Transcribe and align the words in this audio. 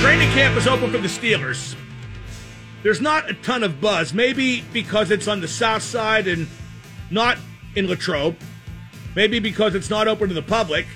Training 0.00 0.30
camp 0.30 0.56
is 0.56 0.68
open 0.68 0.92
for 0.92 0.98
the 0.98 1.08
Steelers. 1.08 1.74
There's 2.84 3.00
not 3.00 3.28
a 3.28 3.34
ton 3.34 3.64
of 3.64 3.80
buzz, 3.80 4.14
maybe 4.14 4.60
because 4.72 5.10
it's 5.10 5.26
on 5.26 5.40
the 5.40 5.48
south 5.48 5.82
side 5.82 6.28
and 6.28 6.46
not 7.10 7.38
in 7.74 7.88
Latrobe. 7.88 8.36
Maybe 9.16 9.40
because 9.40 9.74
it's 9.74 9.90
not 9.90 10.06
open 10.06 10.28
to 10.28 10.34
the 10.34 10.42
public. 10.42 10.86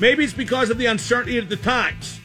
Maybe 0.00 0.24
it's 0.24 0.32
because 0.32 0.70
of 0.70 0.78
the 0.78 0.86
uncertainty 0.86 1.36
of 1.36 1.50
the 1.50 1.56
times. 1.56 2.19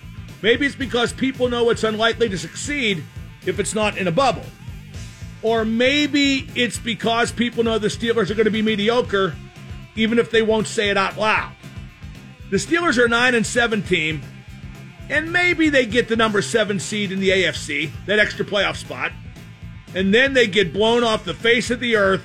Maybe 0.46 0.68
it's 0.68 0.76
because 0.76 1.12
people 1.12 1.50
know 1.50 1.72
it's 1.72 1.84
unlikely 1.84 2.30
to 2.30 2.38
succeed 2.38 3.04
if 3.48 3.60
it's 3.60 3.74
not 3.74 3.98
in 3.98 4.08
a 4.08 4.12
bubble. 4.12 4.46
Or 5.42 5.66
maybe 5.66 6.48
it's 6.54 6.78
because 6.78 7.32
people 7.32 7.64
know 7.64 7.80
the 7.80 7.88
Steelers 7.88 8.30
are 8.30 8.36
going 8.36 8.46
to 8.46 8.52
be 8.52 8.62
mediocre 8.62 9.34
even 9.96 10.20
if 10.20 10.30
they 10.30 10.44
won't 10.44 10.68
say 10.68 10.90
it 10.90 10.98
out 10.98 11.18
loud. 11.18 11.52
The 12.52 12.58
Steelers 12.58 13.00
are 13.00 13.06
a 13.06 13.10
9 13.10 13.34
and 13.34 13.44
7 13.44 13.82
team 13.82 14.22
and 15.10 15.34
maybe 15.34 15.70
they 15.70 15.88
get 15.88 16.10
the 16.10 16.16
number 16.16 16.44
seven 16.44 16.80
seed 16.80 17.12
in 17.12 17.20
the 17.20 17.30
AFC, 17.30 17.90
that 18.06 18.20
extra 18.20 18.46
playoff 18.46 18.76
spot, 18.76 19.14
and 19.96 20.14
then 20.14 20.34
they 20.34 20.46
get 20.46 20.72
blown 20.72 21.04
off 21.04 21.26
the 21.26 21.34
face 21.34 21.72
of 21.72 21.80
the 21.80 21.96
earth 21.96 22.24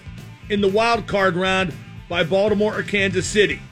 in 0.50 0.60
the 0.60 0.68
wild 0.68 1.06
card 1.06 1.36
round 1.36 1.72
by 2.06 2.22
Baltimore 2.22 2.78
or 2.78 2.82
Kansas 2.82 3.26
City. 3.26 3.62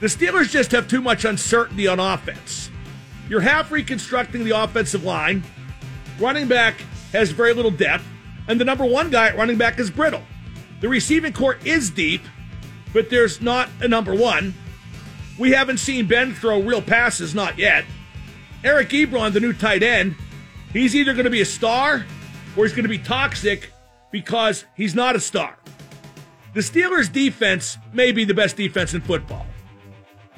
The 0.00 0.08
Steelers 0.08 0.50
just 0.50 0.72
have 0.72 0.88
too 0.88 1.00
much 1.00 1.24
uncertainty 1.24 1.86
on 1.86 2.00
offense. 2.00 2.69
You're 3.30 3.40
half 3.40 3.70
reconstructing 3.70 4.42
the 4.42 4.60
offensive 4.60 5.04
line. 5.04 5.44
Running 6.18 6.48
back 6.48 6.80
has 7.12 7.30
very 7.30 7.54
little 7.54 7.70
depth, 7.70 8.04
and 8.48 8.60
the 8.60 8.64
number 8.64 8.84
one 8.84 9.08
guy 9.08 9.28
at 9.28 9.36
running 9.36 9.56
back 9.56 9.78
is 9.78 9.88
brittle. 9.88 10.22
The 10.80 10.88
receiving 10.88 11.32
corps 11.32 11.56
is 11.64 11.90
deep, 11.90 12.22
but 12.92 13.08
there's 13.08 13.40
not 13.40 13.68
a 13.80 13.86
number 13.86 14.16
one. 14.16 14.52
We 15.38 15.52
haven't 15.52 15.78
seen 15.78 16.06
Ben 16.06 16.34
throw 16.34 16.60
real 16.60 16.82
passes, 16.82 17.32
not 17.32 17.56
yet. 17.56 17.84
Eric 18.64 18.88
Ebron, 18.88 19.32
the 19.32 19.38
new 19.38 19.52
tight 19.52 19.84
end, 19.84 20.16
he's 20.72 20.96
either 20.96 21.12
going 21.12 21.24
to 21.24 21.30
be 21.30 21.40
a 21.40 21.46
star 21.46 22.04
or 22.56 22.64
he's 22.64 22.72
going 22.72 22.82
to 22.82 22.88
be 22.88 22.98
toxic 22.98 23.72
because 24.10 24.64
he's 24.74 24.96
not 24.96 25.14
a 25.14 25.20
star. 25.20 25.56
The 26.52 26.60
Steelers' 26.60 27.10
defense 27.10 27.78
may 27.92 28.10
be 28.10 28.24
the 28.24 28.34
best 28.34 28.56
defense 28.56 28.92
in 28.92 29.02
football, 29.02 29.46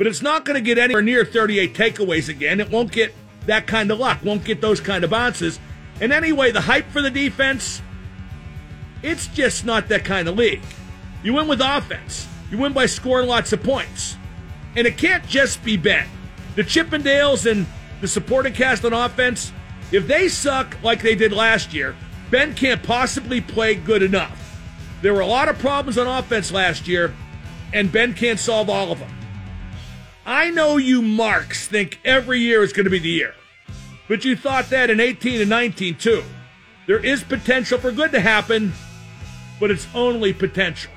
but 0.03 0.09
it's 0.09 0.21
not 0.21 0.45
going 0.45 0.57
to 0.57 0.61
get 0.61 0.79
anywhere 0.79 1.01
near 1.01 1.25
38 1.25 1.75
takeaways 1.75 2.29
again. 2.29 2.59
It 2.59 2.69
won't 2.71 2.91
get 2.91 3.15
that 3.47 3.69
kind 3.69 3.89
of 3.89 4.01
luck, 4.01 4.19
won't 4.25 4.43
get 4.43 4.61
those 4.61 4.81
kind 4.81 5.05
of 5.05 5.11
bounces. 5.11 5.61
And 6.01 6.13
anyway, 6.13 6.51
the 6.51 6.61
hype 6.61 6.91
for 6.91 7.01
the 7.01 7.09
defense, 7.09 7.81
it's 9.05 9.29
just 9.29 9.65
not 9.65 9.87
that 9.91 10.05
kind 10.05 10.27
of 10.27 10.37
league. 10.37 10.65
You 11.23 11.35
win 11.35 11.47
with 11.47 11.61
offense, 11.61 12.27
you 12.51 12.59
win 12.59 12.73
by 12.73 12.87
scoring 12.87 13.29
lots 13.29 13.53
of 13.53 13.63
points. 13.63 14.17
And 14.75 14.89
it 14.89 14.99
can't 14.99 15.25
just 15.29 15.63
be 15.63 15.77
Ben. 15.77 16.09
The 16.57 16.65
Chippendales 16.65 17.49
and 17.49 17.65
the 18.01 18.09
supporting 18.09 18.55
cast 18.55 18.85
on 18.85 18.93
offense, 18.93 19.53
if 19.93 20.09
they 20.09 20.27
suck 20.27 20.83
like 20.83 21.01
they 21.01 21.15
did 21.15 21.33
last 21.33 21.73
year, 21.73 21.95
Ben 22.29 22.57
can't 22.57 22.83
possibly 22.83 23.41
play 23.41 23.77
good 23.77 24.03
enough. 24.03 24.61
There 25.01 25.15
were 25.15 25.21
a 25.21 25.27
lot 25.27 25.49
of 25.49 25.61
problems 25.61 25.97
on 25.97 26.09
offense 26.09 26.51
last 26.51 26.89
year, 26.89 27.15
and 27.73 27.93
Ben 27.93 28.15
can't 28.15 28.41
solve 28.41 28.69
all 28.69 28.91
of 28.91 28.99
them. 28.99 29.22
I 30.25 30.51
know 30.51 30.77
you 30.77 31.03
marks 31.03 31.67
think 31.67 31.99
every 32.05 32.39
year 32.39 32.63
is 32.63 32.73
going 32.73 32.85
to 32.85 32.91
be 32.91 33.01
the 33.01 33.09
year, 33.09 33.35
but 34.07 34.25
you 34.25 34.37
thought 34.37 34.71
that 34.71 34.89
in 34.89 35.01
18 35.01 35.41
and 35.41 35.51
19 35.51 35.97
too. 35.97 36.23
There 36.87 37.05
is 37.05 37.25
potential 37.25 37.79
for 37.79 37.91
good 37.91 38.13
to 38.13 38.21
happen, 38.21 38.73
but 39.59 39.71
it's 39.71 39.89
only 39.95 40.33
potential. 40.33 40.93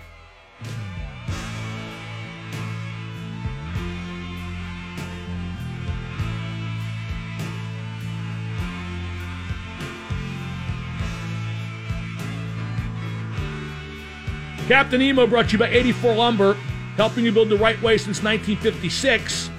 Captain 14.68 15.00
Emo 15.00 15.28
brought 15.28 15.54
you 15.54 15.60
by 15.60 15.70
84 15.70 16.16
Lumber, 16.16 16.58
helping 16.96 17.26
you 17.26 17.32
build 17.32 17.50
the 17.50 17.58
right 17.58 17.82
way 17.82 17.98
since 17.98 18.24
1956, 18.24 19.50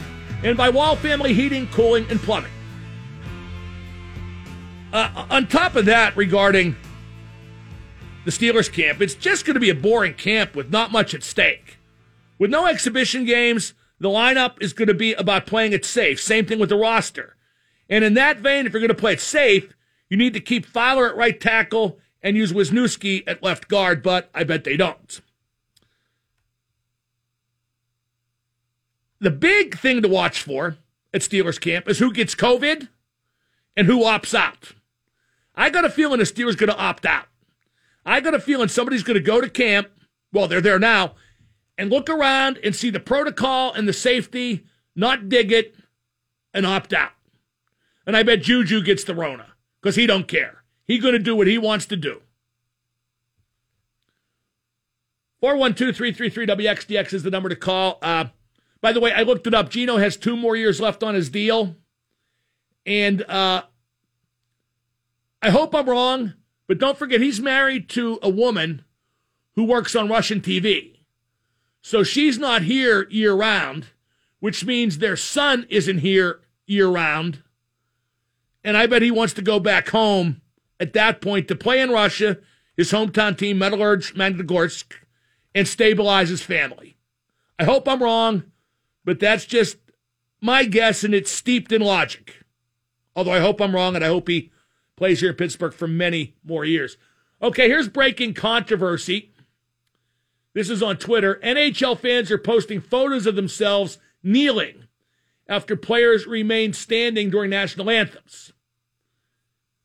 and 0.43 0.57
by 0.57 0.69
Wall 0.69 0.97
Family 0.97 1.35
Heating, 1.35 1.67
Cooling, 1.69 2.07
and 2.11 2.21
Plumbing. 2.21 2.51
Uh, 4.93 5.27
on 5.31 5.47
top 5.47 5.77
of 5.77 5.85
that, 5.87 6.17
regarding 6.17 6.77
the 8.25 8.31
Steelers 8.31 8.73
camp, 8.73 9.01
it's 9.01 9.15
just 9.15 9.45
going 9.45 9.55
to 9.55 9.61
be 9.61 9.71
a 9.71 9.75
boring 9.75 10.15
camp 10.15 10.55
with 10.55 10.71
not 10.71 10.93
much 10.93 11.15
at 11.15 11.23
stake. 11.23 11.79
With 12.39 12.51
no 12.51 12.67
exhibition 12.67 13.25
games, 13.25 13.75
the 13.99 14.09
lineup 14.09 14.57
is 14.61 14.73
going 14.73 14.89
to 14.89 14.95
be 14.95 15.15
about 15.15 15.47
playing 15.47 15.73
it 15.73 15.85
safe. 15.85 16.21
Same 16.21 16.47
thing 16.47 16.59
with 16.59 16.69
the 16.69 16.77
roster. 16.77 17.37
And 17.89 18.05
in 18.05 18.15
that 18.15 18.39
vein, 18.39 18.67
if 18.67 18.73
you're 18.73 18.81
going 18.81 18.89
to 18.89 18.95
play 18.95 19.13
it 19.15 19.21
safe, 19.21 19.73
you 20.09 20.17
need 20.17 20.35
to 20.35 20.41
keep 20.41 20.67
Feiler 20.67 21.11
at 21.11 21.17
right 21.17 21.41
tackle 21.41 21.99
and 22.23 22.37
use 22.37 22.53
Wisniewski 22.53 23.23
at 23.27 23.43
left 23.43 23.69
guard, 23.69 24.03
but 24.03 24.31
I 24.35 24.45
bet 24.45 24.65
they 24.65 24.77
don't. 24.77 25.21
The 29.21 29.31
big 29.31 29.79
thing 29.79 30.03
to 30.03 30.09
watch 30.09 30.43
for 30.43 30.77
at 31.13 31.23
Steelers 31.23 31.61
camp 31.61 31.89
is 31.89 31.99
who 31.99 32.13
gets 32.13 32.35
COVID 32.35 32.89
and 33.77 33.87
who 33.87 34.05
opts 34.05 34.35
out. 34.35 34.73
I 35.55 35.71
got 35.71 35.85
a 35.85 35.91
feeling 35.91 36.19
the 36.19 36.25
Steelers 36.25 36.57
going 36.57 36.71
to 36.71 36.77
opt 36.77 37.07
out. 37.07 37.27
I 38.05 38.21
got 38.21 38.35
a 38.35 38.41
feeling 38.41 38.69
somebody's 38.69 39.03
going 39.03 39.17
to 39.17 39.21
go 39.21 39.41
to 39.41 39.49
camp. 39.49 39.89
Well, 40.33 40.49
they're 40.49 40.61
there 40.61 40.79
now, 40.79 41.15
and 41.79 41.91
look 41.91 42.11
around 42.11 42.59
and 42.63 42.77
see 42.77 42.91
the 42.91 43.01
protocol 43.01 43.73
and 43.73 43.89
the 43.89 43.93
safety, 43.93 44.65
not 44.95 45.29
dig 45.29 45.51
it, 45.51 45.75
and 46.53 46.67
opt 46.67 46.93
out. 46.93 47.13
And 48.07 48.17
I 48.17 48.23
bet 48.23 48.43
Juju 48.43 48.83
gets 48.83 49.03
the 49.05 49.15
Rona 49.15 49.55
because 49.81 49.97
he 49.97 50.07
don't 50.07 50.29
care. 50.29 50.63
He's 50.85 51.03
going 51.03 51.15
to 51.15 51.19
do 51.19 51.35
what 51.35 51.47
he 51.47 51.59
wants 51.59 51.87
to 51.87 51.97
do. 51.97 52.23
412-333-WXDX 55.43 57.13
is 57.13 57.23
the 57.23 57.31
number 57.31 57.49
to 57.49 57.57
call. 57.57 57.99
Uh, 58.01 58.27
by 58.81 58.93
the 58.93 59.01
way, 59.01 59.13
I 59.13 59.23
looked 59.23 59.47
it 59.47 59.55
up. 59.55 59.71
Gino 59.71 59.97
has 59.97 60.17
two 60.17 60.37
more 60.37 60.57
years 60.57 60.81
left 60.81 61.03
on 61.03 61.15
his 61.15 61.31
deal. 61.31 61.77
And 62.85 63.23
uh, 63.23 63.63
I 65.43 65.51
hope 65.51 65.75
I'm 65.75 65.89
wrong, 65.89 66.35
but 66.67 66.79
don't 66.79 66.99
forget 66.99 67.21
he's 67.21 67.41
married 67.41 67.89
to 67.91 68.19
a 68.23 68.29
woman 68.29 68.85
who 69.55 69.65
works 69.65 69.97
on 69.97 70.09
Russian 70.09 70.41
TV. 70.41 70.99
So 71.83 72.03
she's 72.03 72.39
not 72.39 72.63
here 72.63 73.07
year 73.11 73.35
round, 73.35 73.87
which 74.41 74.65
means 74.65 74.99
their 74.99 75.17
son 75.17 75.67
isn't 75.69 75.99
here 75.99 76.41
year 76.67 76.89
round. 76.89 77.43
And 78.63 78.77
I 78.77 78.87
bet 78.87 79.03
he 79.03 79.11
wants 79.11 79.33
to 79.35 79.43
go 79.43 79.61
back 79.61 79.89
home 79.89 80.43
at 80.79 80.93
that 80.93 81.21
point 81.21 81.49
to 81.49 81.55
play 81.55 81.81
in 81.81 81.91
Russia, 81.91 82.39
his 82.77 82.93
hometown 82.93 83.39
team, 83.39 83.59
Metallurg 83.59 84.13
Magnitogorsk, 84.15 84.95
and 85.55 85.67
stabilize 85.67 86.29
his 86.29 86.43
family. 86.43 86.97
I 87.59 87.65
hope 87.65 87.89
I'm 87.89 88.03
wrong, 88.03 88.45
but 89.07 89.21
that's 89.21 89.47
just 89.47 89.79
my 90.43 90.65
guess, 90.65 91.03
and 91.03 91.15
it's 91.15 91.31
steeped 91.31 91.73
in 91.73 91.81
logic. 91.81 92.43
Although 93.15 93.33
I 93.33 93.41
hope 93.41 93.63
I'm 93.63 93.75
wrong, 93.75 93.95
and 93.97 94.05
I 94.05 94.09
hope 94.09 94.29
he 94.29 94.53
plays 94.97 95.21
here 95.21 95.31
in 95.31 95.37
Pittsburgh 95.37 95.73
for 95.73 95.89
many 95.89 96.35
more 96.45 96.67
years. 96.67 96.99
Okay, 97.41 97.69
here's 97.69 97.89
breaking 97.89 98.35
controversy. 98.35 99.33
This 100.53 100.69
is 100.69 100.83
on 100.83 100.97
Twitter. 100.97 101.41
NHL 101.43 101.99
fans 101.99 102.31
are 102.31 102.39
posting 102.39 102.81
photos 102.81 103.27
of 103.27 103.37
themselves 103.37 103.99
kneeling 104.23 104.85
after 105.49 105.77
players 105.77 106.27
remain 106.27 106.73
standing 106.73 107.31
during 107.31 107.51
national 107.51 107.89
anthems. 107.89 108.53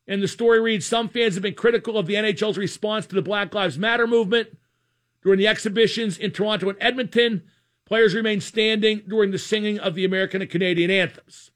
And 0.08 0.20
the 0.20 0.28
story 0.28 0.60
reads 0.60 0.84
Some 0.84 1.08
fans 1.08 1.34
have 1.34 1.42
been 1.42 1.54
critical 1.54 1.96
of 1.96 2.06
the 2.06 2.14
NHL's 2.14 2.58
response 2.58 3.06
to 3.06 3.14
the 3.14 3.22
Black 3.22 3.54
Lives 3.54 3.78
Matter 3.78 4.06
movement. 4.06 4.58
During 5.22 5.38
the 5.38 5.46
exhibitions 5.46 6.18
in 6.18 6.32
Toronto 6.32 6.68
and 6.68 6.78
Edmonton, 6.80 7.44
players 7.92 8.14
remained 8.14 8.42
standing 8.42 9.02
during 9.06 9.32
the 9.32 9.38
singing 9.38 9.78
of 9.78 9.94
the 9.94 10.02
American 10.06 10.40
and 10.40 10.50
Canadian 10.50 10.90
anthems. 10.90 11.50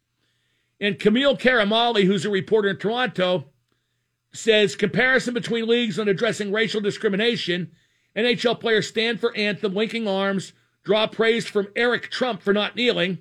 And 0.78 0.98
Kamil 0.98 1.38
Karamali, 1.38 2.04
who's 2.04 2.26
a 2.26 2.30
reporter 2.30 2.68
in 2.68 2.76
Toronto, 2.76 3.46
says 4.34 4.76
comparison 4.76 5.32
between 5.32 5.66
leagues 5.66 5.98
on 5.98 6.08
addressing 6.08 6.52
racial 6.52 6.82
discrimination. 6.82 7.72
NHL 8.14 8.60
players 8.60 8.86
stand 8.86 9.18
for 9.18 9.34
anthem, 9.34 9.72
linking 9.72 10.06
arms, 10.06 10.52
draw 10.84 11.06
praise 11.06 11.46
from 11.46 11.68
Eric 11.74 12.10
Trump 12.10 12.42
for 12.42 12.52
not 12.52 12.76
kneeling. 12.76 13.16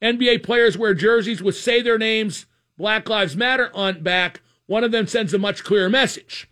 NBA 0.00 0.44
players 0.44 0.78
wear 0.78 0.94
jerseys 0.94 1.42
with 1.42 1.56
say 1.56 1.82
their 1.82 1.98
names 1.98 2.46
Black 2.76 3.08
Lives 3.08 3.34
Matter 3.34 3.68
on 3.74 4.04
back, 4.04 4.42
one 4.66 4.84
of 4.84 4.92
them 4.92 5.08
sends 5.08 5.34
a 5.34 5.38
much 5.38 5.64
clearer 5.64 5.90
message. 5.90 6.48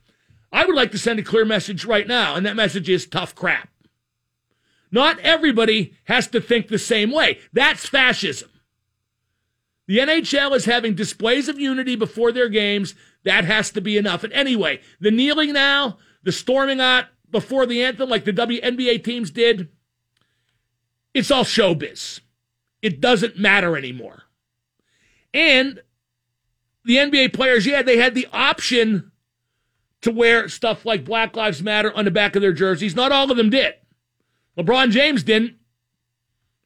I 0.52 0.64
would 0.66 0.74
like 0.74 0.90
to 0.90 0.98
send 0.98 1.20
a 1.20 1.22
clear 1.22 1.44
message 1.44 1.84
right 1.84 2.08
now, 2.08 2.34
and 2.34 2.44
that 2.44 2.56
message 2.56 2.88
is 2.88 3.06
tough 3.06 3.36
crap. 3.36 3.68
Not 4.90 5.18
everybody 5.20 5.94
has 6.04 6.28
to 6.28 6.40
think 6.40 6.68
the 6.68 6.78
same 6.78 7.10
way. 7.10 7.38
That's 7.52 7.86
fascism. 7.86 8.50
The 9.86 9.98
NHL 9.98 10.54
is 10.54 10.64
having 10.64 10.94
displays 10.94 11.48
of 11.48 11.60
unity 11.60 11.96
before 11.96 12.32
their 12.32 12.48
games. 12.48 12.94
That 13.24 13.44
has 13.44 13.70
to 13.72 13.80
be 13.80 13.96
enough. 13.96 14.24
And 14.24 14.32
anyway, 14.32 14.80
the 15.00 15.10
kneeling 15.10 15.52
now, 15.52 15.98
the 16.22 16.32
storming 16.32 16.80
out 16.80 17.06
before 17.30 17.66
the 17.66 17.82
anthem 17.84 18.08
like 18.08 18.24
the 18.24 18.32
WNBA 18.32 19.04
teams 19.04 19.30
did, 19.30 19.68
it's 21.14 21.30
all 21.30 21.44
showbiz. 21.44 22.20
It 22.82 23.00
doesn't 23.00 23.38
matter 23.38 23.76
anymore. 23.76 24.24
And 25.32 25.82
the 26.84 26.96
NBA 26.96 27.32
players, 27.32 27.66
yeah, 27.66 27.82
they 27.82 27.96
had 27.96 28.14
the 28.14 28.28
option 28.32 29.12
to 30.02 30.10
wear 30.10 30.48
stuff 30.48 30.84
like 30.84 31.04
Black 31.04 31.36
Lives 31.36 31.62
Matter 31.62 31.92
on 31.92 32.04
the 32.04 32.10
back 32.10 32.36
of 32.36 32.42
their 32.42 32.52
jerseys. 32.52 32.94
Not 32.94 33.12
all 33.12 33.30
of 33.30 33.36
them 33.36 33.50
did. 33.50 33.74
LeBron 34.58 34.90
James 34.90 35.22
didn't. 35.22 35.54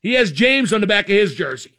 He 0.01 0.15
has 0.15 0.33
James 0.33 0.73
on 0.73 0.81
the 0.81 0.87
back 0.87 1.07
of 1.07 1.17
his 1.17 1.35
jersey. 1.35 1.75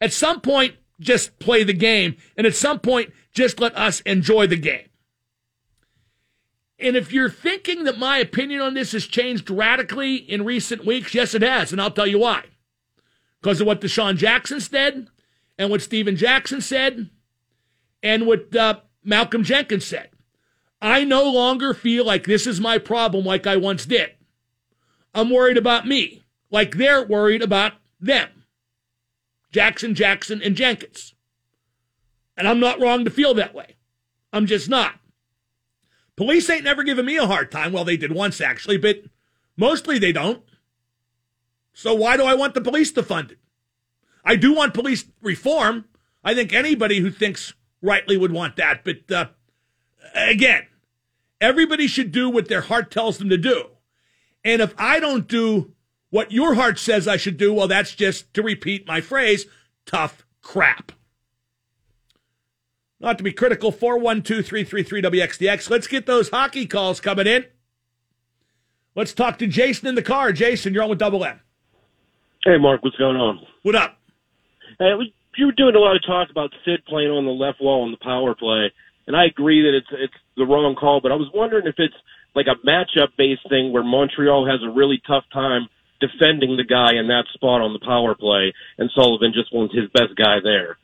At 0.00 0.12
some 0.12 0.40
point, 0.40 0.74
just 1.00 1.38
play 1.38 1.64
the 1.64 1.72
game. 1.72 2.16
And 2.36 2.46
at 2.46 2.54
some 2.54 2.80
point, 2.80 3.12
just 3.32 3.60
let 3.60 3.76
us 3.76 4.00
enjoy 4.00 4.46
the 4.46 4.56
game. 4.56 4.88
And 6.78 6.96
if 6.96 7.12
you're 7.12 7.30
thinking 7.30 7.84
that 7.84 7.98
my 7.98 8.18
opinion 8.18 8.60
on 8.60 8.74
this 8.74 8.92
has 8.92 9.06
changed 9.06 9.50
radically 9.50 10.16
in 10.16 10.44
recent 10.44 10.86
weeks, 10.86 11.14
yes, 11.14 11.34
it 11.34 11.42
has. 11.42 11.72
And 11.72 11.80
I'll 11.80 11.90
tell 11.90 12.06
you 12.06 12.20
why. 12.20 12.44
Because 13.40 13.60
of 13.60 13.66
what 13.66 13.80
DeSean 13.80 14.16
Jackson 14.16 14.60
said, 14.60 15.08
and 15.58 15.70
what 15.70 15.82
Stephen 15.82 16.16
Jackson 16.16 16.60
said, 16.60 17.10
and 18.02 18.26
what 18.26 18.54
uh, 18.54 18.80
Malcolm 19.02 19.42
Jenkins 19.42 19.84
said. 19.84 20.10
I 20.80 21.02
no 21.02 21.28
longer 21.28 21.74
feel 21.74 22.04
like 22.04 22.24
this 22.24 22.46
is 22.46 22.60
my 22.60 22.78
problem 22.78 23.24
like 23.24 23.46
I 23.46 23.56
once 23.56 23.84
did. 23.84 24.10
I'm 25.18 25.30
worried 25.30 25.56
about 25.56 25.84
me, 25.84 26.22
like 26.48 26.76
they're 26.76 27.04
worried 27.04 27.42
about 27.42 27.72
them. 27.98 28.44
Jackson, 29.50 29.96
Jackson, 29.96 30.40
and 30.40 30.54
Jenkins. 30.54 31.14
And 32.36 32.46
I'm 32.46 32.60
not 32.60 32.80
wrong 32.80 33.04
to 33.04 33.10
feel 33.10 33.34
that 33.34 33.52
way. 33.52 33.74
I'm 34.32 34.46
just 34.46 34.68
not. 34.68 35.00
Police 36.16 36.48
ain't 36.48 36.62
never 36.62 36.84
given 36.84 37.04
me 37.04 37.16
a 37.16 37.26
hard 37.26 37.50
time. 37.50 37.72
Well, 37.72 37.84
they 37.84 37.96
did 37.96 38.12
once, 38.12 38.40
actually, 38.40 38.76
but 38.76 39.02
mostly 39.56 39.98
they 39.98 40.12
don't. 40.12 40.42
So 41.72 41.94
why 41.94 42.16
do 42.16 42.24
I 42.24 42.34
want 42.34 42.54
the 42.54 42.60
police 42.60 42.92
to 42.92 43.02
fund 43.02 43.32
it? 43.32 43.38
I 44.24 44.36
do 44.36 44.52
want 44.54 44.72
police 44.72 45.04
reform. 45.20 45.86
I 46.22 46.34
think 46.34 46.52
anybody 46.52 47.00
who 47.00 47.10
thinks 47.10 47.54
rightly 47.82 48.16
would 48.16 48.32
want 48.32 48.54
that. 48.56 48.84
But 48.84 49.10
uh, 49.10 49.26
again, 50.14 50.68
everybody 51.40 51.88
should 51.88 52.12
do 52.12 52.30
what 52.30 52.46
their 52.46 52.62
heart 52.62 52.92
tells 52.92 53.18
them 53.18 53.30
to 53.30 53.36
do. 53.36 53.70
And 54.44 54.62
if 54.62 54.74
I 54.78 55.00
don't 55.00 55.28
do 55.28 55.74
what 56.10 56.32
your 56.32 56.54
heart 56.54 56.78
says 56.78 57.06
I 57.06 57.16
should 57.16 57.36
do, 57.36 57.52
well, 57.52 57.68
that's 57.68 57.94
just, 57.94 58.32
to 58.34 58.42
repeat 58.42 58.86
my 58.86 59.00
phrase, 59.00 59.46
tough 59.86 60.24
crap. 60.42 60.92
Not 63.00 63.18
to 63.18 63.24
be 63.24 63.32
critical, 63.32 63.70
412 63.70 64.44
333 64.44 65.02
WXDX. 65.02 65.70
Let's 65.70 65.86
get 65.86 66.06
those 66.06 66.30
hockey 66.30 66.66
calls 66.66 67.00
coming 67.00 67.26
in. 67.26 67.44
Let's 68.94 69.12
talk 69.12 69.38
to 69.38 69.46
Jason 69.46 69.86
in 69.86 69.94
the 69.94 70.02
car. 70.02 70.32
Jason, 70.32 70.74
you're 70.74 70.82
on 70.82 70.90
with 70.90 70.98
Double 70.98 71.24
M. 71.24 71.40
Hey, 72.44 72.58
Mark, 72.58 72.82
what's 72.82 72.96
going 72.96 73.16
on? 73.16 73.40
What 73.62 73.76
up? 73.76 73.98
Hey, 74.78 74.92
you 75.36 75.46
were 75.46 75.52
doing 75.52 75.76
a 75.76 75.78
lot 75.78 75.94
of 75.94 76.02
talk 76.04 76.30
about 76.30 76.50
Sid 76.64 76.84
playing 76.86 77.10
on 77.10 77.24
the 77.24 77.30
left 77.30 77.60
wall 77.60 77.82
on 77.82 77.92
the 77.92 77.96
power 77.98 78.34
play, 78.34 78.72
and 79.06 79.16
I 79.16 79.26
agree 79.26 79.62
that 79.62 79.76
it's 79.76 79.86
it's 79.92 80.14
the 80.36 80.44
wrong 80.44 80.74
call. 80.74 81.00
But 81.00 81.12
I 81.12 81.14
was 81.14 81.28
wondering 81.32 81.66
if 81.66 81.76
it's 81.78 81.94
like 82.34 82.46
a 82.46 82.66
matchup 82.66 83.08
based 83.16 83.48
thing 83.48 83.72
where 83.72 83.82
Montreal 83.82 84.46
has 84.46 84.60
a 84.62 84.70
really 84.70 85.00
tough 85.06 85.24
time 85.32 85.68
defending 86.00 86.56
the 86.56 86.64
guy 86.64 86.94
in 86.94 87.08
that 87.08 87.24
spot 87.34 87.60
on 87.60 87.72
the 87.72 87.80
power 87.80 88.14
play, 88.14 88.52
and 88.78 88.90
Sullivan 88.94 89.32
just 89.34 89.52
wants 89.52 89.74
his 89.74 89.88
best 89.90 90.16
guy 90.16 90.38
there. 90.42 90.78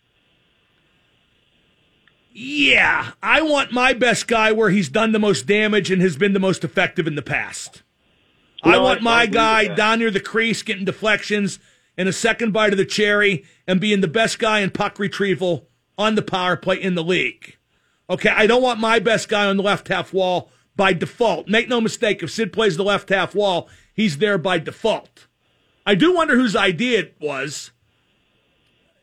Yeah, 2.33 3.13
I 3.23 3.43
want 3.43 3.71
my 3.71 3.93
best 3.93 4.27
guy 4.27 4.51
where 4.51 4.71
he's 4.71 4.89
done 4.89 5.13
the 5.13 5.21
most 5.21 5.47
damage 5.47 5.93
and 5.93 6.03
has 6.03 6.17
been 6.17 6.33
the 6.33 6.41
most 6.41 6.65
effective 6.65 7.07
in 7.07 7.15
the 7.15 7.23
past. 7.23 7.85
No, 8.65 8.73
I 8.73 8.79
want 8.79 9.03
my 9.03 9.27
guy 9.27 9.69
down 9.69 10.01
near 10.01 10.11
the 10.11 10.19
crease 10.19 10.63
getting 10.63 10.85
deflections 10.85 11.61
and 11.97 12.09
a 12.09 12.13
second 12.13 12.53
bite 12.53 12.73
of 12.73 12.79
the 12.79 12.85
cherry 12.85 13.45
and 13.69 13.81
being 13.81 14.01
the 14.01 14.09
best 14.09 14.41
guy 14.41 14.61
in 14.61 14.71
puck 14.71 14.99
retrieval 14.99 15.69
on 15.97 16.17
the 16.17 16.23
power 16.23 16.57
play 16.57 16.83
in 16.83 16.97
the 16.97 17.05
league. 17.05 17.57
Okay, 18.11 18.31
I 18.31 18.49
don't 18.49 18.63
want 18.63 18.81
my 18.81 18.99
best 18.99 19.29
guy 19.29 19.47
on 19.47 19.57
the 19.57 19.63
left 19.63 19.87
half 19.87 20.13
wall 20.13 20.51
by 20.77 20.93
default. 20.93 21.49
Make 21.49 21.69
no 21.69 21.81
mistake, 21.81 22.23
if 22.23 22.31
Sid 22.31 22.53
plays 22.53 22.77
the 22.77 22.85
left 22.85 23.09
half 23.09 23.35
wall, 23.35 23.69
he's 23.93 24.19
there 24.19 24.39
by 24.39 24.59
default. 24.59 25.27
I 25.87 25.95
do 25.95 26.15
wonder 26.15 26.37
whose 26.37 26.57
idea 26.57 27.01
it 27.01 27.17
was. 27.21 27.71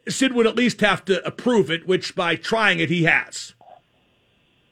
Sid 0.07 0.33
would 0.33 0.47
at 0.47 0.56
least 0.56 0.81
have 0.81 1.06
to 1.06 1.25
approve 1.25 1.69
it, 1.69 1.88
which 1.88 2.15
by 2.15 2.35
trying 2.35 2.79
it, 2.79 2.89
he 2.89 3.03
has. 3.03 3.53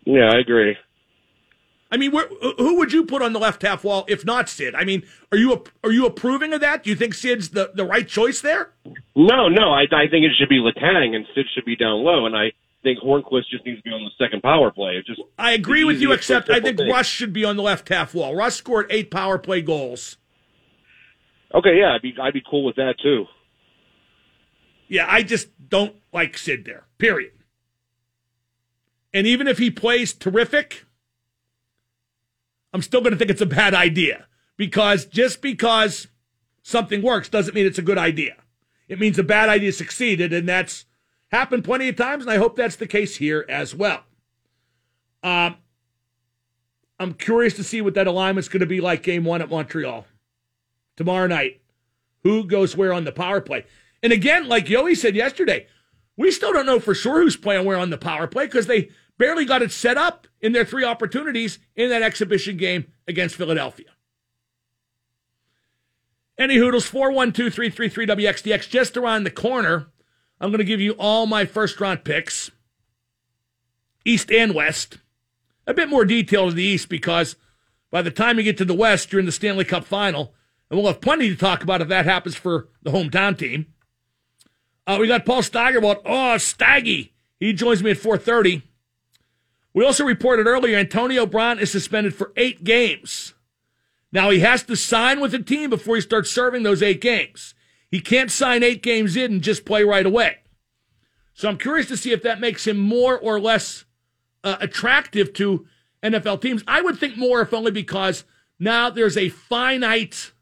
Yeah, 0.05 0.31
I 0.33 0.39
agree. 0.39 0.75
I 1.91 1.97
mean, 1.97 2.11
who 2.11 2.77
would 2.77 2.93
you 2.93 3.03
put 3.03 3.21
on 3.21 3.33
the 3.33 3.39
left 3.39 3.63
half 3.63 3.83
wall 3.83 4.05
if 4.07 4.23
not 4.23 4.47
Sid? 4.47 4.75
I 4.75 4.83
mean, 4.83 5.03
are 5.31 5.37
you 5.37 5.63
are 5.83 5.91
you 5.91 6.05
approving 6.05 6.53
of 6.53 6.61
that? 6.61 6.83
Do 6.83 6.89
you 6.89 6.95
think 6.95 7.15
Sid's 7.15 7.49
the, 7.49 7.71
the 7.73 7.85
right 7.85 8.07
choice 8.07 8.41
there? 8.41 8.73
No, 9.15 9.49
no. 9.49 9.71
I, 9.71 9.83
I 9.91 10.07
think 10.09 10.25
it 10.25 10.31
should 10.37 10.49
be 10.49 10.59
Letang 10.59 11.15
and 11.15 11.25
Sid 11.33 11.45
should 11.53 11.65
be 11.65 11.75
down 11.75 12.03
low, 12.03 12.27
and 12.27 12.35
I 12.35 12.51
think 12.83 12.99
Hornqvist 12.99 13.49
just 13.51 13.65
needs 13.65 13.79
to 13.79 13.83
be 13.83 13.89
on 13.91 14.03
the 14.03 14.23
second 14.23 14.41
power 14.41 14.71
play. 14.71 14.93
It 14.93 15.05
just 15.05 15.21
I 15.37 15.51
agree 15.51 15.83
with 15.83 15.99
you, 16.01 16.11
except 16.11 16.49
I 16.49 16.59
think 16.59 16.77
thing. 16.77 16.89
Rust 16.89 17.09
should 17.09 17.33
be 17.33 17.45
on 17.45 17.55
the 17.57 17.63
left 17.63 17.89
half 17.89 18.13
wall. 18.13 18.35
Rust 18.35 18.57
scored 18.57 18.87
eight 18.89 19.11
power 19.11 19.37
play 19.37 19.61
goals. 19.61 20.17
Okay, 21.53 21.77
yeah, 21.79 21.93
I'd 21.95 22.01
be 22.01 22.13
I'd 22.21 22.33
be 22.33 22.43
cool 22.49 22.63
with 22.63 22.75
that 22.75 22.95
too. 23.01 23.25
Yeah, 24.87 25.05
I 25.07 25.23
just 25.23 25.49
don't 25.69 25.95
like 26.13 26.37
Sid 26.37 26.65
there. 26.65 26.85
Period. 26.97 27.33
And 29.13 29.25
even 29.25 29.47
if 29.47 29.57
he 29.57 29.71
plays 29.71 30.13
terrific, 30.13 30.85
I'm 32.73 32.81
still 32.81 33.01
going 33.01 33.11
to 33.11 33.17
think 33.17 33.31
it's 33.31 33.41
a 33.41 33.47
bad 33.47 33.73
idea 33.73 34.27
because 34.57 35.05
just 35.05 35.41
because 35.41 36.07
something 36.61 37.01
works 37.01 37.29
doesn't 37.29 37.55
mean 37.55 37.65
it's 37.65 37.79
a 37.79 37.83
good 37.83 37.97
idea. 37.97 38.35
It 38.87 38.99
means 38.99 39.19
a 39.19 39.23
bad 39.23 39.49
idea 39.49 39.71
succeeded, 39.71 40.33
and 40.33 40.47
that's 40.49 40.85
happened 41.29 41.63
plenty 41.63 41.87
of 41.89 41.95
times, 41.95 42.23
and 42.23 42.31
I 42.31 42.37
hope 42.37 42.55
that's 42.55 42.75
the 42.75 42.87
case 42.87 43.17
here 43.17 43.45
as 43.49 43.73
well. 43.73 44.03
Um, 45.23 45.57
I'm 46.99 47.13
curious 47.13 47.55
to 47.55 47.63
see 47.63 47.81
what 47.81 47.93
that 47.93 48.07
alignment's 48.07 48.49
going 48.49 48.59
to 48.59 48.65
be 48.65 48.81
like 48.81 49.03
game 49.03 49.23
one 49.23 49.41
at 49.41 49.49
Montreal 49.49 50.05
tomorrow 50.97 51.27
night. 51.27 51.61
Who 52.23 52.43
goes 52.43 52.75
where 52.75 52.91
on 52.91 53.05
the 53.05 53.11
power 53.11 53.39
play? 53.39 53.65
And 54.03 54.11
again, 54.11 54.47
like 54.47 54.65
Yohe 54.65 54.95
said 54.95 55.15
yesterday, 55.15 55.67
we 56.17 56.31
still 56.31 56.51
don't 56.51 56.65
know 56.65 56.79
for 56.79 56.93
sure 56.93 57.21
who's 57.21 57.37
playing 57.37 57.65
where 57.65 57.77
on 57.77 57.89
the 57.89 57.97
power 57.97 58.27
play 58.27 58.45
because 58.45 58.67
they 58.67 58.89
barely 59.17 59.45
got 59.45 59.61
it 59.61 59.71
set 59.71 59.97
up 59.97 60.27
in 60.41 60.51
their 60.51 60.65
three 60.65 60.83
opportunities 60.83 61.59
in 61.75 61.89
that 61.89 62.01
exhibition 62.01 62.57
game 62.57 62.91
against 63.07 63.35
Philadelphia. 63.35 63.87
Any 66.37 66.55
Hoodles, 66.55 66.85
412 66.85 67.53
333 67.53 68.05
WXDX, 68.07 68.69
just 68.69 68.97
around 68.97 69.23
the 69.23 69.31
corner. 69.31 69.87
I'm 70.39 70.51
going 70.51 70.59
to 70.59 70.63
give 70.63 70.81
you 70.81 70.93
all 70.93 71.25
my 71.25 71.45
first 71.45 71.79
round 71.79 72.03
picks, 72.03 72.51
East 74.05 74.31
and 74.31 74.53
West. 74.53 74.99
A 75.67 75.73
bit 75.73 75.89
more 75.89 76.05
detail 76.05 76.49
to 76.49 76.55
the 76.55 76.63
East 76.63 76.89
because 76.89 77.35
by 77.91 78.01
the 78.01 78.11
time 78.11 78.37
you 78.37 78.43
get 78.43 78.57
to 78.57 78.65
the 78.65 78.73
West, 78.73 79.11
you're 79.11 79.19
in 79.19 79.25
the 79.25 79.31
Stanley 79.31 79.65
Cup 79.65 79.85
final. 79.85 80.33
And 80.69 80.77
we'll 80.77 80.87
have 80.87 81.01
plenty 81.01 81.29
to 81.29 81.35
talk 81.35 81.63
about 81.63 81.81
if 81.81 81.87
that 81.89 82.05
happens 82.05 82.35
for 82.35 82.69
the 82.81 82.91
hometown 82.91 83.37
team. 83.37 83.67
Uh, 84.85 84.97
we 84.99 85.07
got 85.07 85.25
Paul 85.25 85.41
Steigerwald. 85.41 85.97
Oh, 86.05 86.37
Staggy. 86.37 87.13
He 87.39 87.53
joins 87.53 87.83
me 87.83 87.91
at 87.91 87.97
4.30. 87.97 88.63
We 89.73 89.85
also 89.85 90.03
reported 90.03 90.47
earlier 90.47 90.77
Antonio 90.77 91.25
Brown 91.25 91.59
is 91.59 91.71
suspended 91.71 92.15
for 92.15 92.33
eight 92.35 92.63
games. 92.63 93.33
Now 94.11 94.29
he 94.29 94.39
has 94.39 94.63
to 94.63 94.75
sign 94.75 95.19
with 95.19 95.31
the 95.31 95.39
team 95.39 95.69
before 95.69 95.95
he 95.95 96.01
starts 96.01 96.31
serving 96.31 96.63
those 96.63 96.81
eight 96.81 97.01
games. 97.01 97.53
He 97.89 97.99
can't 97.99 98.31
sign 98.31 98.63
eight 98.63 98.83
games 98.83 99.15
in 99.15 99.33
and 99.33 99.41
just 99.41 99.65
play 99.65 99.83
right 99.83 100.05
away. 100.05 100.37
So 101.33 101.49
I'm 101.49 101.57
curious 101.57 101.87
to 101.87 101.97
see 101.97 102.11
if 102.11 102.21
that 102.23 102.39
makes 102.39 102.67
him 102.67 102.77
more 102.77 103.17
or 103.17 103.39
less 103.39 103.85
uh, 104.43 104.57
attractive 104.59 105.33
to 105.33 105.65
NFL 106.03 106.41
teams. 106.41 106.63
I 106.67 106.81
would 106.81 106.99
think 106.99 107.17
more, 107.17 107.41
if 107.41 107.53
only 107.53 107.71
because 107.71 108.25
now 108.59 108.89
there's 108.89 109.17
a 109.17 109.29
finite, 109.29 110.33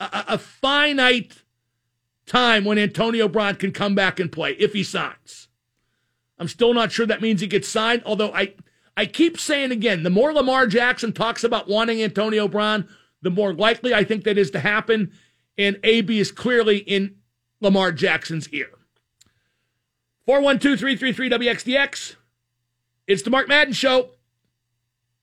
a, 0.00 0.24
a 0.28 0.38
finite 0.38 1.42
time 2.24 2.64
when 2.64 2.78
Antonio 2.78 3.28
Brown 3.28 3.56
can 3.56 3.72
come 3.72 3.94
back 3.94 4.18
and 4.18 4.32
play 4.32 4.52
if 4.52 4.72
he 4.72 4.82
signs. 4.82 5.48
I'm 6.38 6.48
still 6.48 6.72
not 6.72 6.92
sure 6.92 7.06
that 7.06 7.20
means 7.20 7.40
he 7.40 7.46
gets 7.46 7.68
signed, 7.68 8.02
although 8.06 8.32
I, 8.32 8.54
I 8.96 9.06
keep 9.06 9.38
saying 9.38 9.70
again, 9.70 10.02
the 10.02 10.10
more 10.10 10.32
Lamar 10.32 10.66
Jackson 10.66 11.12
talks 11.12 11.44
about 11.44 11.68
wanting 11.68 12.02
Antonio 12.02 12.48
Brown, 12.48 12.88
the 13.20 13.30
more 13.30 13.52
likely 13.52 13.94
I 13.94 14.04
think 14.04 14.24
that 14.24 14.38
is 14.38 14.50
to 14.52 14.60
happen 14.60 15.12
and 15.58 15.78
AB 15.82 16.18
is 16.18 16.32
clearly 16.32 16.78
in 16.78 17.16
Lamar 17.60 17.92
Jackson's 17.92 18.48
ear. 18.50 18.70
412 20.26 20.78
333 20.78 21.30
WXDX. 21.30 22.16
It's 23.06 23.22
the 23.22 23.30
Mark 23.30 23.48
Madden 23.48 23.72
Show. 23.74 24.10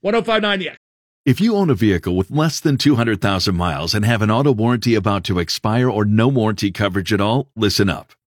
1059 0.01 0.59
The 0.59 0.69
X. 0.69 0.77
If 1.25 1.41
you 1.41 1.55
own 1.55 1.69
a 1.69 1.75
vehicle 1.75 2.15
with 2.15 2.31
less 2.31 2.59
than 2.59 2.77
200,000 2.77 3.55
miles 3.55 3.93
and 3.93 4.05
have 4.05 4.21
an 4.21 4.31
auto 4.31 4.51
warranty 4.51 4.95
about 4.95 5.23
to 5.25 5.39
expire 5.39 5.89
or 5.89 6.05
no 6.05 6.27
warranty 6.27 6.71
coverage 6.71 7.13
at 7.13 7.21
all, 7.21 7.51
listen 7.55 7.89
up. 7.89 8.13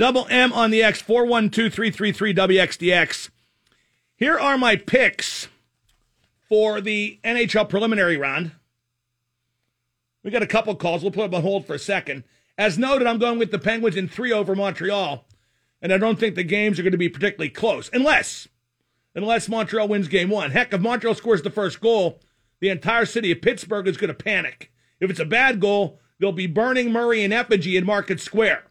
Double 0.00 0.26
M 0.30 0.50
on 0.54 0.70
the 0.70 0.82
X, 0.82 1.02
412 1.02 1.74
333 1.74 2.32
WXDX. 2.32 3.28
Here 4.16 4.38
are 4.38 4.56
my 4.56 4.76
picks 4.76 5.48
for 6.48 6.80
the 6.80 7.20
NHL 7.22 7.68
preliminary 7.68 8.16
round. 8.16 8.52
We 10.24 10.30
got 10.30 10.42
a 10.42 10.46
couple 10.46 10.74
calls. 10.74 11.02
We'll 11.02 11.10
put 11.10 11.30
them 11.30 11.34
on 11.34 11.42
hold 11.42 11.66
for 11.66 11.74
a 11.74 11.78
second. 11.78 12.24
As 12.56 12.78
noted, 12.78 13.06
I'm 13.06 13.18
going 13.18 13.38
with 13.38 13.50
the 13.50 13.58
Penguins 13.58 13.94
in 13.94 14.08
three 14.08 14.32
over 14.32 14.56
Montreal, 14.56 15.26
and 15.82 15.92
I 15.92 15.98
don't 15.98 16.18
think 16.18 16.34
the 16.34 16.44
games 16.44 16.78
are 16.78 16.82
going 16.82 16.92
to 16.92 16.96
be 16.96 17.10
particularly 17.10 17.50
close, 17.50 17.90
unless 17.92 18.48
unless 19.14 19.50
Montreal 19.50 19.88
wins 19.88 20.08
game 20.08 20.30
one. 20.30 20.52
Heck, 20.52 20.72
if 20.72 20.80
Montreal 20.80 21.14
scores 21.14 21.42
the 21.42 21.50
first 21.50 21.78
goal, 21.78 22.20
the 22.60 22.70
entire 22.70 23.04
city 23.04 23.32
of 23.32 23.42
Pittsburgh 23.42 23.86
is 23.86 23.98
going 23.98 24.08
to 24.08 24.14
panic. 24.14 24.72
If 24.98 25.10
it's 25.10 25.20
a 25.20 25.26
bad 25.26 25.60
goal, 25.60 26.00
they'll 26.18 26.32
be 26.32 26.46
burning 26.46 26.90
Murray 26.90 27.22
in 27.22 27.34
effigy 27.34 27.76
in 27.76 27.84
Market 27.84 28.18
Square. 28.18 28.64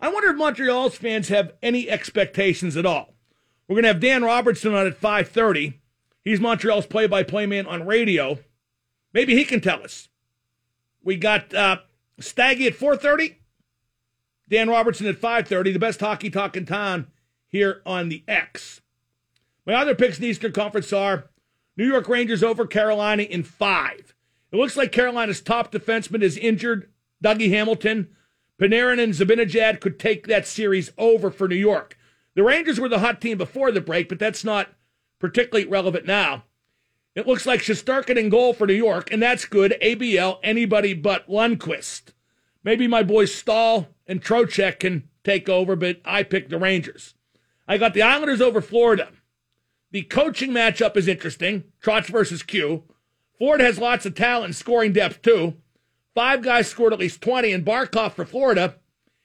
I 0.00 0.08
wonder 0.08 0.30
if 0.30 0.36
Montreal's 0.36 0.96
fans 0.96 1.28
have 1.28 1.54
any 1.62 1.88
expectations 1.88 2.76
at 2.76 2.86
all. 2.86 3.14
We're 3.66 3.74
going 3.74 3.84
to 3.84 3.88
have 3.88 4.00
Dan 4.00 4.24
Robertson 4.24 4.74
on 4.74 4.86
at 4.86 5.00
5:30. 5.00 5.78
He's 6.24 6.40
Montreal's 6.40 6.86
play-by-play 6.86 7.46
man 7.46 7.66
on 7.66 7.86
radio. 7.86 8.38
Maybe 9.12 9.34
he 9.34 9.44
can 9.44 9.60
tell 9.60 9.82
us. 9.82 10.08
We 11.02 11.16
got 11.16 11.54
uh, 11.54 11.78
Staggy 12.18 12.66
at 12.66 12.74
4:30. 12.74 13.36
Dan 14.48 14.68
Robertson 14.68 15.06
at 15.06 15.20
5:30. 15.20 15.72
The 15.72 15.78
best 15.78 16.00
hockey 16.00 16.30
talk 16.30 16.56
in 16.56 16.66
town 16.66 17.08
here 17.48 17.82
on 17.86 18.08
the 18.08 18.24
X. 18.28 18.80
My 19.64 19.74
other 19.74 19.94
picks 19.94 20.16
in 20.18 20.22
the 20.22 20.28
Eastern 20.28 20.52
Conference 20.52 20.92
are 20.92 21.30
New 21.76 21.86
York 21.86 22.08
Rangers 22.08 22.42
over 22.42 22.66
Carolina 22.66 23.24
in 23.24 23.42
five. 23.42 24.14
It 24.52 24.56
looks 24.56 24.76
like 24.76 24.92
Carolina's 24.92 25.40
top 25.40 25.72
defenseman 25.72 26.22
is 26.22 26.36
injured, 26.36 26.90
Dougie 27.22 27.50
Hamilton. 27.50 28.08
Panarin 28.60 29.02
and 29.02 29.12
Zibanejad 29.12 29.80
could 29.80 29.98
take 29.98 30.26
that 30.26 30.46
series 30.46 30.90
over 30.96 31.30
for 31.30 31.46
New 31.46 31.56
York. 31.56 31.98
The 32.34 32.42
Rangers 32.42 32.80
were 32.80 32.88
the 32.88 33.00
hot 33.00 33.20
team 33.20 33.38
before 33.38 33.70
the 33.70 33.80
break, 33.80 34.08
but 34.08 34.18
that's 34.18 34.44
not 34.44 34.68
particularly 35.18 35.68
relevant 35.68 36.06
now. 36.06 36.44
It 37.14 37.26
looks 37.26 37.46
like 37.46 37.60
Shesterkin 37.60 38.18
in 38.18 38.28
goal 38.28 38.52
for 38.52 38.66
New 38.66 38.74
York, 38.74 39.10
and 39.10 39.22
that's 39.22 39.46
good. 39.46 39.76
ABL, 39.82 40.38
anybody 40.42 40.92
but 40.92 41.28
Lundqvist. 41.28 42.12
Maybe 42.62 42.86
my 42.86 43.02
boys 43.02 43.34
Staal 43.34 43.88
and 44.06 44.22
Trocheck 44.22 44.80
can 44.80 45.08
take 45.24 45.48
over, 45.48 45.76
but 45.76 46.00
I 46.04 46.22
picked 46.22 46.50
the 46.50 46.58
Rangers. 46.58 47.14
I 47.66 47.78
got 47.78 47.94
the 47.94 48.02
Islanders 48.02 48.40
over 48.40 48.60
Florida. 48.60 49.08
The 49.92 50.02
coaching 50.02 50.50
matchup 50.50 50.96
is 50.96 51.08
interesting. 51.08 51.64
Trotz 51.82 52.06
versus 52.06 52.42
Q. 52.42 52.84
Ford 53.38 53.60
has 53.60 53.78
lots 53.78 54.04
of 54.04 54.14
talent 54.14 54.46
and 54.46 54.56
scoring 54.56 54.92
depth, 54.92 55.22
too. 55.22 55.54
Five 56.16 56.40
guys 56.40 56.66
scored 56.66 56.94
at 56.94 56.98
least 56.98 57.20
20, 57.20 57.52
and 57.52 57.62
Barkov 57.62 58.12
for 58.12 58.24
Florida 58.24 58.76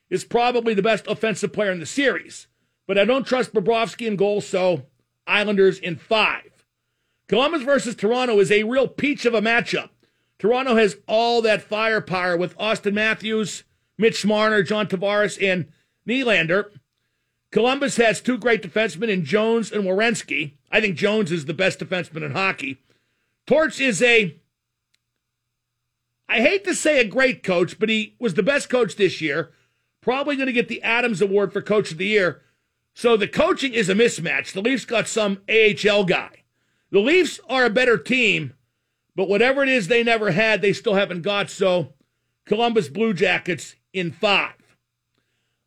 is 0.10 0.25
probably 0.25 0.74
the 0.74 0.81
best 0.81 1.07
offensive 1.07 1.53
player 1.53 1.71
in 1.71 1.79
the 1.79 1.86
series. 1.86 2.48
But 2.86 2.98
I 2.98 3.05
don't 3.05 3.25
trust 3.25 3.53
Bobrovsky 3.53 4.07
in 4.07 4.17
goal, 4.17 4.41
so 4.41 4.88
Islanders 5.25 5.79
in 5.79 5.95
five. 5.95 6.65
Columbus 7.29 7.62
versus 7.62 7.95
Toronto 7.95 8.38
is 8.39 8.51
a 8.51 8.63
real 8.63 8.89
peach 8.89 9.24
of 9.24 9.33
a 9.33 9.39
matchup. 9.39 9.91
Toronto 10.38 10.75
has 10.75 10.98
all 11.07 11.41
that 11.43 11.62
firepower 11.62 12.36
with 12.36 12.57
Auston 12.57 12.93
Matthews, 12.93 13.63
Mitch 13.98 14.25
Marner, 14.25 14.62
John 14.62 14.88
Tavares, 14.88 15.41
and 15.41 15.67
Nylander. 16.05 16.71
Columbus 17.51 17.95
has 17.95 18.19
two 18.19 18.38
great 18.38 18.62
defensemen 18.62 19.07
in 19.07 19.24
Jones 19.24 19.71
and 19.71 19.86
Werenski. 19.86 20.55
I 20.69 20.81
think 20.81 20.98
Jones 20.98 21.31
is 21.31 21.45
the 21.45 21.53
best 21.53 21.79
defenseman 21.79 22.25
in 22.25 22.31
hockey. 22.31 22.81
Torts 23.48 23.79
is 23.79 24.01
a 24.01 24.40
I 26.31 26.39
hate 26.39 26.63
to 26.63 26.73
say 26.73 27.01
a 27.01 27.05
great 27.05 27.43
coach, 27.43 27.77
but 27.77 27.89
he 27.89 28.15
was 28.17 28.35
the 28.35 28.41
best 28.41 28.69
coach 28.69 28.95
this 28.95 29.19
year. 29.19 29.51
Probably 30.00 30.38
going 30.38 30.47
to 30.47 30.53
get 30.53 30.69
the 30.69 30.81
Adams 30.81 31.21
Award 31.21 31.51
for 31.51 31.61
Coach 31.61 31.91
of 31.91 31.97
the 31.97 32.07
Year. 32.07 32.41
So 32.93 33.17
the 33.17 33.27
coaching 33.27 33.73
is 33.73 33.89
a 33.89 33.93
mismatch. 33.93 34.53
The 34.53 34.61
Leafs 34.61 34.85
got 34.85 35.09
some 35.09 35.41
AHL 35.50 36.05
guy. 36.05 36.43
The 36.89 37.01
Leafs 37.01 37.41
are 37.50 37.65
a 37.65 37.69
better 37.69 37.97
team, 37.97 38.53
but 39.13 39.27
whatever 39.27 39.61
it 39.61 39.67
is 39.67 39.89
they 39.89 40.03
never 40.03 40.31
had, 40.31 40.61
they 40.61 40.71
still 40.71 40.93
haven't 40.93 41.23
got. 41.23 41.50
So 41.50 41.95
Columbus 42.45 42.88
Blue 42.88 43.13
Jackets 43.13 43.75
in 43.91 44.13
five. 44.13 44.53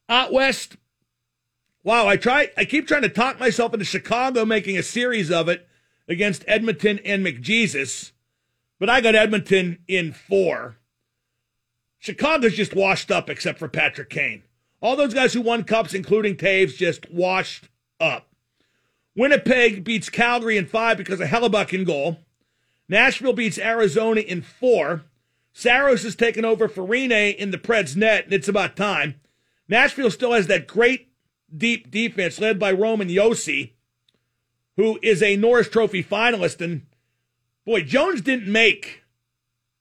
Out 0.08 0.32
west, 0.32 0.78
wow, 1.82 2.06
I 2.06 2.16
try 2.16 2.50
I 2.56 2.64
keep 2.64 2.88
trying 2.88 3.02
to 3.02 3.10
talk 3.10 3.38
myself 3.38 3.74
into 3.74 3.84
Chicago 3.84 4.46
making 4.46 4.78
a 4.78 4.82
series 4.82 5.30
of 5.30 5.50
it 5.50 5.68
against 6.08 6.42
Edmonton 6.46 7.00
and 7.04 7.24
McJesus. 7.24 8.12
But 8.78 8.90
I 8.90 9.00
got 9.00 9.14
Edmonton 9.14 9.78
in 9.86 10.12
four. 10.12 10.76
Chicago's 11.98 12.54
just 12.54 12.74
washed 12.74 13.10
up 13.10 13.30
except 13.30 13.58
for 13.58 13.68
Patrick 13.68 14.10
Kane. 14.10 14.42
All 14.80 14.96
those 14.96 15.14
guys 15.14 15.32
who 15.32 15.40
won 15.40 15.64
cups, 15.64 15.94
including 15.94 16.36
Toews, 16.36 16.76
just 16.76 17.10
washed 17.10 17.68
up. 17.98 18.28
Winnipeg 19.16 19.84
beats 19.84 20.10
Calgary 20.10 20.58
in 20.58 20.66
five 20.66 20.98
because 20.98 21.20
of 21.20 21.28
Hellebuyck 21.28 21.72
in 21.72 21.84
goal. 21.84 22.18
Nashville 22.88 23.32
beats 23.32 23.58
Arizona 23.58 24.20
in 24.20 24.42
four. 24.42 25.04
Saros 25.52 26.02
has 26.02 26.16
taken 26.16 26.44
over 26.44 26.68
for 26.68 26.86
Rinne 26.86 27.34
in 27.36 27.50
the 27.50 27.58
Preds 27.58 27.96
net, 27.96 28.24
and 28.24 28.34
it's 28.34 28.48
about 28.48 28.76
time. 28.76 29.14
Nashville 29.68 30.10
still 30.10 30.32
has 30.32 30.48
that 30.48 30.66
great 30.66 31.08
deep 31.56 31.90
defense 31.90 32.40
led 32.40 32.58
by 32.58 32.72
Roman 32.72 33.08
Josi, 33.08 33.72
who 34.76 34.98
is 35.00 35.22
a 35.22 35.36
Norris 35.36 35.68
Trophy 35.68 36.02
finalist, 36.02 36.60
and 36.60 36.82
Boy, 37.64 37.82
Jones 37.82 38.20
didn't 38.20 38.50
make 38.50 39.04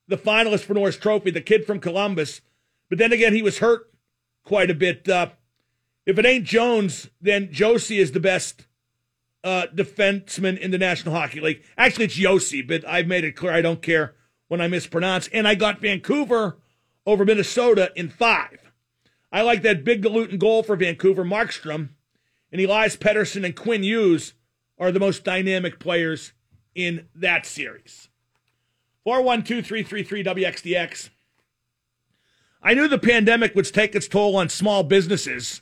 the 0.07 0.17
finalist 0.17 0.61
for 0.61 0.73
Norris 0.73 0.97
Trophy, 0.97 1.31
the 1.31 1.41
kid 1.41 1.65
from 1.65 1.79
Columbus. 1.79 2.41
But 2.89 2.97
then 2.97 3.11
again, 3.11 3.33
he 3.33 3.41
was 3.41 3.59
hurt 3.59 3.91
quite 4.43 4.69
a 4.69 4.75
bit. 4.75 5.07
Uh, 5.07 5.29
if 6.05 6.17
it 6.17 6.25
ain't 6.25 6.45
Jones, 6.45 7.09
then 7.21 7.51
Josie 7.51 7.99
is 7.99 8.11
the 8.11 8.19
best 8.19 8.67
uh, 9.43 9.67
defenseman 9.73 10.57
in 10.57 10.71
the 10.71 10.77
National 10.77 11.15
Hockey 11.15 11.41
League. 11.41 11.63
Actually, 11.77 12.05
it's 12.05 12.19
Josi, 12.19 12.65
but 12.65 12.87
I've 12.87 13.07
made 13.07 13.23
it 13.23 13.35
clear 13.35 13.53
I 13.53 13.61
don't 13.61 13.81
care 13.81 14.15
when 14.47 14.61
I 14.61 14.67
mispronounce. 14.67 15.27
And 15.29 15.47
I 15.47 15.55
got 15.55 15.81
Vancouver 15.81 16.57
over 17.05 17.25
Minnesota 17.25 17.91
in 17.95 18.09
five. 18.09 18.71
I 19.31 19.41
like 19.41 19.61
that 19.63 19.83
big 19.83 20.03
Galutin 20.03 20.37
goal 20.37 20.63
for 20.63 20.75
Vancouver. 20.75 21.23
Markstrom 21.23 21.89
and 22.51 22.61
Elias 22.61 22.95
Pettersson 22.95 23.43
and 23.43 23.55
Quinn 23.55 23.83
Hughes 23.83 24.33
are 24.77 24.91
the 24.91 24.99
most 24.99 25.23
dynamic 25.23 25.79
players 25.79 26.33
in 26.75 27.07
that 27.15 27.45
series. 27.45 28.09
412 29.03 29.65
333 29.65 30.23
WXDX. 30.23 31.09
I 32.61 32.73
knew 32.73 32.87
the 32.87 32.97
pandemic 32.97 33.55
would 33.55 33.65
take 33.65 33.93
its 33.93 34.07
toll 34.07 34.35
on 34.37 34.47
small 34.49 34.83
businesses. 34.83 35.61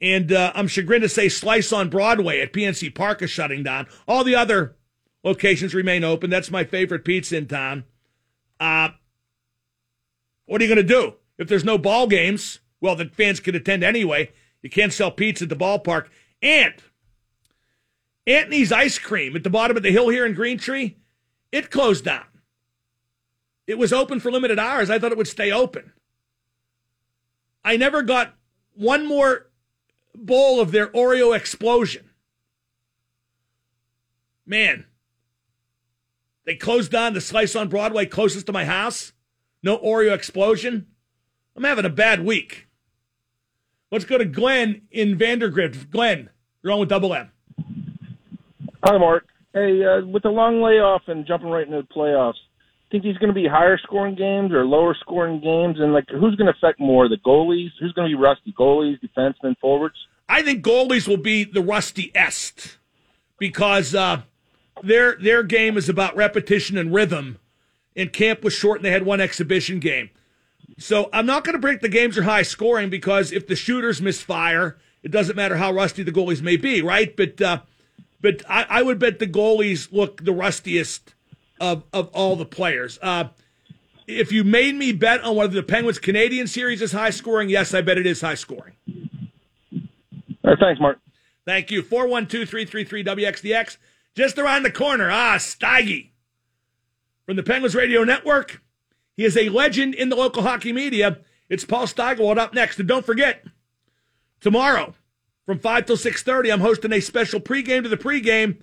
And 0.00 0.32
uh, 0.32 0.52
I'm 0.54 0.68
chagrined 0.68 1.02
to 1.02 1.08
say 1.08 1.28
Slice 1.28 1.72
on 1.72 1.88
Broadway 1.88 2.40
at 2.40 2.52
PNC 2.52 2.94
Park 2.94 3.22
is 3.22 3.30
shutting 3.30 3.62
down. 3.62 3.86
All 4.06 4.24
the 4.24 4.34
other 4.34 4.76
locations 5.24 5.74
remain 5.74 6.04
open. 6.04 6.30
That's 6.30 6.50
my 6.50 6.64
favorite 6.64 7.04
pizza 7.04 7.36
in 7.36 7.46
town. 7.46 7.84
Uh, 8.58 8.90
what 10.46 10.60
are 10.60 10.64
you 10.64 10.74
going 10.74 10.86
to 10.86 10.94
do? 10.94 11.14
If 11.38 11.48
there's 11.48 11.64
no 11.64 11.78
ball 11.78 12.06
games, 12.06 12.60
well, 12.80 12.96
the 12.96 13.06
fans 13.06 13.40
can 13.40 13.54
attend 13.54 13.82
anyway. 13.82 14.32
You 14.62 14.70
can't 14.70 14.92
sell 14.92 15.10
pizza 15.10 15.44
at 15.44 15.48
the 15.50 15.56
ballpark. 15.56 16.08
And 16.42 16.74
Anthony's 18.26 18.72
Ice 18.72 18.98
Cream 18.98 19.34
at 19.34 19.44
the 19.44 19.50
bottom 19.50 19.76
of 19.76 19.82
the 19.82 19.90
hill 19.90 20.08
here 20.08 20.26
in 20.26 20.34
Green 20.34 20.58
Tree, 20.58 20.96
it 21.52 21.70
closed 21.70 22.04
down. 22.04 22.24
It 23.66 23.78
was 23.78 23.92
open 23.92 24.20
for 24.20 24.30
limited 24.32 24.58
hours. 24.58 24.90
I 24.90 24.98
thought 24.98 25.12
it 25.12 25.18
would 25.18 25.28
stay 25.28 25.52
open. 25.52 25.92
I 27.64 27.76
never 27.76 28.02
got 28.02 28.34
one 28.74 29.06
more 29.06 29.50
bowl 30.14 30.60
of 30.60 30.72
their 30.72 30.88
Oreo 30.88 31.36
explosion. 31.36 32.10
Man, 34.44 34.86
they 36.44 36.56
closed 36.56 36.90
down 36.90 37.14
the 37.14 37.20
slice 37.20 37.54
on 37.54 37.68
Broadway 37.68 38.06
closest 38.06 38.46
to 38.46 38.52
my 38.52 38.64
house. 38.64 39.12
No 39.62 39.78
Oreo 39.78 40.12
explosion. 40.12 40.88
I'm 41.54 41.64
having 41.64 41.84
a 41.84 41.90
bad 41.90 42.24
week. 42.24 42.66
Let's 43.92 44.04
go 44.04 44.18
to 44.18 44.24
Glenn 44.24 44.82
in 44.90 45.18
Vandergrift. 45.18 45.90
Glenn, 45.90 46.30
you're 46.62 46.72
on 46.72 46.80
with 46.80 46.88
Double 46.88 47.14
M. 47.14 47.30
Hi, 48.82 48.96
Mark. 48.96 49.26
Hey, 49.52 49.84
uh, 49.84 50.06
with 50.06 50.22
the 50.22 50.30
long 50.30 50.62
layoff 50.62 51.02
and 51.06 51.26
jumping 51.26 51.50
right 51.50 51.66
into 51.66 51.82
the 51.82 51.94
playoffs, 51.94 52.34
think 52.90 53.04
he's 53.04 53.18
going 53.18 53.28
to 53.28 53.34
be 53.34 53.46
higher 53.46 53.78
scoring 53.78 54.14
games 54.14 54.52
or 54.52 54.64
lower 54.64 54.96
scoring 55.00 55.40
games? 55.40 55.76
And 55.78 55.92
like, 55.92 56.08
who's 56.08 56.34
going 56.36 56.46
to 56.46 56.56
affect 56.56 56.80
more? 56.80 57.08
The 57.08 57.16
goalies? 57.16 57.68
Who's 57.78 57.92
going 57.92 58.10
to 58.10 58.16
be 58.16 58.20
rusty? 58.20 58.54
Goalies, 58.58 58.98
defensemen, 59.00 59.56
forwards? 59.60 59.96
I 60.28 60.42
think 60.42 60.64
goalies 60.64 61.06
will 61.06 61.16
be 61.16 61.44
the 61.44 61.60
rustiest 61.60 62.78
because 63.38 63.94
uh, 63.94 64.22
their 64.82 65.16
their 65.16 65.42
game 65.42 65.76
is 65.76 65.88
about 65.88 66.16
repetition 66.16 66.78
and 66.78 66.94
rhythm. 66.94 67.38
And 67.96 68.12
camp 68.12 68.44
was 68.44 68.54
short, 68.54 68.78
and 68.78 68.84
they 68.84 68.92
had 68.92 69.04
one 69.04 69.20
exhibition 69.20 69.80
game. 69.80 70.10
So 70.78 71.10
I'm 71.12 71.26
not 71.26 71.44
going 71.44 71.54
to 71.54 71.60
break 71.60 71.80
the 71.80 71.88
games 71.88 72.16
are 72.16 72.22
high 72.22 72.42
scoring 72.42 72.88
because 72.88 73.32
if 73.32 73.46
the 73.46 73.56
shooters 73.56 74.00
misfire, 74.00 74.78
it 75.02 75.10
doesn't 75.10 75.36
matter 75.36 75.56
how 75.56 75.72
rusty 75.72 76.02
the 76.02 76.12
goalies 76.12 76.40
may 76.40 76.56
be, 76.56 76.80
right? 76.80 77.14
But 77.14 77.42
uh, 77.42 77.60
but 78.20 78.42
I, 78.48 78.66
I, 78.68 78.82
would 78.82 78.98
bet 78.98 79.18
the 79.18 79.26
goalies 79.26 79.92
look 79.92 80.24
the 80.24 80.32
rustiest 80.32 81.14
of 81.60 81.84
of 81.92 82.08
all 82.08 82.36
the 82.36 82.44
players. 82.44 82.98
Uh, 83.02 83.28
if 84.06 84.32
you 84.32 84.44
made 84.44 84.74
me 84.74 84.92
bet 84.92 85.22
on 85.22 85.36
whether 85.36 85.54
the 85.54 85.62
Penguins 85.62 85.98
Canadian 85.98 86.46
series 86.46 86.82
is 86.82 86.92
high 86.92 87.10
scoring, 87.10 87.48
yes, 87.48 87.72
I 87.74 87.80
bet 87.80 87.98
it 87.98 88.06
is 88.06 88.20
high 88.20 88.34
scoring. 88.34 88.74
All 90.42 90.50
right, 90.50 90.58
thanks, 90.58 90.80
Mark. 90.80 90.98
Thank 91.44 91.70
you. 91.70 91.82
412 91.82 92.48
333 92.48 93.04
WXDX. 93.04 93.76
Just 94.14 94.38
around 94.38 94.64
the 94.64 94.70
corner. 94.70 95.10
Ah, 95.10 95.36
Steige 95.36 96.10
from 97.24 97.36
the 97.36 97.42
Penguins 97.42 97.74
Radio 97.74 98.02
Network. 98.04 98.62
He 99.16 99.24
is 99.24 99.36
a 99.36 99.48
legend 99.48 99.94
in 99.94 100.08
the 100.08 100.16
local 100.16 100.42
hockey 100.42 100.72
media. 100.72 101.18
It's 101.48 101.64
Paul 101.64 101.86
Steigerwald 101.86 102.38
up 102.38 102.54
next. 102.54 102.78
And 102.78 102.88
don't 102.88 103.04
forget, 103.04 103.44
tomorrow 104.40 104.94
from 105.50 105.58
5 105.58 105.86
till 105.86 105.96
6.30, 105.96 106.52
I'm 106.52 106.60
hosting 106.60 106.92
a 106.92 107.00
special 107.00 107.40
pregame 107.40 107.82
to 107.82 107.88
the 107.88 107.96
pregame 107.96 108.58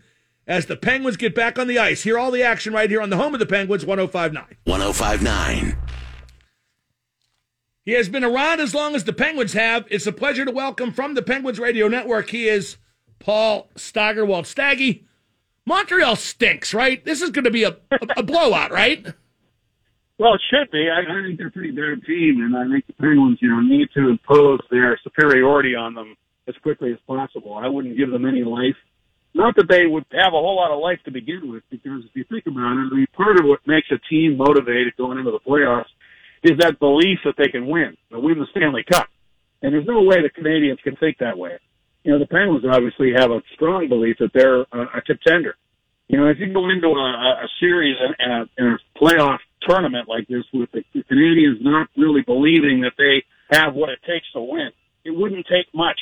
as 0.47 0.67
the 0.67 0.77
Penguins 0.77 1.17
get 1.17 1.35
back 1.35 1.59
on 1.59 1.67
the 1.67 1.77
ice. 1.77 2.03
Hear 2.03 2.17
all 2.17 2.31
the 2.31 2.43
action 2.43 2.71
right 2.71 2.89
here 2.89 3.01
on 3.01 3.09
the 3.09 3.17
home 3.17 3.33
of 3.33 3.41
the 3.41 3.45
Penguins, 3.45 3.85
1059. 3.85 4.55
1059. 4.63 5.77
He 7.83 7.91
has 7.91 8.07
been 8.07 8.23
around 8.23 8.61
as 8.61 8.73
long 8.73 8.95
as 8.95 9.03
the 9.03 9.11
Penguins 9.11 9.51
have. 9.51 9.85
It's 9.89 10.07
a 10.07 10.13
pleasure 10.13 10.45
to 10.45 10.51
welcome 10.53 10.93
from 10.93 11.13
the 11.13 11.21
Penguins 11.21 11.59
Radio 11.59 11.89
Network. 11.89 12.29
He 12.29 12.47
is 12.47 12.77
Paul 13.19 13.69
Steigerwald. 13.75 14.47
Staggy, 14.47 15.05
Montreal 15.65 16.15
stinks, 16.15 16.73
right? 16.73 17.03
This 17.03 17.21
is 17.21 17.31
going 17.31 17.43
to 17.43 17.51
be 17.51 17.65
a, 17.65 17.75
a, 17.91 17.99
a 18.19 18.23
blowout, 18.23 18.71
right? 18.71 19.05
Well, 20.17 20.35
it 20.35 20.41
should 20.49 20.71
be. 20.71 20.87
I, 20.89 21.01
I 21.01 21.21
think 21.27 21.37
they're 21.37 21.47
a 21.47 21.51
pretty 21.51 21.71
bad 21.71 22.05
team, 22.05 22.41
and 22.41 22.55
I 22.55 22.63
think 22.71 22.87
the 22.87 22.93
Penguins, 22.93 23.39
you 23.41 23.49
know, 23.49 23.59
need 23.59 23.89
to 23.93 24.07
impose 24.07 24.61
their 24.71 24.97
superiority 25.03 25.75
on 25.75 25.93
them 25.93 26.15
as 26.47 26.55
quickly 26.63 26.91
as 26.91 26.99
possible. 27.07 27.55
I 27.55 27.67
wouldn't 27.67 27.97
give 27.97 28.11
them 28.11 28.25
any 28.25 28.43
life. 28.43 28.75
Not 29.33 29.55
that 29.57 29.67
they 29.69 29.85
would 29.85 30.05
have 30.13 30.33
a 30.33 30.41
whole 30.41 30.55
lot 30.55 30.71
of 30.71 30.79
life 30.79 30.99
to 31.05 31.11
begin 31.11 31.51
with, 31.51 31.63
because 31.69 32.03
if 32.05 32.15
you 32.15 32.23
think 32.23 32.47
about 32.47 32.77
it, 32.77 32.89
I 32.91 32.95
mean, 32.95 33.07
part 33.15 33.39
of 33.39 33.45
what 33.45 33.59
makes 33.67 33.87
a 33.91 33.99
team 34.09 34.37
motivated 34.37 34.95
going 34.97 35.19
into 35.19 35.31
the 35.31 35.39
playoffs 35.39 35.91
is 36.43 36.57
that 36.59 36.79
belief 36.79 37.19
that 37.25 37.35
they 37.37 37.49
can 37.49 37.67
win, 37.67 37.97
to 38.11 38.19
win 38.19 38.39
the 38.39 38.47
Stanley 38.51 38.83
Cup. 38.89 39.07
And 39.61 39.73
there's 39.73 39.87
no 39.87 40.01
way 40.03 40.17
the 40.21 40.29
Canadiens 40.29 40.81
can 40.83 40.95
think 40.95 41.17
that 41.19 41.37
way. 41.37 41.59
You 42.03 42.13
know, 42.13 42.19
the 42.19 42.27
Penguins 42.27 42.63
obviously 42.69 43.11
have 43.15 43.31
a 43.31 43.41
strong 43.53 43.89
belief 43.89 44.17
that 44.19 44.31
they're 44.33 44.61
a, 44.61 44.97
a 44.97 45.01
contender. 45.01 45.55
You 46.07 46.17
know, 46.17 46.27
if 46.27 46.37
you 46.39 46.53
go 46.53 46.69
into 46.69 46.87
a, 46.87 47.43
a 47.43 47.47
series 47.59 47.97
and 47.99 48.31
a, 48.31 48.45
and 48.57 48.79
a 48.79 48.99
playoff 48.99 49.39
tournament 49.67 50.07
like 50.07 50.27
this 50.27 50.45
with 50.53 50.69
the 50.71 50.83
Canadiens 51.11 51.61
not 51.61 51.89
really 51.97 52.21
believing 52.21 52.81
that 52.81 52.93
they 52.97 53.25
have 53.51 53.73
what 53.73 53.89
it 53.89 53.99
takes 54.07 54.25
to 54.33 54.41
win, 54.41 54.69
it 55.03 55.11
wouldn't 55.11 55.45
take 55.47 55.67
much 55.73 55.99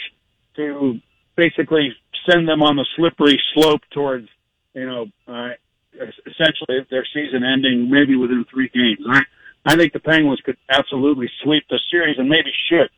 to 0.55 0.99
basically 1.35 1.93
send 2.29 2.47
them 2.47 2.61
on 2.61 2.75
the 2.75 2.85
slippery 2.95 3.39
slope 3.53 3.81
towards, 3.91 4.27
you 4.73 4.85
know, 4.85 5.05
uh, 5.27 5.49
essentially 5.93 6.85
their 6.89 7.05
season 7.13 7.43
ending 7.43 7.89
maybe 7.89 8.15
within 8.15 8.45
three 8.51 8.69
games. 8.73 8.99
I, 9.09 9.21
I 9.65 9.75
think 9.75 9.93
the 9.93 9.99
Penguins 9.99 10.41
could 10.41 10.57
absolutely 10.69 11.29
sweep 11.43 11.63
the 11.69 11.79
series 11.91 12.17
and 12.17 12.29
maybe 12.29 12.51
should. 12.69 12.89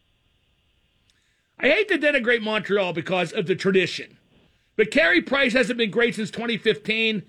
I 1.59 1.69
hate 1.69 1.87
to 1.89 1.97
denigrate 1.97 2.41
Montreal 2.41 2.93
because 2.93 3.33
of 3.33 3.47
the 3.47 3.55
tradition, 3.55 4.17
but 4.75 4.91
Carey 4.91 5.21
Price 5.21 5.53
hasn't 5.53 5.77
been 5.77 5.89
great 5.89 6.15
since 6.15 6.29
2015, 6.29 7.23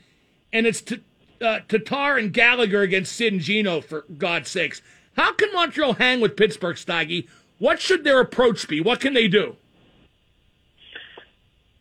and 0.53 0.67
it's 0.67 0.83
t- 0.83 1.03
uh, 1.41 1.61
Tatar 1.67 2.19
and 2.19 2.33
Gallagher 2.33 2.83
against 2.83 3.17
Sid 3.17 3.33
and 3.33 3.43
Gino, 3.43 3.81
for 3.81 4.05
God's 4.19 4.51
sakes. 4.51 4.83
How 5.17 5.33
can 5.33 5.53
Montreal 5.55 5.95
hang 5.95 6.21
with 6.21 6.37
Pittsburgh, 6.37 6.77
Steige? 6.77 7.27
What 7.59 7.81
should 7.81 8.05
their 8.05 8.21
approach 8.21 8.69
be? 8.69 8.83
What 8.83 9.01
can 9.01 9.15
they 9.15 9.29
do? 9.29 9.57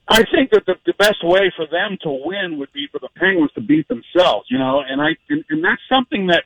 I 0.10 0.24
think 0.32 0.52
that 0.52 0.66
the, 0.66 0.76
the 0.86 0.94
best 0.94 1.24
way 1.24 1.52
for 1.56 1.66
them 1.68 1.98
to 2.04 2.10
win 2.10 2.58
would 2.60 2.72
be 2.72 2.88
for 2.92 3.00
the 3.00 3.10
Penguins 3.18 3.52
to 3.56 3.62
beat 3.62 3.88
themselves, 3.88 4.48
you 4.50 4.58
know, 4.58 4.82
and 4.88 5.02
I 5.02 5.18
and, 5.30 5.44
and 5.50 5.64
that's 5.64 5.82
something 5.90 6.28
that 6.28 6.44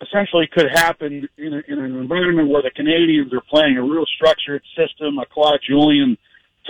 essentially 0.00 0.48
could 0.52 0.70
happen 0.72 1.28
in, 1.36 1.54
a, 1.54 1.62
in 1.66 1.78
an 1.78 1.96
environment 1.98 2.48
where 2.48 2.62
the 2.62 2.70
Canadiens 2.70 3.32
are 3.32 3.42
playing 3.50 3.76
a 3.76 3.82
real 3.82 4.04
structured 4.14 4.62
system, 4.76 5.18
a 5.18 5.26
Claude 5.26 5.58
Julien 5.66 6.16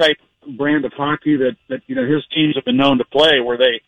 type 0.01 0.17
brand 0.57 0.87
of 0.87 0.93
hockey 0.95 1.37
that 1.37 1.57
that 1.69 1.83
you 1.87 1.95
know 1.95 2.07
his 2.07 2.25
teams 2.35 2.55
have 2.55 2.65
been 2.65 2.77
known 2.77 2.99
to 2.99 3.05
play, 3.05 3.41
where 3.41 3.59
they 3.59 3.81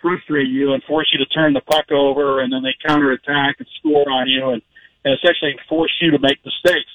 frustrate 0.00 0.48
you 0.48 0.72
and 0.74 0.82
force 0.84 1.08
you 1.12 1.24
to 1.24 1.30
turn 1.30 1.52
the 1.52 1.60
puck 1.60 1.90
over, 1.92 2.40
and 2.40 2.52
then 2.52 2.62
they 2.62 2.74
counterattack 2.86 3.56
and 3.58 3.68
score 3.78 4.10
on 4.10 4.28
you, 4.28 4.50
and, 4.50 4.62
and 5.04 5.14
essentially 5.14 5.54
force 5.68 5.92
you 6.00 6.10
to 6.10 6.18
make 6.18 6.38
mistakes. 6.44 6.90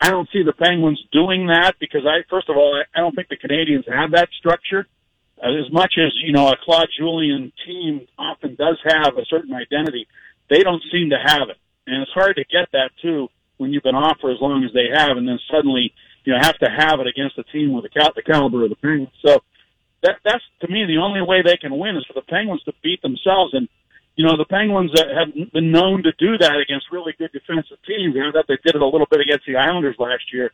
I 0.00 0.10
don't 0.10 0.28
see 0.32 0.42
the 0.42 0.52
Penguins 0.52 1.02
doing 1.12 1.46
that 1.46 1.74
because 1.80 2.02
I, 2.04 2.22
first 2.28 2.48
of 2.48 2.56
all, 2.56 2.80
I, 2.94 3.00
don't 3.00 3.14
think 3.14 3.28
the 3.28 3.36
Canadiens 3.36 3.90
have 3.90 4.12
that 4.12 4.28
structure. 4.38 4.86
Uh, 5.42 5.52
as 5.52 5.72
much 5.72 5.94
as 5.98 6.12
you 6.22 6.32
know, 6.32 6.48
a 6.48 6.56
Claude 6.62 6.88
Julien 6.98 7.52
team 7.66 8.06
often 8.18 8.54
does 8.56 8.78
have 8.84 9.16
a 9.16 9.24
certain 9.24 9.54
identity, 9.54 10.06
they 10.50 10.62
don't 10.62 10.82
seem 10.92 11.10
to 11.10 11.18
have 11.22 11.48
it, 11.48 11.56
and 11.86 12.02
it's 12.02 12.12
hard 12.12 12.36
to 12.36 12.44
get 12.44 12.68
that 12.72 12.90
too 13.02 13.28
when 13.56 13.72
you've 13.72 13.82
been 13.82 13.94
off 13.94 14.18
for 14.20 14.30
as 14.30 14.40
long 14.40 14.64
as 14.64 14.72
they 14.72 14.88
have, 14.92 15.16
and 15.16 15.26
then 15.26 15.38
suddenly 15.50 15.92
you 16.24 16.32
know 16.32 16.38
have 16.40 16.58
to 16.58 16.68
have 16.68 17.00
it 17.00 17.06
against 17.06 17.38
a 17.38 17.44
team 17.44 17.72
with 17.72 17.84
the, 17.84 18.12
the 18.14 18.22
caliber 18.22 18.64
of 18.64 18.70
the 18.70 18.76
Penguins. 18.76 19.12
So 19.24 19.40
that 20.02 20.16
that's 20.24 20.44
to 20.60 20.68
me 20.68 20.84
the 20.84 20.98
only 20.98 21.22
way 21.22 21.42
they 21.42 21.56
can 21.56 21.76
win 21.76 21.96
is 21.96 22.04
for 22.06 22.14
the 22.14 22.22
Penguins 22.22 22.62
to 22.64 22.72
beat 22.82 23.02
themselves. 23.02 23.54
And 23.54 23.68
you 24.16 24.24
know 24.24 24.36
the 24.36 24.48
Penguins 24.48 24.90
have 24.96 25.52
been 25.52 25.70
known 25.70 26.02
to 26.02 26.12
do 26.18 26.38
that 26.38 26.56
against 26.56 26.90
really 26.90 27.14
good 27.18 27.30
defensive 27.32 27.76
teams. 27.86 28.16
You 28.16 28.24
know 28.24 28.32
that 28.32 28.46
they 28.48 28.56
did 28.64 28.74
it 28.74 28.82
a 28.82 28.86
little 28.86 29.06
bit 29.10 29.20
against 29.20 29.44
the 29.46 29.56
Islanders 29.56 29.96
last 29.98 30.32
year. 30.32 30.50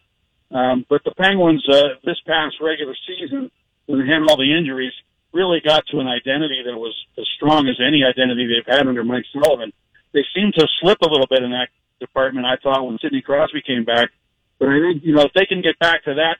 Um, 0.51 0.85
but 0.91 1.03
the 1.05 1.15
Penguins 1.15 1.65
uh, 1.71 1.97
this 2.05 2.19
past 2.27 2.57
regular 2.61 2.95
season, 3.07 3.51
when 3.87 4.01
they 4.01 4.07
had 4.07 4.21
all 4.29 4.37
the 4.37 4.53
injuries, 4.53 4.93
really 5.33 5.61
got 5.65 5.87
to 5.91 6.01
an 6.01 6.09
identity 6.09 6.63
that 6.67 6.77
was 6.77 6.95
as 7.17 7.25
strong 7.37 7.69
as 7.69 7.79
any 7.81 8.05
identity 8.05 8.51
they've 8.51 8.67
had 8.67 8.87
under 8.87 9.05
Mike 9.05 9.25
Sullivan. 9.33 9.73
They 10.13 10.25
seemed 10.35 10.55
to 10.59 10.67
slip 10.83 10.99
a 11.01 11.09
little 11.09 11.29
bit 11.31 11.43
in 11.43 11.51
that 11.53 11.69
department. 12.01 12.45
I 12.45 12.57
thought 12.63 12.85
when 12.85 12.99
Sidney 13.01 13.23
Crosby 13.23 13.63
came 13.63 13.85
back, 13.85 14.11
but 14.59 14.69
I 14.69 14.79
think 14.81 15.05
you 15.05 15.15
know 15.15 15.23
if 15.23 15.33
they 15.35 15.47
can 15.47 15.63
get 15.63 15.79
back 15.79 16.05
to 16.05 16.15
that 16.15 16.37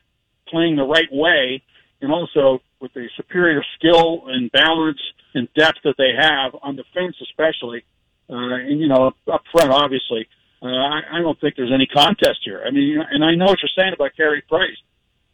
playing 0.49 0.75
the 0.75 0.85
right 0.85 1.11
way, 1.11 1.63
and 2.03 2.13
also 2.13 2.61
with 2.81 2.93
the 2.95 3.09
superior 3.17 3.63
skill 3.79 4.25
and 4.27 4.51
balance 4.51 5.01
and 5.35 5.49
depth 5.55 5.79
that 5.85 5.95
they 5.99 6.13
have 6.19 6.55
on 6.63 6.77
defense, 6.77 7.17
especially, 7.23 7.85
uh, 8.31 8.37
and 8.37 8.81
you 8.81 8.89
know 8.89 9.13
up 9.33 9.43
front, 9.53 9.71
obviously. 9.71 10.27
Uh, 10.63 10.67
I, 10.67 11.19
I 11.19 11.23
don't 11.23 11.41
think 11.41 11.57
there's 11.57 11.73
any 11.75 11.87
contest 11.87 12.41
here. 12.45 12.63
I 12.65 12.71
mean, 12.71 12.99
and 13.11 13.25
I 13.25 13.35
know 13.35 13.47
what 13.47 13.59
you're 13.63 13.77
saying 13.77 13.95
about 13.95 14.17
Carey 14.17 14.43
Price, 14.49 14.79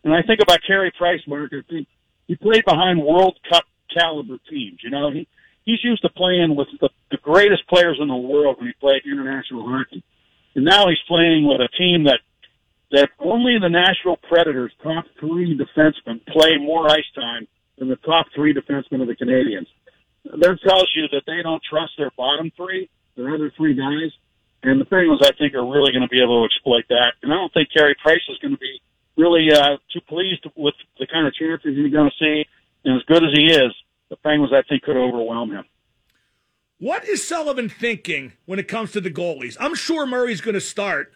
and 0.04 0.14
I 0.14 0.22
think 0.22 0.40
about 0.40 0.61
Carey 0.66 0.92
Price, 0.96 1.20
Mark. 1.26 1.50
Think 1.68 1.87
he 2.26 2.37
played 2.37 2.64
behind 2.64 3.02
World 3.02 3.38
Cup 3.48 3.64
caliber 3.92 4.38
teams. 4.50 4.78
You 4.82 4.90
know, 4.90 5.11
he 5.11 5.28
he's 5.64 5.84
used 5.84 6.02
to 6.02 6.08
playing 6.08 6.56
with 6.56 6.68
the, 6.80 6.88
the 7.11 7.18
greatest 7.18 7.66
players 7.68 7.98
in 8.00 8.08
the 8.08 8.16
world 8.16 8.56
when 8.58 8.68
he 8.68 8.74
played 8.80 9.02
international 9.04 9.68
hockey, 9.68 10.02
and 10.54 10.64
now 10.64 10.88
he's 10.88 11.02
playing 11.06 11.46
with 11.46 11.61
a 11.61 11.68
team 11.76 12.04
that 12.04 12.20
that 12.90 13.11
only 13.18 13.58
the 13.61 13.68
Nashville 13.68 14.16
Predators' 14.16 14.72
top 14.82 15.04
three 15.20 15.58
defensemen 15.58 16.24
play 16.26 16.56
more 16.58 16.88
ice 16.88 17.11
time 17.14 17.46
than 17.78 17.88
the 17.88 17.96
top 17.96 18.26
three 18.34 18.54
defensemen 18.54 19.02
of 19.02 19.08
the 19.08 19.16
Canadiens. 19.16 19.66
That 20.30 20.58
tells 20.62 20.92
you 20.94 21.08
that 21.12 21.22
they 21.26 21.42
don't 21.42 21.62
trust 21.68 21.92
their 21.96 22.10
bottom 22.16 22.52
three, 22.56 22.90
their 23.16 23.34
other 23.34 23.50
three 23.56 23.74
guys. 23.74 24.12
And 24.62 24.80
the 24.80 24.84
Penguins, 24.84 25.20
I 25.22 25.32
think, 25.38 25.54
are 25.54 25.64
really 25.64 25.92
going 25.92 26.02
to 26.02 26.08
be 26.08 26.20
able 26.22 26.42
to 26.42 26.44
exploit 26.44 26.84
that. 26.88 27.14
And 27.22 27.32
I 27.32 27.36
don't 27.36 27.52
think 27.54 27.68
Carey 27.72 27.94
Price 28.02 28.20
is 28.28 28.38
going 28.38 28.52
to 28.52 28.58
be 28.58 28.80
really 29.16 29.52
uh, 29.52 29.78
too 29.92 30.00
pleased 30.08 30.46
with 30.56 30.74
the 30.98 31.06
kind 31.06 31.26
of 31.26 31.34
chances 31.34 31.76
he's 31.76 31.92
going 31.92 32.10
to 32.10 32.16
see. 32.18 32.44
And 32.84 32.96
as 32.96 33.02
good 33.04 33.24
as 33.24 33.30
he 33.32 33.46
is, 33.46 33.72
the 34.10 34.16
Penguins, 34.16 34.52
I 34.52 34.62
think, 34.68 34.82
could 34.82 34.96
overwhelm 34.96 35.52
him. 35.52 35.64
What 36.78 37.08
is 37.08 37.26
Sullivan 37.26 37.68
thinking 37.68 38.32
when 38.46 38.58
it 38.58 38.68
comes 38.68 38.92
to 38.92 39.00
the 39.00 39.10
goalies? 39.10 39.56
I'm 39.58 39.74
sure 39.74 40.06
Murray's 40.06 40.40
going 40.40 40.54
to 40.54 40.60
start, 40.60 41.12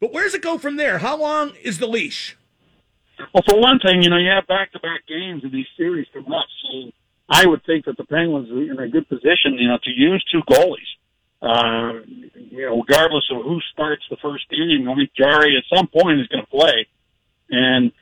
but 0.00 0.12
where 0.12 0.24
does 0.24 0.34
it 0.34 0.42
go 0.42 0.58
from 0.58 0.76
there? 0.76 0.98
How 0.98 1.16
long 1.16 1.52
is 1.62 1.78
the 1.78 1.86
leash? 1.86 2.36
Well, 3.32 3.44
for 3.48 3.60
one 3.60 3.78
thing, 3.78 4.02
you 4.02 4.10
know, 4.10 4.16
you 4.16 4.28
have 4.30 4.46
back-to-back 4.48 5.06
games 5.06 5.44
in 5.44 5.52
these 5.52 5.68
series 5.76 6.08
from 6.12 6.26
us. 6.32 6.44
So 6.62 6.90
I 7.28 7.46
would 7.46 7.64
think 7.64 7.86
that 7.86 7.96
the 7.96 8.04
Penguins 8.04 8.50
are 8.50 8.62
in 8.62 8.78
a 8.78 8.88
good 8.88 9.08
position, 9.08 9.54
you 9.58 9.68
know, 9.68 9.78
to 9.82 9.90
use 9.90 10.24
two 10.30 10.42
goalies. 10.42 10.90
Uh, 11.40 12.00
you 12.34 12.66
know, 12.66 12.80
regardless 12.80 13.24
of 13.30 13.42
who 13.42 13.60
starts 13.72 14.02
the 14.08 14.16
first 14.22 14.48
game, 14.48 14.88
I 14.88 14.94
think 14.94 15.10
Jarry 15.14 15.56
at 15.56 15.76
some 15.76 15.86
point 15.86 16.20
is 16.20 16.28
going 16.28 16.44
to 16.44 16.50
play. 16.50 16.86
And 17.50 17.92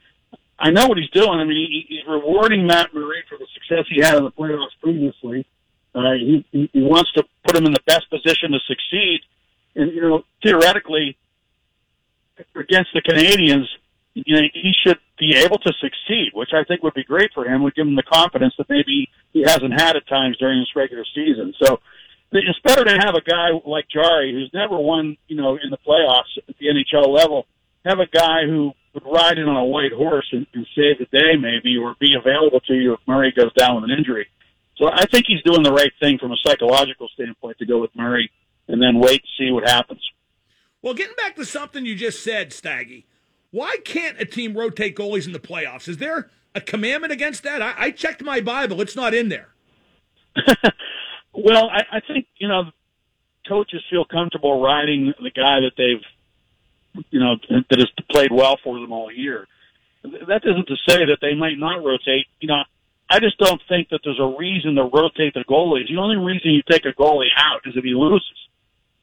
I 0.58 0.70
know 0.70 0.86
what 0.86 0.98
he's 0.98 1.10
doing. 1.10 1.40
I 1.40 1.44
mean, 1.44 1.56
he, 1.56 1.84
he's 1.88 2.06
rewarding 2.06 2.66
Matt 2.66 2.94
Murray 2.94 3.24
for 3.28 3.38
the 3.38 3.46
success 3.54 3.84
he 3.88 4.00
had 4.00 4.16
in 4.16 4.24
the 4.24 4.30
playoffs 4.30 4.78
previously. 4.80 5.46
Uh, 5.94 6.12
he, 6.12 6.46
he 6.52 6.82
wants 6.82 7.12
to 7.12 7.24
put 7.44 7.56
him 7.56 7.66
in 7.66 7.72
the 7.72 7.82
best 7.86 8.08
position 8.10 8.52
to 8.52 8.58
succeed. 8.66 9.20
And, 9.74 9.92
you 9.92 10.02
know, 10.02 10.24
theoretically, 10.42 11.16
against 12.54 12.90
the 12.94 13.02
Canadiens, 13.02 13.66
you 14.14 14.36
know, 14.36 14.42
he 14.52 14.72
should 14.84 14.98
be 15.18 15.36
able 15.36 15.58
to 15.58 15.72
succeed, 15.80 16.30
which 16.34 16.50
I 16.52 16.64
think 16.64 16.82
would 16.82 16.94
be 16.94 17.04
great 17.04 17.30
for 17.34 17.46
him. 17.46 17.62
Would 17.62 17.74
give 17.74 17.86
him 17.86 17.96
the 17.96 18.02
confidence 18.02 18.54
that 18.58 18.68
maybe 18.68 19.08
he 19.32 19.42
hasn't 19.42 19.72
had 19.72 19.96
at 19.96 20.06
times 20.06 20.36
during 20.38 20.60
this 20.60 20.76
regular 20.76 21.04
season. 21.14 21.54
So 21.62 21.80
it's 22.32 22.58
better 22.60 22.84
to 22.84 22.98
have 22.98 23.14
a 23.14 23.20
guy 23.20 23.50
like 23.64 23.86
Jarry 23.88 24.32
who's 24.32 24.50
never 24.52 24.78
won, 24.78 25.16
you 25.28 25.36
know, 25.36 25.56
in 25.62 25.70
the 25.70 25.78
playoffs 25.78 26.36
at 26.48 26.56
the 26.58 26.66
NHL 26.66 27.08
level. 27.08 27.46
Have 27.84 27.98
a 27.98 28.06
guy 28.06 28.46
who 28.46 28.72
would 28.94 29.04
ride 29.04 29.38
in 29.38 29.48
on 29.48 29.56
a 29.56 29.64
white 29.64 29.92
horse 29.92 30.28
and, 30.32 30.46
and 30.54 30.66
save 30.74 30.98
the 30.98 31.06
day, 31.06 31.36
maybe, 31.36 31.76
or 31.76 31.96
be 31.98 32.14
available 32.14 32.60
to 32.60 32.74
you 32.74 32.92
if 32.92 33.00
Murray 33.06 33.32
goes 33.36 33.52
down 33.54 33.76
with 33.76 33.84
an 33.84 33.96
injury. 33.96 34.28
So 34.76 34.88
I 34.92 35.06
think 35.06 35.26
he's 35.26 35.42
doing 35.42 35.62
the 35.62 35.72
right 35.72 35.92
thing 36.00 36.18
from 36.18 36.32
a 36.32 36.36
psychological 36.46 37.08
standpoint 37.14 37.58
to 37.58 37.66
go 37.66 37.80
with 37.80 37.90
Murray 37.94 38.30
and 38.68 38.80
then 38.80 38.98
wait 38.98 39.22
to 39.22 39.28
see 39.38 39.50
what 39.50 39.68
happens. 39.68 40.00
Well, 40.80 40.94
getting 40.94 41.16
back 41.16 41.36
to 41.36 41.44
something 41.44 41.86
you 41.86 41.94
just 41.94 42.22
said, 42.22 42.52
Staggy, 42.52 43.06
why 43.52 43.76
can't 43.84 44.20
a 44.20 44.24
team 44.24 44.56
rotate 44.56 44.96
goalies 44.96 45.26
in 45.26 45.32
the 45.32 45.38
playoffs? 45.38 45.86
Is 45.86 45.98
there 45.98 46.30
a 46.54 46.60
commandment 46.60 47.12
against 47.12 47.44
that? 47.44 47.62
I, 47.62 47.74
I 47.76 47.90
checked 47.90 48.22
my 48.22 48.40
Bible; 48.40 48.80
it's 48.80 48.96
not 48.96 49.14
in 49.14 49.28
there. 49.28 49.48
well, 51.34 51.68
I, 51.70 51.84
I 51.92 52.00
think 52.00 52.26
you 52.38 52.48
know 52.48 52.64
coaches 53.48 53.82
feel 53.90 54.04
comfortable 54.04 54.60
riding 54.60 55.12
the 55.22 55.30
guy 55.30 55.60
that 55.60 55.72
they've, 55.76 57.04
you 57.10 57.20
know, 57.20 57.36
that 57.50 57.78
has 57.78 57.90
played 58.10 58.32
well 58.32 58.58
for 58.64 58.80
them 58.80 58.92
all 58.92 59.12
year. 59.12 59.46
That 60.02 60.42
isn't 60.44 60.66
to 60.66 60.76
say 60.88 61.04
that 61.06 61.18
they 61.20 61.34
might 61.34 61.58
not 61.58 61.84
rotate. 61.84 62.26
You 62.40 62.48
know, 62.48 62.62
I 63.08 63.20
just 63.20 63.38
don't 63.38 63.60
think 63.68 63.90
that 63.90 64.00
there's 64.02 64.18
a 64.18 64.34
reason 64.38 64.74
to 64.76 64.84
rotate 64.84 65.34
the 65.34 65.44
goalies. 65.48 65.88
The 65.88 65.98
only 65.98 66.16
reason 66.16 66.52
you 66.52 66.62
take 66.68 66.86
a 66.86 66.92
goalie 66.92 67.28
out 67.36 67.60
is 67.66 67.76
if 67.76 67.84
he 67.84 67.94
loses. 67.94 68.26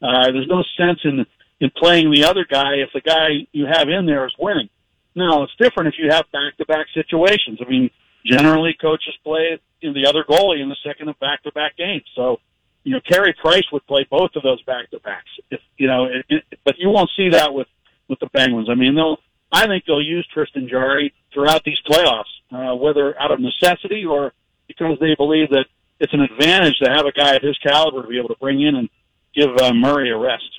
Uh, 0.02 0.32
there's 0.32 0.48
no 0.48 0.64
sense 0.78 1.00
in 1.04 1.26
in 1.60 1.72
playing 1.76 2.12
the 2.12 2.26
other 2.26 2.46
guy 2.50 2.76
if 2.76 2.90
the 2.94 3.02
guy 3.02 3.48
you 3.52 3.66
have 3.66 3.90
in 3.90 4.06
there 4.06 4.26
is 4.26 4.34
winning. 4.40 4.70
Now 5.16 5.44
it's 5.44 5.56
different 5.60 5.94
if 5.94 6.00
you 6.00 6.12
have 6.12 6.26
back-to-back 6.32 6.88
situations. 6.94 7.60
I 7.62 7.70
mean, 7.70 7.90
generally 8.26 8.76
coaches 8.80 9.16
play 9.24 9.60
know, 9.84 9.94
the 9.94 10.08
other 10.08 10.24
goalie 10.24 10.62
in 10.62 10.70
the 10.70 10.78
second 10.86 11.10
of 11.10 11.20
back-to-back 11.20 11.78
games. 11.78 12.04
So, 12.16 12.40
you 12.84 12.94
know, 12.94 13.02
Carey 13.02 13.34
Price 13.42 13.66
would 13.72 13.86
play 13.88 14.06
both 14.10 14.32
of 14.36 14.44
those 14.44 14.62
back-to-backs. 14.64 15.30
If 15.52 15.62
you 15.78 15.88
know, 15.88 16.06
it, 16.06 16.26
it, 16.30 16.60
but 16.64 16.78
you 16.78 16.90
won't 16.90 17.10
see 17.16 17.30
that 17.30 17.54
with 17.54 17.68
with 18.08 18.20
the 18.20 18.30
Penguins. 18.30 18.70
I 18.70 18.76
mean, 18.76 18.96
they'll. 18.96 19.18
I 19.52 19.66
think 19.66 19.86
they'll 19.86 20.02
use 20.02 20.28
Tristan 20.32 20.70
Jarry 20.70 21.12
throughout 21.34 21.64
these 21.64 21.80
playoffs, 21.88 22.24
uh, 22.52 22.76
whether 22.76 23.20
out 23.20 23.32
of 23.32 23.40
necessity 23.40 24.06
or 24.06 24.32
because 24.68 25.00
they 25.00 25.16
believe 25.16 25.50
that 25.50 25.66
it's 26.00 26.14
an 26.14 26.22
advantage 26.22 26.78
to 26.84 26.90
have 26.92 27.08
a 27.08 27.12
guy 27.12 27.36
of 27.36 27.42
his 27.42 27.58
caliber 27.58 28.04
to 28.04 28.08
be 28.08 28.20
able 28.20 28.30
to 28.30 28.38
bring 28.40 28.62
in 28.62 28.76
and 28.76 28.90
give 29.34 29.50
uh, 29.58 29.74
Murray 29.74 30.12
a 30.12 30.18
rest. 30.18 30.59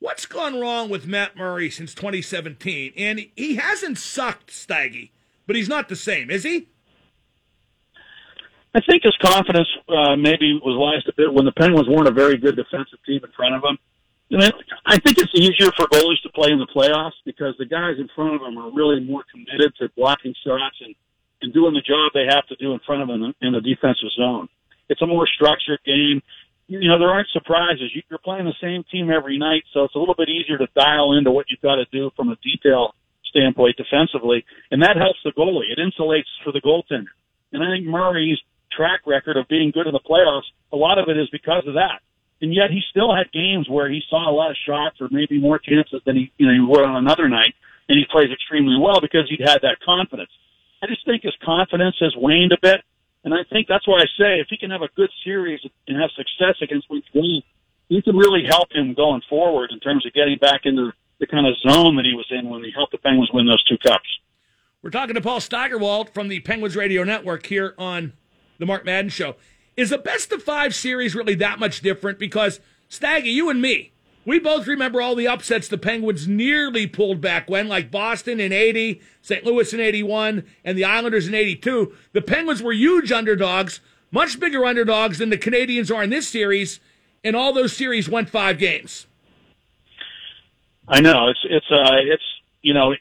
What's 0.00 0.26
gone 0.26 0.60
wrong 0.60 0.88
with 0.88 1.06
Matt 1.06 1.36
Murray 1.36 1.70
since 1.70 1.92
2017? 1.92 2.92
And 2.96 3.26
he 3.34 3.56
hasn't 3.56 3.98
sucked, 3.98 4.50
Staggy, 4.50 5.10
but 5.46 5.56
he's 5.56 5.68
not 5.68 5.88
the 5.88 5.96
same, 5.96 6.30
is 6.30 6.44
he? 6.44 6.68
I 8.74 8.80
think 8.80 9.02
his 9.02 9.16
confidence 9.20 9.68
uh, 9.88 10.14
maybe 10.14 10.54
was 10.62 10.76
lost 10.78 11.08
a 11.08 11.12
bit 11.16 11.32
when 11.32 11.44
the 11.44 11.52
Penguins 11.52 11.88
weren't 11.88 12.06
a 12.06 12.12
very 12.12 12.36
good 12.36 12.54
defensive 12.54 12.98
team 13.04 13.20
in 13.24 13.32
front 13.32 13.56
of 13.56 13.64
him. 13.64 13.78
And 14.30 14.52
I 14.86 14.98
think 14.98 15.18
it's 15.18 15.32
easier 15.34 15.72
for 15.72 15.86
goalies 15.86 16.20
to 16.22 16.28
play 16.28 16.52
in 16.52 16.58
the 16.58 16.66
playoffs 16.66 17.16
because 17.24 17.54
the 17.58 17.64
guys 17.64 17.96
in 17.98 18.08
front 18.14 18.34
of 18.34 18.40
them 18.42 18.58
are 18.58 18.70
really 18.70 19.00
more 19.00 19.24
committed 19.32 19.72
to 19.80 19.88
blocking 19.96 20.34
shots 20.46 20.76
and, 20.84 20.94
and 21.42 21.52
doing 21.52 21.72
the 21.72 21.80
job 21.80 22.12
they 22.12 22.26
have 22.28 22.46
to 22.48 22.56
do 22.56 22.72
in 22.72 22.80
front 22.86 23.02
of 23.02 23.08
them 23.08 23.34
in 23.40 23.52
the 23.52 23.60
defensive 23.60 24.12
zone. 24.16 24.48
It's 24.88 25.00
a 25.02 25.06
more 25.06 25.26
structured 25.26 25.80
game 25.84 26.22
you 26.68 26.88
know, 26.88 26.98
there 26.98 27.08
aren't 27.08 27.28
surprises. 27.32 27.90
You're 28.08 28.20
playing 28.20 28.44
the 28.44 28.60
same 28.60 28.84
team 28.92 29.10
every 29.10 29.38
night, 29.38 29.64
so 29.72 29.84
it's 29.84 29.94
a 29.94 29.98
little 29.98 30.14
bit 30.14 30.28
easier 30.28 30.58
to 30.58 30.68
dial 30.76 31.16
into 31.16 31.30
what 31.30 31.46
you've 31.48 31.64
got 31.64 31.76
to 31.76 31.86
do 31.90 32.10
from 32.14 32.28
a 32.28 32.36
detail 32.44 32.94
standpoint 33.30 33.76
defensively, 33.76 34.44
and 34.70 34.82
that 34.82 34.96
helps 34.96 35.18
the 35.24 35.32
goalie. 35.32 35.72
It 35.72 35.80
insulates 35.80 36.28
for 36.44 36.52
the 36.52 36.60
goaltender. 36.60 37.12
And 37.52 37.64
I 37.64 37.72
think 37.72 37.86
Murray's 37.86 38.38
track 38.70 39.00
record 39.06 39.36
of 39.36 39.48
being 39.48 39.72
good 39.72 39.86
in 39.86 39.92
the 39.92 40.04
playoffs, 40.04 40.48
a 40.72 40.76
lot 40.76 40.98
of 40.98 41.08
it 41.08 41.16
is 41.16 41.28
because 41.32 41.64
of 41.66 41.74
that. 41.74 42.04
And 42.40 42.54
yet 42.54 42.70
he 42.70 42.80
still 42.90 43.14
had 43.14 43.32
games 43.32 43.66
where 43.68 43.90
he 43.90 44.00
saw 44.08 44.30
a 44.30 44.34
lot 44.34 44.50
of 44.50 44.56
shots 44.64 45.00
or 45.00 45.08
maybe 45.10 45.40
more 45.40 45.58
chances 45.58 46.00
than 46.04 46.16
he, 46.16 46.32
you 46.36 46.46
know, 46.46 46.52
he 46.52 46.60
would 46.60 46.84
on 46.84 46.96
another 46.96 47.28
night, 47.28 47.54
and 47.88 47.98
he 47.98 48.04
plays 48.12 48.30
extremely 48.30 48.76
well 48.78 49.00
because 49.00 49.26
he'd 49.28 49.40
had 49.40 49.62
that 49.62 49.80
confidence. 49.84 50.30
I 50.82 50.86
just 50.86 51.04
think 51.04 51.22
his 51.24 51.34
confidence 51.42 51.96
has 52.00 52.14
waned 52.14 52.52
a 52.52 52.58
bit. 52.60 52.84
And 53.28 53.34
I 53.38 53.44
think 53.52 53.68
that's 53.68 53.86
why 53.86 53.98
I 53.98 54.06
say 54.18 54.40
if 54.40 54.46
he 54.48 54.56
can 54.56 54.70
have 54.70 54.80
a 54.80 54.88
good 54.96 55.10
series 55.22 55.60
and 55.86 56.00
have 56.00 56.08
success 56.16 56.56
against 56.62 56.88
Wayne 56.88 57.02
Greene, 57.12 57.42
he 57.90 58.00
can 58.00 58.16
really 58.16 58.42
help 58.48 58.72
him 58.72 58.94
going 58.94 59.20
forward 59.28 59.70
in 59.70 59.80
terms 59.80 60.06
of 60.06 60.14
getting 60.14 60.38
back 60.38 60.62
into 60.64 60.92
the 61.20 61.26
kind 61.26 61.46
of 61.46 61.52
zone 61.58 61.96
that 61.96 62.06
he 62.06 62.14
was 62.14 62.24
in 62.30 62.48
when 62.48 62.64
he 62.64 62.70
helped 62.74 62.92
the 62.92 62.96
Penguins 62.96 63.28
win 63.30 63.46
those 63.46 63.62
two 63.64 63.76
cups. 63.86 64.08
We're 64.80 64.88
talking 64.88 65.14
to 65.14 65.20
Paul 65.20 65.40
Steigerwald 65.40 66.08
from 66.08 66.28
the 66.28 66.40
Penguins 66.40 66.74
Radio 66.74 67.04
Network 67.04 67.44
here 67.44 67.74
on 67.76 68.14
the 68.58 68.64
Mark 68.64 68.86
Madden 68.86 69.10
Show. 69.10 69.36
Is 69.76 69.90
the 69.90 69.98
best 69.98 70.32
of 70.32 70.42
five 70.42 70.74
series 70.74 71.14
really 71.14 71.34
that 71.34 71.58
much 71.58 71.82
different? 71.82 72.18
Because 72.18 72.60
Staggy, 72.88 73.28
you 73.28 73.50
and 73.50 73.60
me, 73.60 73.92
we 74.24 74.38
both 74.38 74.66
remember 74.66 75.00
all 75.00 75.14
the 75.14 75.28
upsets 75.28 75.68
the 75.68 75.78
Penguins 75.78 76.28
nearly 76.28 76.86
pulled 76.86 77.20
back 77.20 77.48
when, 77.48 77.68
like 77.68 77.90
Boston 77.90 78.40
in 78.40 78.52
80, 78.52 79.00
St. 79.22 79.44
Louis 79.44 79.72
in 79.72 79.80
81, 79.80 80.44
and 80.64 80.76
the 80.76 80.84
Islanders 80.84 81.26
in 81.26 81.34
82. 81.34 81.94
The 82.12 82.22
Penguins 82.22 82.62
were 82.62 82.72
huge 82.72 83.10
underdogs, 83.10 83.80
much 84.10 84.38
bigger 84.38 84.64
underdogs 84.64 85.18
than 85.18 85.30
the 85.30 85.38
Canadiens 85.38 85.94
are 85.94 86.02
in 86.02 86.10
this 86.10 86.28
series, 86.28 86.80
and 87.24 87.34
all 87.34 87.52
those 87.52 87.76
series 87.76 88.08
went 88.08 88.28
five 88.28 88.58
games. 88.58 89.06
I 90.88 91.00
know 91.00 91.28
it's 91.28 91.40
it's 91.44 91.70
uh 91.70 91.96
it's 92.00 92.22
you 92.62 92.72
know 92.72 92.94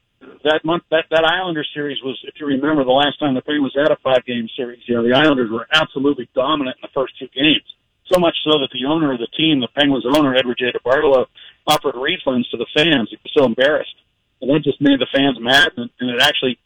that 0.43 0.65
month 0.65 0.83
that 0.91 1.05
that 1.09 1.23
Islander 1.23 1.65
series 1.73 1.99
was 2.03 2.19
if 2.23 2.35
you 2.37 2.45
remember 2.45 2.83
the 2.83 2.91
last 2.91 3.17
time 3.17 3.33
the 3.33 3.41
Penguins 3.41 3.73
had 3.75 3.91
a 3.91 3.95
five 4.03 4.25
game 4.25 4.49
series 4.57 4.79
you 4.87 4.95
know 4.95 5.03
the 5.03 5.13
Islanders 5.13 5.49
were 5.49 5.67
absolutely 5.71 6.27
dominant 6.35 6.75
in 6.77 6.81
the 6.81 6.93
first 6.93 7.17
two 7.17 7.27
games 7.33 7.63
so 8.11 8.19
much 8.19 8.35
so 8.43 8.59
that 8.59 8.69
the 8.71 8.85
owner 8.85 9.13
of 9.13 9.19
the 9.19 9.27
team, 9.37 9.59
the 9.59 9.67
Penguins 9.75 10.05
owner, 10.05 10.35
Edward 10.35 10.57
J. 10.57 10.71
DeBartolo, 10.71 11.25
offered 11.65 11.95
refunds 11.95 12.49
to 12.51 12.57
the 12.57 12.67
fans. 12.75 13.09
He 13.09 13.17
was 13.23 13.33
so 13.35 13.45
embarrassed. 13.45 13.95
And 14.41 14.51
that 14.51 14.63
just 14.63 14.81
made 14.81 14.99
the 14.99 15.07
fans 15.11 15.37
mad, 15.39 15.71
and, 15.77 15.89
and 15.99 16.09
it 16.09 16.21
actually 16.21 16.59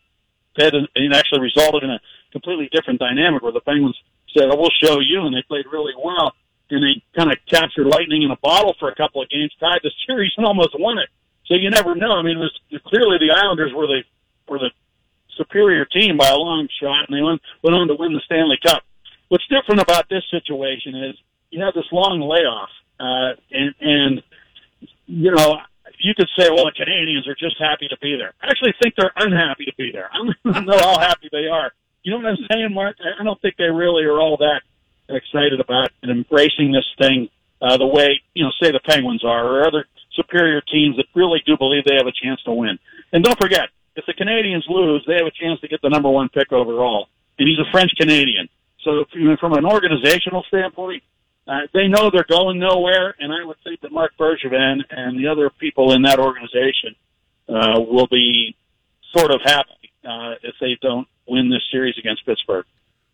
fed, 0.55 0.73
it 0.75 1.13
actually 1.15 1.41
resulted 1.41 1.83
in 1.83 1.89
a 1.89 1.99
completely 2.31 2.69
different 2.71 2.99
dynamic 2.99 3.41
where 3.41 3.51
the 3.51 3.61
Penguins 3.61 3.97
said, 4.35 4.49
oh, 4.51 4.57
we'll 4.57 4.75
show 4.83 4.99
you, 4.99 5.25
and 5.25 5.35
they 5.35 5.43
played 5.47 5.65
really 5.71 5.93
well. 5.95 6.33
And 6.69 6.83
they 6.83 7.03
kind 7.15 7.31
of 7.31 7.37
captured 7.47 7.87
lightning 7.87 8.23
in 8.23 8.31
a 8.31 8.37
bottle 8.37 8.75
for 8.79 8.89
a 8.89 8.95
couple 8.95 9.21
of 9.21 9.29
games, 9.29 9.51
tied 9.59 9.79
the 9.83 9.91
series, 10.07 10.31
and 10.37 10.45
almost 10.45 10.77
won 10.79 10.97
it. 10.97 11.09
So 11.47 11.55
you 11.55 11.69
never 11.69 11.95
know. 11.95 12.13
I 12.13 12.21
mean, 12.21 12.37
it 12.37 12.47
was 12.47 12.81
clearly 12.87 13.17
the 13.19 13.35
Islanders 13.35 13.73
were 13.73 13.87
the 13.87 14.03
were 14.47 14.59
the 14.59 14.71
superior 15.37 15.85
team 15.85 16.17
by 16.17 16.29
a 16.29 16.35
long 16.35 16.67
shot, 16.81 17.09
and 17.09 17.17
they 17.17 17.21
went 17.21 17.41
went 17.61 17.75
on 17.75 17.87
to 17.87 17.95
win 17.95 18.13
the 18.13 18.21
Stanley 18.25 18.57
Cup. 18.63 18.83
What's 19.27 19.47
different 19.47 19.81
about 19.81 20.07
this 20.09 20.23
situation 20.31 20.95
is 20.95 21.15
you 21.51 21.63
have 21.63 21.73
this 21.73 21.85
long 21.91 22.19
layoff, 22.19 22.69
uh, 22.99 23.35
and, 23.51 23.75
and 23.79 24.23
you 25.05 25.31
know 25.31 25.57
you 25.99 26.13
could 26.15 26.29
say, 26.37 26.49
well, 26.49 26.65
the 26.65 26.73
Canadiens 26.73 27.27
are 27.27 27.35
just 27.35 27.57
happy 27.59 27.87
to 27.87 27.97
be 28.01 28.15
there. 28.17 28.33
I 28.41 28.49
actually 28.49 28.73
think 28.81 28.95
they're 28.95 29.13
unhappy 29.15 29.65
to 29.65 29.75
be 29.77 29.91
there. 29.91 30.09
I 30.11 30.17
don't 30.17 30.65
know 30.65 30.77
how 30.77 30.99
happy 30.99 31.29
they 31.31 31.47
are. 31.47 31.71
You 32.03 32.11
know 32.11 32.17
what 32.17 32.27
I'm 32.27 32.47
saying, 32.51 32.73
Mark? 32.73 32.97
I 32.99 33.23
don't 33.23 33.39
think 33.41 33.57
they 33.57 33.69
really 33.69 34.03
are 34.03 34.19
all 34.19 34.37
that 34.37 34.61
excited 35.09 35.59
about 35.59 35.91
and 36.01 36.11
embracing 36.11 36.71
this 36.71 36.85
thing 36.97 37.29
uh, 37.61 37.77
the 37.77 37.85
way 37.85 38.21
you 38.33 38.43
know, 38.43 38.51
say 38.61 38.71
the 38.71 38.79
Penguins 38.79 39.23
are, 39.23 39.45
or 39.45 39.67
other 39.67 39.85
superior 40.13 40.61
teams 40.61 40.97
that 40.97 41.05
really 41.13 41.43
do 41.45 41.55
believe 41.57 41.83
they 41.85 41.95
have 41.95 42.07
a 42.07 42.11
chance 42.11 42.41
to 42.43 42.51
win. 42.51 42.79
And 43.13 43.23
don't 43.23 43.39
forget, 43.39 43.69
if 43.95 44.05
the 44.05 44.13
Canadiens 44.13 44.67
lose, 44.67 45.03
they 45.05 45.15
have 45.15 45.27
a 45.27 45.31
chance 45.31 45.59
to 45.61 45.67
get 45.67 45.81
the 45.81 45.89
number 45.89 46.09
one 46.09 46.29
pick 46.29 46.51
overall. 46.51 47.07
And 47.37 47.47
he's 47.47 47.59
a 47.59 47.69
French 47.71 47.91
Canadian. 47.99 48.49
So, 48.83 49.05
from 49.39 49.53
an 49.53 49.65
organizational 49.65 50.43
standpoint, 50.47 51.03
uh, 51.51 51.67
they 51.73 51.87
know 51.89 52.09
they're 52.09 52.23
going 52.29 52.59
nowhere, 52.59 53.13
and 53.19 53.33
I 53.33 53.43
would 53.43 53.57
think 53.65 53.81
that 53.81 53.91
Marc 53.91 54.13
Bergevin 54.17 54.83
and 54.89 55.19
the 55.19 55.27
other 55.27 55.49
people 55.49 55.91
in 55.91 56.03
that 56.03 56.17
organization 56.17 56.95
uh, 57.49 57.77
will 57.81 58.07
be 58.07 58.55
sort 59.13 59.31
of 59.31 59.41
happy 59.43 59.91
uh, 60.05 60.35
if 60.43 60.55
they 60.61 60.77
don't 60.81 61.09
win 61.27 61.49
this 61.49 61.63
series 61.69 61.95
against 61.97 62.25
Pittsburgh. 62.25 62.65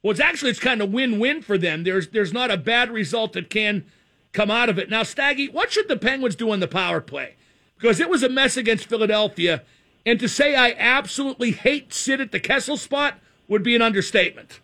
Well, 0.03 0.11
it's 0.11 0.19
actually 0.19 0.51
it's 0.51 0.59
kind 0.59 0.83
of 0.83 0.93
win-win 0.93 1.41
for 1.41 1.57
them. 1.57 1.83
There's 1.83 2.09
there's 2.09 2.31
not 2.31 2.51
a 2.51 2.57
bad 2.57 2.91
result 2.91 3.33
that 3.33 3.49
can 3.49 3.85
come 4.33 4.51
out 4.51 4.69
of 4.69 4.77
it. 4.77 4.87
Now, 4.87 5.01
Staggy, 5.01 5.47
what 5.49 5.71
should 5.71 5.87
the 5.87 5.97
Penguins 5.97 6.35
do 6.35 6.51
on 6.51 6.59
the 6.59 6.67
power 6.67 7.01
play? 7.01 7.37
Because 7.75 7.99
it 7.99 8.09
was 8.09 8.21
a 8.21 8.29
mess 8.29 8.55
against 8.55 8.85
Philadelphia, 8.85 9.63
and 10.05 10.19
to 10.19 10.29
say 10.29 10.55
I 10.55 10.75
absolutely 10.77 11.51
hate 11.53 11.91
Sid 11.91 12.21
at 12.21 12.31
the 12.31 12.39
Kessel 12.39 12.77
spot 12.77 13.15
would 13.47 13.63
be 13.63 13.75
an 13.75 13.81
understatement. 13.81 14.59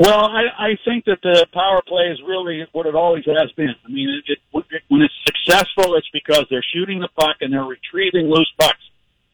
Well, 0.00 0.24
I, 0.24 0.44
I 0.58 0.78
think 0.82 1.04
that 1.04 1.18
the 1.22 1.46
power 1.52 1.82
play 1.86 2.04
is 2.04 2.18
really 2.26 2.66
what 2.72 2.86
it 2.86 2.94
always 2.94 3.26
has 3.26 3.52
been. 3.52 3.74
I 3.84 3.88
mean, 3.90 4.22
it, 4.26 4.38
it, 4.50 4.82
when 4.88 5.02
it's 5.02 5.12
successful, 5.26 5.94
it's 5.94 6.08
because 6.10 6.46
they're 6.48 6.64
shooting 6.72 7.00
the 7.00 7.08
puck 7.18 7.36
and 7.42 7.52
they're 7.52 7.64
retrieving 7.64 8.30
loose 8.30 8.50
pucks. 8.58 8.80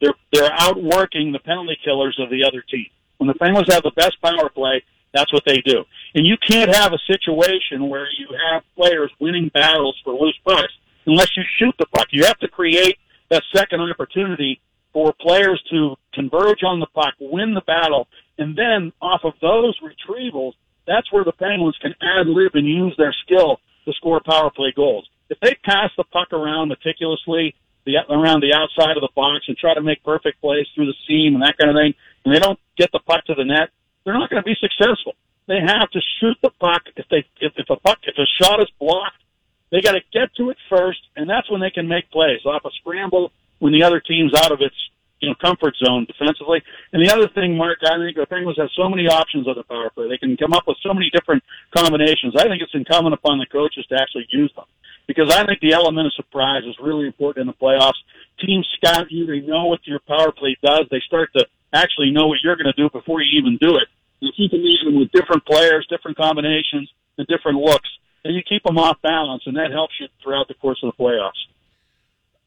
They're 0.01 0.15
they're 0.33 0.51
outworking 0.53 1.31
the 1.31 1.39
penalty 1.39 1.79
killers 1.85 2.19
of 2.19 2.31
the 2.31 2.43
other 2.45 2.63
team. 2.69 2.87
When 3.19 3.29
the 3.29 3.35
Penguins 3.35 3.73
have 3.73 3.85
the 3.85 3.93
best 3.93 4.21
power 4.21 4.49
play, 4.49 4.83
that's 5.15 5.33
what 5.33 5.45
they 5.47 5.59
do. 5.59 5.85
And 6.17 6.27
you 6.27 6.37
can't 6.37 6.75
have 6.75 6.93
a 6.93 6.99
situation 7.07 7.89
where 7.89 8.09
you 8.19 8.27
have 8.51 8.65
players 8.75 9.13
winning 9.21 9.53
battles 9.55 9.97
for 10.03 10.15
loose 10.15 10.39
pucks 10.45 10.73
unless 11.07 11.37
you 11.37 11.45
shoot 11.61 11.77
the 11.79 11.87
puck. 11.87 12.09
You 12.11 12.25
have 12.25 12.41
to 12.41 12.49
create 12.49 12.99
that 13.31 13.45
second 13.55 13.81
opportunity 13.83 14.61
for 14.93 15.15
players 15.21 15.63
to 15.71 15.95
converge 16.13 16.65
on 16.65 16.81
the 16.81 16.87
puck, 16.87 17.15
win 17.21 17.55
the 17.55 17.61
battle, 17.61 18.09
and 18.39 18.57
then 18.57 18.93
off 19.01 19.23
of 19.25 19.35
those 19.41 19.79
retrievals, 19.81 20.53
that's 20.87 21.11
where 21.13 21.25
the 21.25 21.33
Penguins 21.33 21.77
can 21.81 21.95
ad 22.01 22.27
lib 22.27 22.55
and 22.55 22.67
use 22.67 22.95
their 22.97 23.15
skill 23.25 23.59
to 23.85 23.93
score 23.95 24.21
power 24.25 24.51
play 24.51 24.73
goals. 24.75 25.09
If 25.29 25.39
they 25.41 25.57
pass 25.65 25.91
the 25.97 26.05
puck 26.05 26.33
around 26.33 26.69
meticulously, 26.69 27.55
the 27.85 27.97
around 28.11 28.43
the 28.43 28.55
outside 28.55 28.97
of 28.97 29.01
the 29.01 29.15
box 29.15 29.47
and 29.49 29.57
try 29.57 29.75
to 29.75 29.81
make 29.81 30.03
perfect 30.05 30.41
plays 30.41 30.67
through 30.75 30.87
the 30.87 30.99
seam 31.07 31.35
and 31.35 31.43
that 31.43 31.57
kind 31.57 31.71
of 31.71 31.77
thing, 31.77 31.95
and 32.25 32.35
they 32.35 32.39
don't 32.39 32.59
get 32.77 32.91
the 32.93 33.01
puck 33.01 33.25
to 33.27 33.35
the 33.35 33.45
net, 33.45 33.71
they're 34.05 34.19
not 34.19 34.29
going 34.29 34.43
to 34.43 34.47
be 34.47 34.57
successful. 34.61 35.15
They 35.47 35.61
have 35.63 35.91
to 35.91 36.01
shoot 36.21 36.37
the 36.43 36.51
puck. 36.61 36.83
If 36.97 37.07
they 37.09 37.25
if, 37.41 37.53
if 37.57 37.71
a 37.71 37.77
puck 37.77 37.99
if 38.03 38.19
a 38.19 38.27
shot 38.43 38.61
is 38.61 38.69
blocked, 38.79 39.23
they 39.71 39.81
got 39.81 39.93
to 39.93 40.03
get 40.13 40.35
to 40.37 40.51
it 40.51 40.59
first, 40.69 41.01
and 41.17 41.31
that's 41.31 41.51
when 41.51 41.61
they 41.61 41.71
can 41.71 41.89
make 41.89 42.11
plays 42.11 42.45
off 42.45 42.65
a 42.65 42.71
scramble 42.81 43.33
when 43.59 43.73
the 43.73 43.83
other 43.83 44.01
team's 44.01 44.35
out 44.35 44.53
of 44.53 44.61
its 44.61 44.77
you 45.21 45.29
know 45.29 45.35
comfort 45.41 45.75
zone 45.77 46.07
defensively. 46.07 46.63
And 46.93 47.05
the 47.05 47.13
other 47.13 47.29
thing, 47.29 47.57
Mark, 47.57 47.79
I 47.85 47.97
think 47.97 48.17
the 48.17 48.27
Penguins 48.27 48.59
have 48.59 48.71
so 48.77 48.89
many 48.89 49.07
options 49.09 49.49
on 49.49 49.57
the 49.57 49.65
power 49.65 49.91
play. 49.91 50.09
They 50.09 50.19
can 50.19 50.37
come 50.37 50.53
up 50.53 50.65
with 50.67 50.77
so 50.83 50.93
many 50.93 51.11
different 51.11 51.43
combinations. 51.75 52.35
I 52.37 52.45
think 52.45 52.63
it's 52.63 52.75
incumbent 52.75 53.15
upon 53.15 53.39
the 53.39 53.47
coaches 53.47 53.87
to 53.89 53.97
actually 53.97 54.27
use 54.31 54.53
them 54.55 54.67
because 55.07 55.33
I 55.33 55.47
think 55.47 55.61
the 55.61 55.73
element 55.73 56.07
of 56.07 56.15
surprise 56.15 56.65
is 56.67 56.77
really 56.83 57.07
important 57.07 57.49
in 57.49 57.49
the 57.49 57.59
playoffs. 57.59 57.99
Teams 58.45 58.67
scout 58.77 59.11
you; 59.11 59.27
they 59.27 59.41
know 59.41 59.67
what 59.67 59.87
your 59.87 60.01
power 60.01 60.33
play 60.33 60.57
does. 60.63 60.87
They 60.91 61.01
start 61.07 61.31
to 61.37 61.47
actually 61.73 62.11
know 62.11 62.27
what 62.27 62.39
you're 62.43 62.57
going 62.57 62.73
to 62.73 62.77
do 62.77 62.91
before 62.91 63.23
you 63.23 63.39
even 63.39 63.59
do 63.61 63.77
it. 63.77 63.89
You 64.21 64.33
keep 64.37 64.51
them 64.51 64.65
even 64.65 64.99
with 64.99 65.13
different 65.13 65.45
players, 65.45 65.87
different 65.91 66.17
combinations, 66.17 66.89
and 67.19 67.27
different 67.27 67.59
looks, 67.59 67.89
and 68.25 68.35
you 68.35 68.43
keep 68.43 68.63
them 68.65 68.79
off 68.79 69.01
balance, 69.03 69.43
and 69.47 69.57
that 69.57 69.71
helps 69.71 69.95
you 70.01 70.09
throughout 70.23 70.49
the 70.49 70.55
course 70.55 70.79
of 70.83 70.93
the 70.93 71.03
playoffs. 71.03 71.41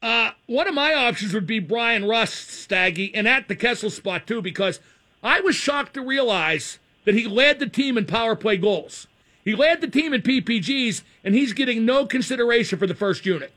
Uh, 0.01 0.31
one 0.45 0.67
of 0.67 0.73
my 0.73 0.93
options 0.93 1.33
would 1.33 1.47
be 1.47 1.59
Bryan 1.59 2.05
Rust, 2.05 2.49
Staggy, 2.49 3.13
and 3.13 3.27
at 3.27 3.47
the 3.47 3.55
Kessel 3.55 3.89
spot 3.89 4.25
too, 4.25 4.41
because 4.41 4.79
I 5.21 5.41
was 5.41 5.55
shocked 5.55 5.93
to 5.95 6.01
realize 6.01 6.79
that 7.05 7.15
he 7.15 7.27
led 7.27 7.59
the 7.59 7.67
team 7.67 7.97
in 7.97 8.05
power 8.05 8.35
play 8.35 8.57
goals. 8.57 9.07
He 9.43 9.55
led 9.55 9.81
the 9.81 9.88
team 9.88 10.13
in 10.13 10.21
PPGs, 10.21 11.01
and 11.23 11.35
he's 11.35 11.53
getting 11.53 11.85
no 11.85 12.05
consideration 12.05 12.77
for 12.77 12.88
the 12.88 12.95
first 12.95 13.25
unit. 13.25 13.51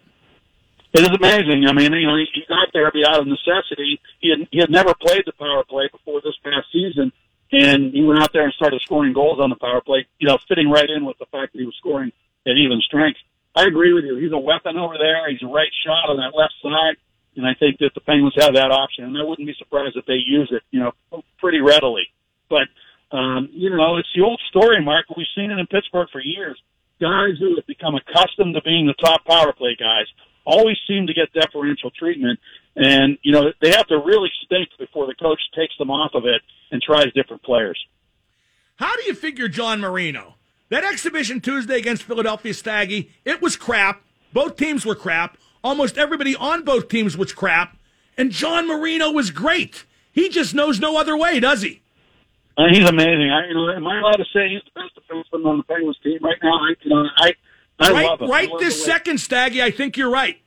It 0.93 1.01
is 1.01 1.09
amazing. 1.09 1.67
I 1.67 1.73
mean, 1.73 1.93
you 1.93 2.07
know, 2.07 2.17
he 2.17 2.45
got 2.49 2.69
there 2.75 2.87
out 2.87 3.21
of 3.21 3.27
necessity. 3.27 4.01
He 4.21 4.31
had 4.31 4.47
he 4.51 4.59
had 4.59 4.71
never 4.71 4.95
played 4.95 5.23
the 5.25 5.33
power 5.33 5.65
play 5.65 5.89
before 5.91 6.21
this 6.23 6.35
past 6.45 6.67
season, 6.73 7.13
and 7.51 7.93
he 7.93 8.03
went 8.03 8.21
out 8.21 8.33
there 8.33 8.45
and 8.45 8.53
started 8.53 8.81
scoring 8.83 9.13
goals 9.13 9.39
on 9.41 9.49
the 9.49 9.57
power 9.57 9.81
play. 9.81 10.07
You 10.19 10.29
know, 10.29 10.39
fitting 10.49 10.69
right 10.69 10.89
in 10.89 11.05
with 11.05 11.19
the 11.19 11.27
fact 11.27 11.53
that 11.53 11.61
he 11.61 11.65
was 11.65 11.77
scoring 11.79 12.13
at 12.47 12.57
even 12.57 12.81
strength. 12.81 13.21
I 13.55 13.65
agree 13.65 13.93
with 13.93 14.05
you. 14.05 14.17
He's 14.17 14.33
a 14.33 14.39
weapon 14.39 14.77
over 14.77 14.97
there. 14.99 15.31
He's 15.31 15.43
a 15.43 15.47
right 15.47 15.71
shot 15.85 16.09
on 16.09 16.17
that 16.17 16.37
left 16.37 16.55
side, 16.63 16.97
and 17.37 17.47
I 17.47 17.55
think 17.55 17.79
that 17.79 17.93
the 17.95 18.01
Penguins 18.01 18.35
have 18.39 18.55
that 18.55 18.71
option. 18.71 19.05
And 19.05 19.19
I 19.19 19.25
wouldn't 19.25 19.47
be 19.47 19.55
surprised 19.59 19.97
if 19.97 20.07
they 20.07 20.21
use 20.25 20.49
it, 20.51 20.63
you 20.71 20.81
know, 20.81 20.93
pretty 21.39 21.61
readily. 21.61 22.09
But 22.49 22.69
um, 23.13 23.51
you 23.53 23.71
know, 23.71 23.99
it's 23.99 24.09
the 24.17 24.23
old 24.23 24.41
story, 24.49 24.83
Mark. 24.83 25.07
We've 25.15 25.27
seen 25.35 25.51
it 25.51 25.59
in 25.59 25.67
Pittsburgh 25.67 26.09
for 26.11 26.21
years. 26.21 26.61
Guys 27.01 27.37
who 27.39 27.57
have 27.57 27.67
become 27.67 27.95
accustomed 27.95 28.55
to 28.55 28.63
being 28.63 28.87
the 28.87 28.95
top 28.95 29.25
power 29.27 29.53
play 29.53 29.77
guys 29.79 30.07
always 30.45 30.77
seem 30.89 31.07
to 31.07 31.15
get 31.15 31.33
deferential 31.33 31.91
treatment. 31.91 32.41
And, 32.75 33.19
you 33.23 33.33
know, 33.33 33.53
they 33.61 33.71
have 33.71 33.87
to 33.89 33.99
really 33.99 34.31
stink 34.45 34.71
before 34.79 35.07
the 35.07 35.15
coach 35.15 35.41
takes 35.55 35.77
them 35.79 35.91
off 35.91 36.13
of 36.15 36.25
it 36.25 36.41
and 36.71 36.81
tries 36.81 37.13
different 37.13 37.43
players. 37.43 37.79
How 38.77 38.97
do 38.97 39.03
you 39.03 39.15
figure 39.15 39.49
John 39.49 39.81
Marino? 39.81 40.35
That 40.69 40.85
exhibition 40.85 41.41
Tuesday 41.41 41.79
against 41.79 42.03
Philadelphia 42.05 42.55
Staggy, 42.55 43.11
it 43.25 43.43
was 43.43 43.57
crap. 43.57 44.03
Both 44.33 44.57
teams 44.57 44.87
were 44.87 44.95
crap. 44.95 45.37
Almost 45.63 45.99
everybody 45.99 46.35
on 46.35 46.65
both 46.65 46.89
teams 46.89 47.17
was 47.17 47.33
crap. 47.33 47.77
And 48.17 48.31
John 48.31 48.67
Marino 48.67 49.11
was 49.11 49.31
great. 49.31 49.85
He 50.13 50.29
just 50.29 50.55
knows 50.55 50.81
no 50.81 50.99
other 50.99 51.17
way, 51.17 51.41
does 51.41 51.63
he? 51.63 51.83
Uh, 52.57 52.65
he's 52.71 52.87
amazing. 52.87 53.31
I, 53.31 53.49
you 53.49 53.55
know, 53.55 53.71
am 53.71 53.87
I 53.87 53.99
allowed 54.01 54.17
to 54.17 54.25
say 54.33 54.49
he's 54.49 54.61
the 54.75 54.81
best 54.81 54.93
defenseman 54.97 55.47
on 55.47 55.59
the 55.59 55.63
Penguins 55.65 55.99
team 56.03 56.19
right 56.23 56.37
now? 56.43 56.53
I, 56.53 56.75
you 56.83 56.91
know, 56.91 57.05
I, 57.17 57.33
I 57.79 57.93
right, 57.93 58.07
love 58.07 58.21
him. 58.21 58.31
Right 58.31 58.51
love 58.51 58.61
this 58.61 58.85
second, 58.85 59.19
Staggy. 59.19 59.63
I 59.63 59.71
think 59.71 59.97
you're 59.97 60.11
right. 60.11 60.39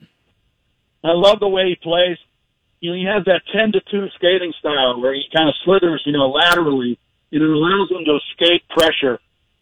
I 1.02 1.12
love 1.12 1.40
the 1.40 1.48
way 1.48 1.68
he 1.68 1.74
plays. 1.76 2.18
You 2.80 2.90
know, 2.90 2.96
he 2.96 3.04
has 3.04 3.24
that 3.24 3.42
ten 3.52 3.72
to 3.72 3.80
two 3.90 4.06
skating 4.14 4.52
style 4.58 5.00
where 5.00 5.14
he 5.14 5.24
kind 5.34 5.48
of 5.48 5.54
slithers, 5.64 6.02
you 6.06 6.12
know, 6.12 6.28
laterally. 6.28 6.98
and 7.32 7.42
It 7.42 7.48
allows 7.48 7.90
him 7.90 8.04
to 8.04 8.18
escape 8.22 8.62
pressure, 8.68 9.18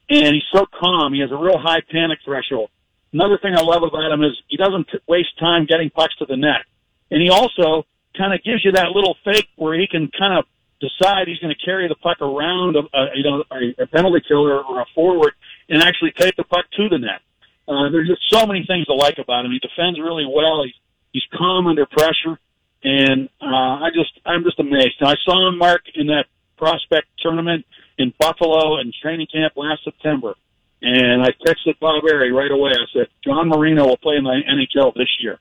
and 0.08 0.34
he's 0.34 0.48
so 0.52 0.66
calm. 0.78 1.14
He 1.14 1.20
has 1.20 1.30
a 1.30 1.36
real 1.36 1.58
high 1.58 1.80
panic 1.90 2.18
threshold. 2.24 2.70
Another 3.12 3.38
thing 3.38 3.54
I 3.56 3.62
love 3.62 3.82
about 3.82 4.10
him 4.10 4.22
is 4.22 4.32
he 4.48 4.56
doesn't 4.56 4.88
waste 5.06 5.38
time 5.38 5.66
getting 5.66 5.90
pucks 5.90 6.16
to 6.18 6.26
the 6.26 6.36
net, 6.36 6.66
and 7.10 7.22
he 7.22 7.30
also 7.30 7.86
kind 8.16 8.32
of 8.32 8.42
gives 8.42 8.64
you 8.64 8.72
that 8.72 8.90
little 8.90 9.16
fake 9.24 9.48
where 9.56 9.78
he 9.78 9.86
can 9.86 10.10
kind 10.18 10.38
of 10.38 10.44
decide 10.80 11.28
he's 11.28 11.38
going 11.38 11.54
to 11.54 11.64
carry 11.64 11.88
the 11.88 11.94
puck 11.96 12.20
around 12.20 12.76
a, 12.76 12.82
a 12.92 13.02
you 13.14 13.22
know 13.22 13.44
a, 13.50 13.82
a 13.82 13.86
penalty 13.86 14.20
killer 14.26 14.62
or 14.62 14.80
a 14.80 14.86
forward 14.94 15.32
and 15.68 15.82
actually 15.82 16.12
take 16.18 16.36
the 16.36 16.44
puck 16.44 16.64
to 16.76 16.88
the 16.88 16.98
net. 16.98 17.20
Uh, 17.66 17.88
there's 17.90 18.08
just 18.08 18.22
so 18.28 18.46
many 18.46 18.64
things 18.66 18.86
to 18.86 18.94
like 18.94 19.18
about 19.18 19.44
him. 19.44 19.52
He 19.52 19.58
defends 19.58 19.98
really 19.98 20.26
well. 20.26 20.64
He's 20.64 20.74
he's 21.12 21.22
calm 21.32 21.66
under 21.66 21.86
pressure, 21.86 22.38
and 22.82 23.28
uh, 23.40 23.86
I 23.86 23.88
just 23.94 24.12
I'm 24.26 24.44
just 24.44 24.60
amazed. 24.60 25.00
And 25.00 25.08
I 25.08 25.14
saw 25.24 25.48
him 25.48 25.58
Mark 25.58 25.82
in 25.94 26.08
that 26.08 26.26
prospect 26.56 27.08
tournament 27.18 27.64
in 27.98 28.12
Buffalo 28.18 28.80
in 28.80 28.92
training 29.00 29.28
camp 29.32 29.54
last 29.56 29.84
September, 29.84 30.34
and 30.82 31.22
I 31.22 31.30
texted 31.46 31.78
Bob 31.80 32.04
Errey 32.04 32.32
right 32.32 32.50
away. 32.50 32.72
I 32.72 32.86
said 32.92 33.06
John 33.24 33.48
Marino 33.48 33.86
will 33.86 33.96
play 33.96 34.16
in 34.16 34.24
the 34.24 34.30
NHL 34.30 34.94
this 34.94 35.10
year, 35.20 35.38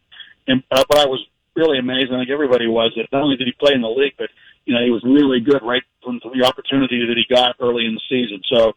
and 0.48 0.64
uh, 0.72 0.84
but 0.88 1.00
I 1.00 1.06
was 1.06 1.26
really 1.56 1.80
amazed. 1.80 2.12
I 2.12 2.20
think 2.20 2.30
everybody 2.30 2.68
was 2.68 2.94
that 2.96 3.08
not 3.12 3.24
only 3.24 3.38
did 3.38 3.48
he 3.48 3.54
play 3.54 3.74
in 3.74 3.82
the 3.82 3.90
league, 3.90 4.14
but 4.18 4.30
you 4.66 4.74
know, 4.74 4.84
he 4.84 4.92
was 4.92 5.04
really 5.04 5.40
good 5.40 5.62
right 5.62 5.84
from 6.04 6.20
the 6.24 6.46
opportunity 6.46 7.06
that 7.08 7.18
he 7.18 7.26
got 7.34 7.56
early 7.60 7.86
in 7.86 7.96
the 7.96 8.02
season. 8.10 8.42
So 8.50 8.74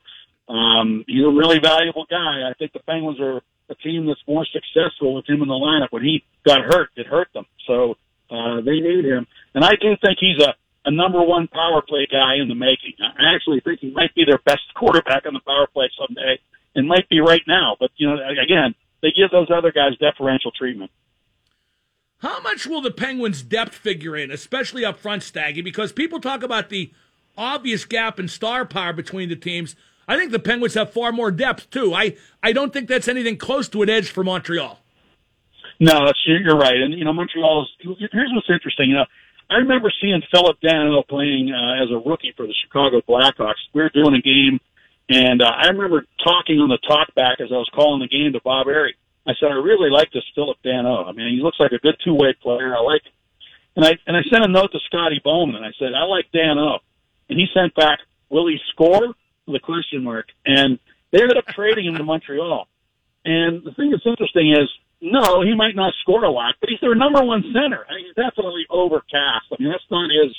um, 0.52 1.04
he's 1.06 1.24
a 1.24 1.30
really 1.30 1.58
valuable 1.58 2.06
guy. 2.10 2.48
I 2.48 2.54
think 2.58 2.72
the 2.72 2.80
Penguins 2.80 3.20
are 3.20 3.40
a 3.68 3.74
team 3.76 4.06
that's 4.06 4.20
more 4.26 4.46
successful 4.46 5.14
with 5.14 5.28
him 5.28 5.42
in 5.42 5.48
the 5.48 5.54
lineup. 5.54 5.88
When 5.90 6.02
he 6.02 6.24
got 6.44 6.60
hurt, 6.62 6.90
it 6.96 7.06
hurt 7.06 7.28
them. 7.34 7.46
So 7.66 7.96
uh, 8.30 8.60
they 8.62 8.80
need 8.80 9.04
him, 9.04 9.26
and 9.54 9.64
I 9.64 9.74
do 9.76 9.94
think 10.02 10.18
he's 10.18 10.42
a 10.42 10.54
a 10.86 10.90
number 10.90 11.20
one 11.22 11.48
power 11.48 11.82
play 11.82 12.06
guy 12.10 12.36
in 12.36 12.48
the 12.48 12.54
making. 12.54 12.94
I 13.00 13.34
actually 13.34 13.60
think 13.60 13.80
he 13.80 13.90
might 13.90 14.14
be 14.14 14.24
their 14.24 14.38
best 14.38 14.62
quarterback 14.74 15.26
on 15.26 15.34
the 15.34 15.40
power 15.40 15.66
play 15.66 15.90
someday, 15.98 16.38
and 16.74 16.88
might 16.88 17.08
be 17.08 17.20
right 17.20 17.42
now. 17.46 17.76
But 17.78 17.90
you 17.96 18.08
know, 18.08 18.16
again, 18.42 18.74
they 19.02 19.10
give 19.10 19.30
those 19.30 19.48
other 19.50 19.72
guys 19.72 19.98
deferential 19.98 20.52
treatment. 20.52 20.90
How 22.18 22.40
much 22.40 22.66
will 22.66 22.80
the 22.80 22.90
Penguins' 22.90 23.42
depth 23.42 23.74
figure 23.74 24.16
in, 24.16 24.30
especially 24.30 24.84
up 24.84 24.98
front, 24.98 25.22
Staggy? 25.22 25.60
Because 25.60 25.92
people 25.92 26.20
talk 26.20 26.42
about 26.42 26.70
the 26.70 26.90
obvious 27.36 27.84
gap 27.84 28.18
in 28.18 28.28
star 28.28 28.64
power 28.64 28.92
between 28.92 29.28
the 29.28 29.36
teams. 29.36 29.76
I 30.08 30.16
think 30.16 30.30
the 30.30 30.38
Penguins 30.38 30.74
have 30.74 30.92
far 30.92 31.12
more 31.12 31.30
depth 31.30 31.68
too. 31.70 31.92
I, 31.92 32.16
I 32.42 32.52
don't 32.52 32.72
think 32.72 32.88
that's 32.88 33.08
anything 33.08 33.36
close 33.36 33.68
to 33.70 33.82
an 33.82 33.90
edge 33.90 34.08
for 34.08 34.24
Montreal. 34.24 34.78
No, 35.78 36.06
that's, 36.06 36.18
you're 36.26 36.56
right. 36.56 36.76
And 36.80 36.94
you 36.94 37.04
know, 37.04 37.12
Montreal 37.12 37.64
is. 37.64 37.96
Here's 38.12 38.30
what's 38.32 38.48
interesting. 38.48 38.88
You 38.88 38.96
know, 38.96 39.04
I 39.48 39.56
remember 39.56 39.92
seeing 40.00 40.22
Phillip 40.32 40.58
Danault 40.60 41.08
playing 41.08 41.52
uh, 41.52 41.82
as 41.82 41.90
a 41.90 41.98
rookie 42.08 42.34
for 42.36 42.46
the 42.46 42.54
Chicago 42.64 43.00
Blackhawks. 43.08 43.62
We 43.72 43.82
were 43.82 43.90
doing 43.90 44.14
a 44.14 44.20
game, 44.20 44.58
and 45.08 45.40
uh, 45.40 45.46
I 45.46 45.68
remember 45.68 46.04
talking 46.24 46.58
on 46.58 46.68
the 46.68 46.78
talkback 46.88 47.40
as 47.40 47.52
I 47.52 47.56
was 47.56 47.70
calling 47.74 48.00
the 48.00 48.08
game 48.08 48.32
to 48.32 48.40
Bob 48.42 48.66
Errey. 48.66 48.94
I 49.26 49.32
said, 49.40 49.50
I 49.50 49.54
really 49.54 49.90
like 49.90 50.12
this 50.12 50.22
Phillip 50.34 50.58
Danault. 50.64 51.08
I 51.08 51.12
mean, 51.12 51.34
he 51.34 51.42
looks 51.42 51.58
like 51.58 51.72
a 51.72 51.78
good 51.78 51.96
two-way 52.04 52.34
player. 52.40 52.76
I 52.76 52.80
like. 52.80 53.02
And 53.74 53.84
I, 53.84 53.98
and 54.06 54.16
I 54.16 54.22
sent 54.30 54.44
a 54.44 54.48
note 54.48 54.72
to 54.72 54.78
Scotty 54.86 55.20
Bowman 55.22 55.56
and 55.56 55.64
I 55.64 55.72
said, 55.78 55.88
I 55.94 56.04
like 56.04 56.26
Danault. 56.32 56.78
And 57.28 57.38
he 57.38 57.46
sent 57.52 57.74
back, 57.74 57.98
will 58.30 58.48
he 58.48 58.56
score? 58.72 59.14
A 59.48 59.58
question 59.60 60.02
mark. 60.02 60.26
And 60.44 60.78
they 61.12 61.20
ended 61.20 61.36
up 61.36 61.46
trading 61.46 61.86
him 61.86 61.96
to 61.96 62.04
Montreal. 62.04 62.66
And 63.24 63.64
the 63.64 63.72
thing 63.72 63.90
that's 63.90 64.06
interesting 64.06 64.52
is, 64.52 64.68
no, 65.00 65.42
he 65.42 65.54
might 65.54 65.76
not 65.76 65.92
score 66.00 66.24
a 66.24 66.30
lot, 66.30 66.54
but 66.60 66.70
he's 66.70 66.80
their 66.80 66.94
number 66.94 67.22
one 67.22 67.42
center. 67.52 67.84
I 67.88 67.96
mean, 67.96 68.06
he's 68.06 68.16
definitely 68.16 68.64
overcast. 68.70 69.52
I 69.52 69.60
mean, 69.60 69.70
that's 69.70 69.90
not 69.90 70.08
his, 70.08 70.32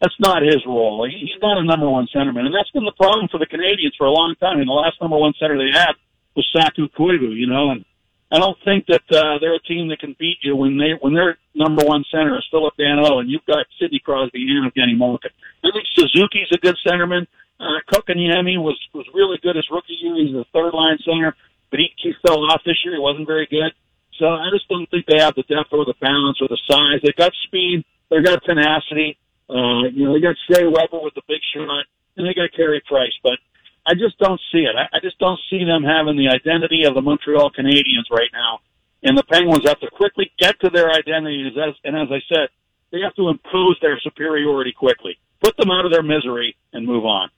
that's 0.00 0.18
not 0.20 0.42
his 0.42 0.62
role. 0.66 1.08
He, 1.10 1.26
he's 1.26 1.42
not 1.42 1.58
a 1.58 1.64
number 1.64 1.90
one 1.90 2.06
centerman. 2.14 2.46
And 2.46 2.54
that's 2.54 2.70
been 2.70 2.84
the 2.84 2.96
problem 2.96 3.28
for 3.28 3.38
the 3.38 3.46
Canadiens 3.46 3.98
for 3.98 4.06
a 4.06 4.14
long 4.14 4.34
time. 4.38 4.58
And 4.58 4.68
the 4.68 4.78
last 4.78 5.00
number 5.00 5.18
one 5.18 5.34
center 5.38 5.58
they 5.58 5.76
had 5.76 5.98
was 6.36 6.46
Saku 6.54 6.88
Koivu, 6.88 7.34
you 7.34 7.46
know, 7.46 7.70
and 7.70 7.84
I 8.30 8.38
don't 8.38 8.58
think 8.64 8.86
that 8.86 9.06
uh, 9.10 9.38
they're 9.40 9.54
a 9.54 9.62
team 9.62 9.88
that 9.88 10.00
can 10.00 10.16
beat 10.18 10.38
you 10.42 10.56
when 10.56 10.78
they 10.78 10.98
when 11.00 11.14
their 11.14 11.38
number 11.54 11.84
one 11.84 12.04
center 12.10 12.36
is 12.36 12.44
Phillip 12.50 12.74
Danault 12.78 13.20
and 13.20 13.30
you've 13.30 13.46
got 13.46 13.66
Sidney 13.78 14.00
Crosby 14.00 14.46
and 14.50 14.70
Evgeny 14.70 14.98
Malkin. 14.98 15.30
I 15.64 15.70
think 15.72 15.86
Suzuki's 15.94 16.50
a 16.52 16.58
good 16.58 16.76
centerman. 16.84 17.26
Uh, 17.60 17.78
Kotkaniemi 17.90 18.58
was 18.58 18.78
was 18.92 19.06
really 19.14 19.38
good 19.42 19.56
as 19.56 19.64
rookie 19.70 19.96
year. 20.00 20.16
He's 20.16 20.34
a 20.34 20.44
third 20.52 20.74
line 20.74 20.98
center, 21.04 21.36
but 21.70 21.78
he 21.78 21.86
he 21.96 22.14
fell 22.26 22.44
off 22.50 22.62
this 22.66 22.76
year. 22.84 22.94
He 22.94 23.00
wasn't 23.00 23.28
very 23.28 23.46
good. 23.46 23.72
So 24.18 24.26
I 24.26 24.48
just 24.52 24.68
don't 24.68 24.88
think 24.90 25.06
they 25.06 25.18
have 25.18 25.34
the 25.34 25.42
depth 25.42 25.72
or 25.72 25.84
the 25.84 25.94
balance 26.00 26.38
or 26.40 26.48
the 26.48 26.58
size. 26.68 27.00
They've 27.02 27.16
got 27.16 27.32
speed. 27.44 27.84
They've 28.10 28.24
got 28.24 28.42
tenacity. 28.44 29.18
Uh, 29.48 29.88
you 29.92 30.04
know, 30.04 30.14
they 30.14 30.20
got 30.20 30.36
Shea 30.50 30.66
Weber 30.66 31.00
with 31.02 31.14
the 31.14 31.22
big 31.28 31.40
shot, 31.54 31.84
and 32.16 32.26
they 32.26 32.34
got 32.34 32.52
Carey 32.54 32.82
Price. 32.86 33.12
But 33.22 33.38
I 33.86 33.94
just 33.94 34.18
don't 34.18 34.40
see 34.52 34.66
it. 34.66 34.74
I, 34.76 34.96
I 34.96 35.00
just 35.00 35.18
don't 35.18 35.38
see 35.50 35.64
them 35.64 35.84
having 35.84 36.16
the 36.16 36.28
identity 36.28 36.84
of 36.84 36.94
the 36.94 37.02
Montreal 37.02 37.50
Canadiens 37.50 38.10
right 38.10 38.30
now. 38.32 38.60
And 39.02 39.16
the 39.16 39.22
Penguins 39.24 39.68
have 39.68 39.78
to 39.80 39.90
quickly 39.90 40.32
get 40.38 40.58
to 40.60 40.70
their 40.70 40.90
identities. 40.90 41.52
As, 41.56 41.74
and 41.84 41.96
as 41.96 42.08
I 42.10 42.20
said, 42.28 42.48
they 42.90 43.00
have 43.00 43.14
to 43.14 43.28
impose 43.28 43.76
their 43.80 44.00
superiority 44.00 44.72
quickly, 44.72 45.18
put 45.42 45.56
them 45.56 45.70
out 45.70 45.84
of 45.84 45.92
their 45.92 46.02
misery, 46.02 46.56
and 46.72 46.86
move 46.86 47.04
on. 47.04 47.28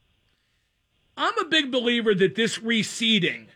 I'm 1.16 1.36
a 1.38 1.44
big 1.44 1.72
believer 1.72 2.14
that 2.14 2.36
this 2.36 2.58
reseeding 2.58 3.48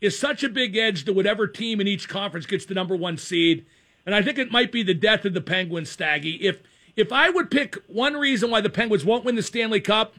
is 0.00 0.18
such 0.18 0.42
a 0.42 0.48
big 0.48 0.76
edge 0.76 1.04
to 1.04 1.12
whatever 1.12 1.46
team 1.46 1.80
in 1.80 1.86
each 1.86 2.08
conference 2.08 2.46
gets 2.46 2.64
the 2.64 2.74
number 2.74 2.96
one 2.96 3.16
seed. 3.16 3.66
And 4.06 4.14
I 4.14 4.22
think 4.22 4.38
it 4.38 4.50
might 4.50 4.72
be 4.72 4.82
the 4.82 4.94
death 4.94 5.24
of 5.24 5.34
the 5.34 5.40
Penguins, 5.40 5.90
Staggy. 5.90 6.36
If 6.36 6.62
if 6.96 7.12
I 7.12 7.30
would 7.30 7.50
pick 7.50 7.76
one 7.86 8.14
reason 8.14 8.50
why 8.50 8.60
the 8.60 8.70
Penguins 8.70 9.04
won't 9.04 9.24
win 9.24 9.36
the 9.36 9.42
Stanley 9.42 9.80
Cup, 9.80 10.14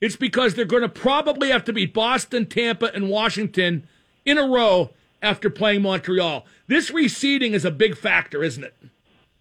it's 0.00 0.16
because 0.16 0.54
they're 0.54 0.64
going 0.64 0.82
to 0.82 0.88
probably 0.88 1.50
have 1.50 1.64
to 1.64 1.72
beat 1.72 1.94
Boston, 1.94 2.46
Tampa, 2.46 2.92
and 2.94 3.08
Washington 3.08 3.86
in 4.24 4.38
a 4.38 4.46
row 4.46 4.90
after 5.22 5.50
playing 5.50 5.82
Montreal. 5.82 6.46
This 6.66 6.90
reseeding 6.90 7.52
is 7.52 7.64
a 7.64 7.70
big 7.70 7.96
factor, 7.96 8.42
isn't 8.42 8.64
it? 8.64 8.74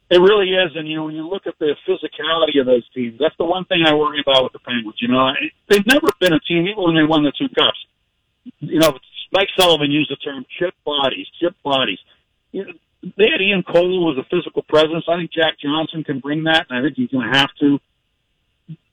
It 0.10 0.20
really 0.20 0.52
is, 0.52 0.72
and 0.76 0.88
you 0.88 0.96
know 0.96 1.06
when 1.06 1.16
you 1.16 1.28
look 1.28 1.48
at 1.48 1.60
the 1.60 1.76
physicality 1.86 2.62
of 2.62 2.66
those 2.66 2.88
teams, 2.94 3.20
that's 3.20 3.36
the 3.38 3.44
one 3.44 3.66
thing 3.66 3.84
I 3.86 3.94
worry 3.94 4.22
about 4.22 4.44
with 4.44 4.54
the 4.54 4.60
Penguins. 4.60 4.96
You 5.00 5.10
know, 5.10 5.34
they've 5.70 5.86
never 5.86 6.08
been 6.22 6.32
a 6.32 6.40
team, 6.40 6.66
even 6.68 6.82
when 6.82 6.96
they 6.96 7.04
won 7.04 7.24
the 7.24 7.34
two 7.38 7.50
cups. 7.50 7.78
You 8.60 8.80
know, 8.80 8.98
Mike 9.32 9.50
Sullivan 9.58 9.92
used 9.92 10.12
the 10.12 10.16
term 10.18 10.46
"chip 10.60 10.74
bodies," 10.86 11.28
chip 11.40 11.56
bodies. 11.64 12.00
You 12.52 12.66
know, 12.66 12.74
they 13.18 13.30
had 13.32 13.42
Ian 13.42 13.64
Cole 13.64 14.16
as 14.16 14.24
a 14.24 14.28
physical 14.30 14.64
presence. 14.64 15.06
I 15.08 15.18
think 15.18 15.32
Jack 15.32 15.60
Johnson 15.60 16.04
can 16.04 16.20
bring 16.20 16.44
that, 16.46 16.68
and 16.70 16.80
I 16.80 16.82
think 16.82 16.96
he's 16.96 17.10
going 17.10 17.32
to 17.32 17.38
have 17.38 17.50
to. 17.60 17.80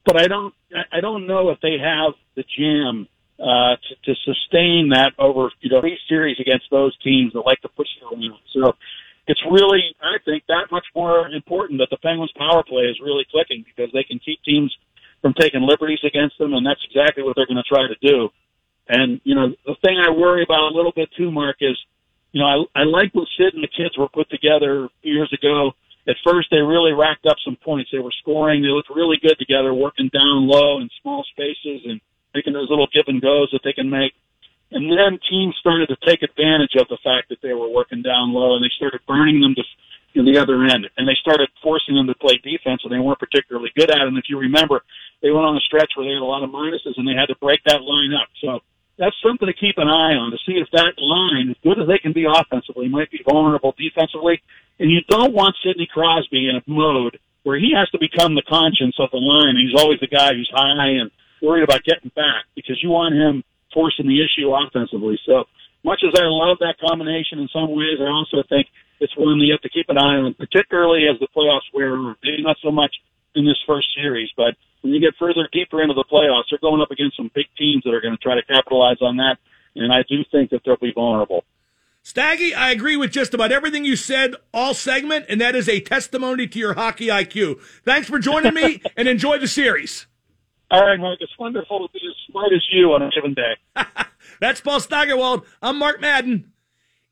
But 0.04 0.20
I 0.20 0.26
don't, 0.26 0.54
I 0.92 1.00
don't 1.00 1.26
know 1.26 1.50
if 1.50 1.60
they 1.60 1.78
have 1.80 2.12
the 2.36 2.44
jam 2.58 3.08
uh, 3.38 3.76
to, 3.76 3.94
to 4.04 4.14
sustain 4.24 4.90
that 4.92 5.12
over 5.18 5.50
you 5.60 5.70
know 5.70 5.80
three 5.80 5.98
series 6.08 6.36
against 6.40 6.66
those 6.70 6.96
teams 6.98 7.32
that 7.32 7.40
like 7.40 7.60
to 7.62 7.68
push 7.68 7.88
it 8.00 8.04
around. 8.04 8.38
So 8.52 8.76
it's 9.26 9.40
really, 9.50 9.96
I 10.02 10.20
think, 10.24 10.44
that 10.48 10.68
much 10.70 10.84
more 10.94 11.28
important 11.28 11.80
that 11.80 11.88
the 11.90 11.96
Penguins' 11.96 12.32
power 12.36 12.62
play 12.62 12.84
is 12.84 13.00
really 13.00 13.24
clicking 13.30 13.64
because 13.64 13.90
they 13.92 14.04
can 14.04 14.18
keep 14.18 14.42
teams 14.44 14.74
from 15.22 15.32
taking 15.32 15.62
liberties 15.62 16.04
against 16.04 16.36
them, 16.38 16.52
and 16.52 16.66
that's 16.66 16.84
exactly 16.84 17.22
what 17.24 17.34
they're 17.34 17.48
going 17.48 17.62
to 17.62 17.64
try 17.64 17.88
to 17.88 17.96
do. 18.04 18.28
And 18.88 19.20
you 19.24 19.34
know, 19.34 19.54
the 19.64 19.76
thing 19.84 19.96
I 19.98 20.10
worry 20.10 20.42
about 20.42 20.72
a 20.72 20.76
little 20.76 20.92
bit 20.94 21.08
too, 21.16 21.30
Mark, 21.30 21.56
is 21.60 21.76
you 22.32 22.40
know 22.40 22.68
I 22.74 22.82
I 22.82 22.84
like 22.84 23.14
what 23.14 23.28
Sid 23.36 23.54
and 23.54 23.62
the 23.62 23.68
kids 23.68 23.96
were 23.96 24.08
put 24.08 24.28
together 24.30 24.88
years 25.02 25.32
ago. 25.32 25.72
At 26.06 26.16
first, 26.22 26.48
they 26.50 26.60
really 26.60 26.92
racked 26.92 27.24
up 27.24 27.36
some 27.44 27.56
points. 27.56 27.90
They 27.90 27.98
were 27.98 28.12
scoring. 28.20 28.60
They 28.60 28.68
looked 28.68 28.90
really 28.90 29.16
good 29.22 29.38
together, 29.38 29.72
working 29.72 30.10
down 30.12 30.46
low 30.46 30.80
in 30.80 30.90
small 31.00 31.24
spaces 31.32 31.80
and 31.88 32.00
making 32.34 32.52
those 32.52 32.68
little 32.68 32.88
give 32.92 33.08
and 33.08 33.22
goes 33.22 33.48
that 33.52 33.64
they 33.64 33.72
can 33.72 33.88
make. 33.88 34.12
And 34.70 34.90
then 34.90 35.18
teams 35.30 35.56
started 35.60 35.88
to 35.88 35.96
take 36.04 36.22
advantage 36.22 36.76
of 36.76 36.88
the 36.88 36.98
fact 37.02 37.30
that 37.30 37.40
they 37.40 37.54
were 37.54 37.70
working 37.70 38.02
down 38.02 38.34
low, 38.34 38.56
and 38.56 38.62
they 38.62 38.72
started 38.76 39.00
burning 39.06 39.40
them 39.40 39.54
to 39.54 39.62
in 40.14 40.24
the 40.24 40.38
other 40.38 40.62
end, 40.62 40.86
and 40.96 41.08
they 41.08 41.18
started 41.20 41.48
forcing 41.62 41.96
them 41.96 42.06
to 42.06 42.14
play 42.14 42.38
defense, 42.38 42.80
and 42.84 42.92
they 42.92 43.02
weren't 43.02 43.18
particularly 43.18 43.70
good 43.74 43.90
at 43.90 43.98
it. 43.98 44.06
And 44.06 44.18
if 44.18 44.24
you 44.28 44.38
remember, 44.38 44.82
they 45.22 45.30
went 45.30 45.44
on 45.44 45.56
a 45.56 45.60
stretch 45.66 45.90
where 45.96 46.06
they 46.06 46.14
had 46.14 46.22
a 46.22 46.24
lot 46.24 46.44
of 46.44 46.50
minuses, 46.50 46.94
and 46.96 47.06
they 47.06 47.18
had 47.18 47.26
to 47.26 47.36
break 47.42 47.60
that 47.66 47.82
line 47.82 48.14
up. 48.14 48.28
So 48.40 48.60
that's 48.98 49.16
something 49.22 49.46
to 49.46 49.54
keep 49.54 49.76
an 49.78 49.88
eye 49.88 50.14
on 50.14 50.30
to 50.30 50.38
see 50.46 50.58
if 50.58 50.70
that 50.72 50.94
line, 50.98 51.50
as 51.50 51.56
good 51.62 51.80
as 51.80 51.88
they 51.88 51.98
can 51.98 52.12
be 52.12 52.26
offensively, 52.26 52.88
might 52.88 53.10
be 53.10 53.20
vulnerable 53.26 53.74
defensively. 53.76 54.40
And 54.78 54.90
you 54.90 55.00
don't 55.08 55.34
want 55.34 55.56
Sidney 55.64 55.88
Crosby 55.90 56.48
in 56.48 56.56
a 56.56 56.62
mode 56.66 57.18
where 57.42 57.58
he 57.58 57.74
has 57.76 57.90
to 57.90 57.98
become 57.98 58.34
the 58.34 58.46
conscience 58.48 58.96
of 58.98 59.10
the 59.10 59.18
line. 59.18 59.56
He's 59.58 59.78
always 59.78 60.00
the 60.00 60.08
guy 60.08 60.32
who's 60.32 60.50
high 60.52 61.00
and 61.00 61.10
worried 61.42 61.64
about 61.64 61.84
getting 61.84 62.10
back 62.14 62.46
because 62.54 62.80
you 62.82 62.90
want 62.90 63.14
him 63.14 63.44
forcing 63.72 64.06
the 64.06 64.22
issue 64.22 64.48
offensively. 64.54 65.18
So 65.26 65.44
much 65.82 66.00
as 66.06 66.14
I 66.14 66.24
love 66.24 66.58
that 66.60 66.80
combination 66.80 67.38
in 67.38 67.48
some 67.52 67.74
ways, 67.74 68.00
I 68.00 68.08
also 68.08 68.42
think 68.48 68.66
it's 69.00 69.12
one 69.18 69.38
that 69.38 69.44
you 69.44 69.52
have 69.52 69.66
to 69.66 69.68
keep 69.68 69.90
an 69.90 69.98
eye 69.98 70.22
on, 70.22 70.34
particularly 70.34 71.04
as 71.10 71.20
the 71.20 71.28
playoffs 71.34 71.68
wear 71.74 71.92
on. 71.92 72.16
Maybe 72.22 72.42
not 72.42 72.56
so 72.62 72.70
much 72.70 72.94
in 73.34 73.44
this 73.44 73.60
first 73.66 73.88
series, 73.94 74.30
but 74.36 74.54
when 74.84 74.92
you 74.92 75.00
get 75.00 75.14
further 75.18 75.48
deeper 75.50 75.80
into 75.80 75.94
the 75.94 76.04
playoffs, 76.04 76.44
they're 76.50 76.58
going 76.58 76.82
up 76.82 76.90
against 76.90 77.16
some 77.16 77.30
big 77.34 77.46
teams 77.56 77.82
that 77.84 77.94
are 77.94 78.02
going 78.02 78.14
to 78.14 78.22
try 78.22 78.34
to 78.34 78.42
capitalize 78.42 78.98
on 79.00 79.16
that. 79.16 79.38
And 79.74 79.90
I 79.90 80.04
do 80.06 80.16
think 80.30 80.50
that 80.50 80.60
they'll 80.64 80.76
be 80.76 80.92
vulnerable. 80.94 81.42
Staggy, 82.02 82.54
I 82.54 82.70
agree 82.70 82.94
with 82.94 83.10
just 83.10 83.32
about 83.32 83.50
everything 83.50 83.86
you 83.86 83.96
said 83.96 84.34
all 84.52 84.74
segment, 84.74 85.24
and 85.30 85.40
that 85.40 85.54
is 85.54 85.70
a 85.70 85.80
testimony 85.80 86.46
to 86.48 86.58
your 86.58 86.74
hockey 86.74 87.06
IQ. 87.06 87.62
Thanks 87.82 88.08
for 88.10 88.18
joining 88.18 88.52
me, 88.52 88.82
and 88.96 89.08
enjoy 89.08 89.38
the 89.38 89.48
series. 89.48 90.06
All 90.70 90.86
right, 90.86 91.00
Mark. 91.00 91.18
It's 91.22 91.32
wonderful 91.38 91.88
to 91.88 91.92
be 91.94 92.00
as 92.06 92.14
smart 92.30 92.52
as 92.52 92.62
you 92.70 92.92
on 92.92 93.00
a 93.00 93.10
given 93.10 93.32
day. 93.32 93.56
That's 94.40 94.60
Paul 94.60 94.80
Steigerwald. 94.80 95.46
I'm 95.62 95.78
Mark 95.78 96.02
Madden. 96.02 96.52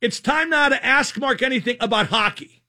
It's 0.02 0.20
time 0.20 0.50
now 0.50 0.68
to 0.68 0.84
ask 0.84 1.18
Mark 1.18 1.40
anything 1.40 1.78
about 1.80 2.08
hockey. 2.08 2.62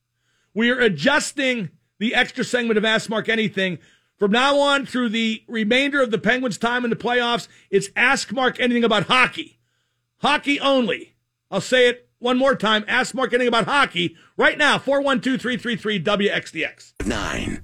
We 0.54 0.70
are 0.70 0.80
adjusting 0.80 1.72
the 2.00 2.16
extra 2.16 2.44
segment 2.44 2.78
of 2.78 2.86
Ask 2.86 3.10
Mark 3.10 3.30
Anything 3.30 3.80
from 4.24 4.32
now 4.32 4.58
on 4.58 4.86
through 4.86 5.10
the 5.10 5.44
remainder 5.50 6.02
of 6.02 6.10
the 6.10 6.18
Penguins' 6.18 6.58
time 6.58 6.86
in 6.86 6.90
the 6.90 6.96
playoffs, 6.96 7.50
it's 7.70 7.90
Ask 7.94 8.32
Mark 8.32 8.58
Anything 8.58 8.86
About 8.86 9.08
Hockey. 9.08 9.60
Hockey 10.20 10.62
only. 10.62 11.16
I'll 11.52 11.60
say 11.60 11.90
it 11.90 12.08
one 12.20 12.38
more 12.38 12.56
time. 12.56 12.86
Ask 12.88 13.14
Mark 13.14 13.34
anything 13.34 13.50
about 13.50 13.66
hockey 13.66 14.16
right 14.38 14.58
now. 14.58 14.78
412 14.78 15.42
333 15.42 16.02
WXDX. 16.02 17.06
Nine. 17.06 17.64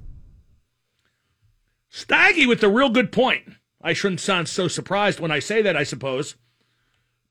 Staggy 1.88 2.45
with 2.45 2.62
a 2.62 2.67
real 2.67 2.89
good 2.89 3.13
point. 3.13 3.54
I 3.82 3.93
shouldn't 3.93 4.19
sound 4.19 4.50
so 4.50 4.67
surprised 4.67 5.22
when 5.22 5.32
I 5.32 5.39
say 5.39 5.62
that, 5.62 5.78
I 5.78 5.84
suppose. 5.84 6.36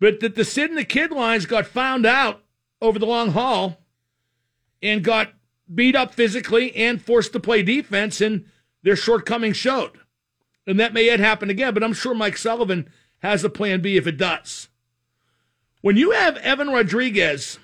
But 0.00 0.20
that 0.20 0.36
the 0.36 0.44
Sid 0.46 0.70
and 0.70 0.78
the 0.78 0.84
Kid 0.84 1.10
lines 1.10 1.44
got 1.44 1.66
found 1.66 2.06
out 2.06 2.44
over 2.80 2.98
the 2.98 3.04
long 3.04 3.32
haul 3.32 3.76
and 4.82 5.04
got 5.04 5.34
beat 5.74 5.94
up 5.94 6.14
physically 6.14 6.74
and 6.74 7.02
forced 7.02 7.34
to 7.34 7.40
play 7.40 7.62
defense. 7.62 8.22
And 8.22 8.46
their 8.88 8.96
shortcomings 8.96 9.58
showed. 9.58 10.00
And 10.66 10.80
that 10.80 10.94
may 10.94 11.04
yet 11.04 11.20
happen 11.20 11.50
again, 11.50 11.74
but 11.74 11.84
I'm 11.84 11.92
sure 11.92 12.14
Mike 12.14 12.38
Sullivan 12.38 12.88
has 13.18 13.44
a 13.44 13.50
plan 13.50 13.82
B 13.82 13.98
if 13.98 14.06
it 14.06 14.16
does. 14.16 14.68
When 15.82 15.98
you 15.98 16.12
have 16.12 16.38
Evan 16.38 16.68
Rodrigues 16.68 17.58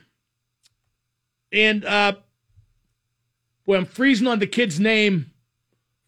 and 1.50 1.82
uh 1.82 2.16
well, 3.64 3.80
I'm 3.80 3.86
freezing 3.86 4.26
on 4.26 4.38
the 4.38 4.46
kid's 4.46 4.78
name 4.78 5.30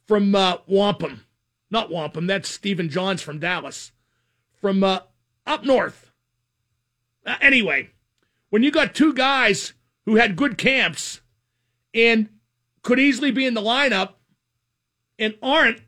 from 0.07 0.35
uh, 0.35 0.59
Wampum. 0.67 1.25
Not 1.71 1.91
Wampum, 1.91 2.27
that's 2.27 2.51
Stephen 2.51 2.91
Johns 2.91 3.23
from 3.23 3.39
Dallas. 3.39 3.93
From 4.61 4.85
uh, 4.85 5.01
up 5.47 5.65
north. 5.65 6.13
Uh, 7.25 7.37
anyway, 7.41 7.89
when 8.51 8.63
you 8.63 8.71
got 8.71 8.95
two 8.95 9.15
guys 9.15 9.73
who 10.05 10.17
had 10.17 10.37
good 10.37 10.59
camps 10.59 11.23
and 11.95 12.29
could 12.83 13.01
easily 13.01 13.31
be 13.31 13.47
in 13.47 13.55
the 13.55 13.63
lineup, 13.63 14.16
and 15.19 15.35
aren't 15.43 15.81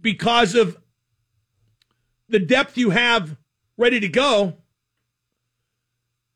because 0.00 0.54
of 0.54 0.78
the 2.28 2.38
depth 2.38 2.76
you 2.76 2.90
have 2.90 3.36
ready 3.76 4.00
to 4.00 4.08
go, 4.08 4.58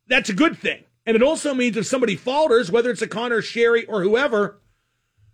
that's 0.07 0.29
a 0.29 0.35
good 0.35 0.59
thing. 0.59 0.85
And 1.07 1.17
it 1.17 1.23
also 1.23 1.55
means 1.55 1.77
if 1.77 1.87
somebody 1.87 2.17
falters, 2.17 2.71
whether 2.71 2.91
it's 2.91 3.03
a 3.03 3.07
Conor 3.07 3.43
Sheary 3.43 3.85
or 3.89 4.03
whoever, 4.03 4.61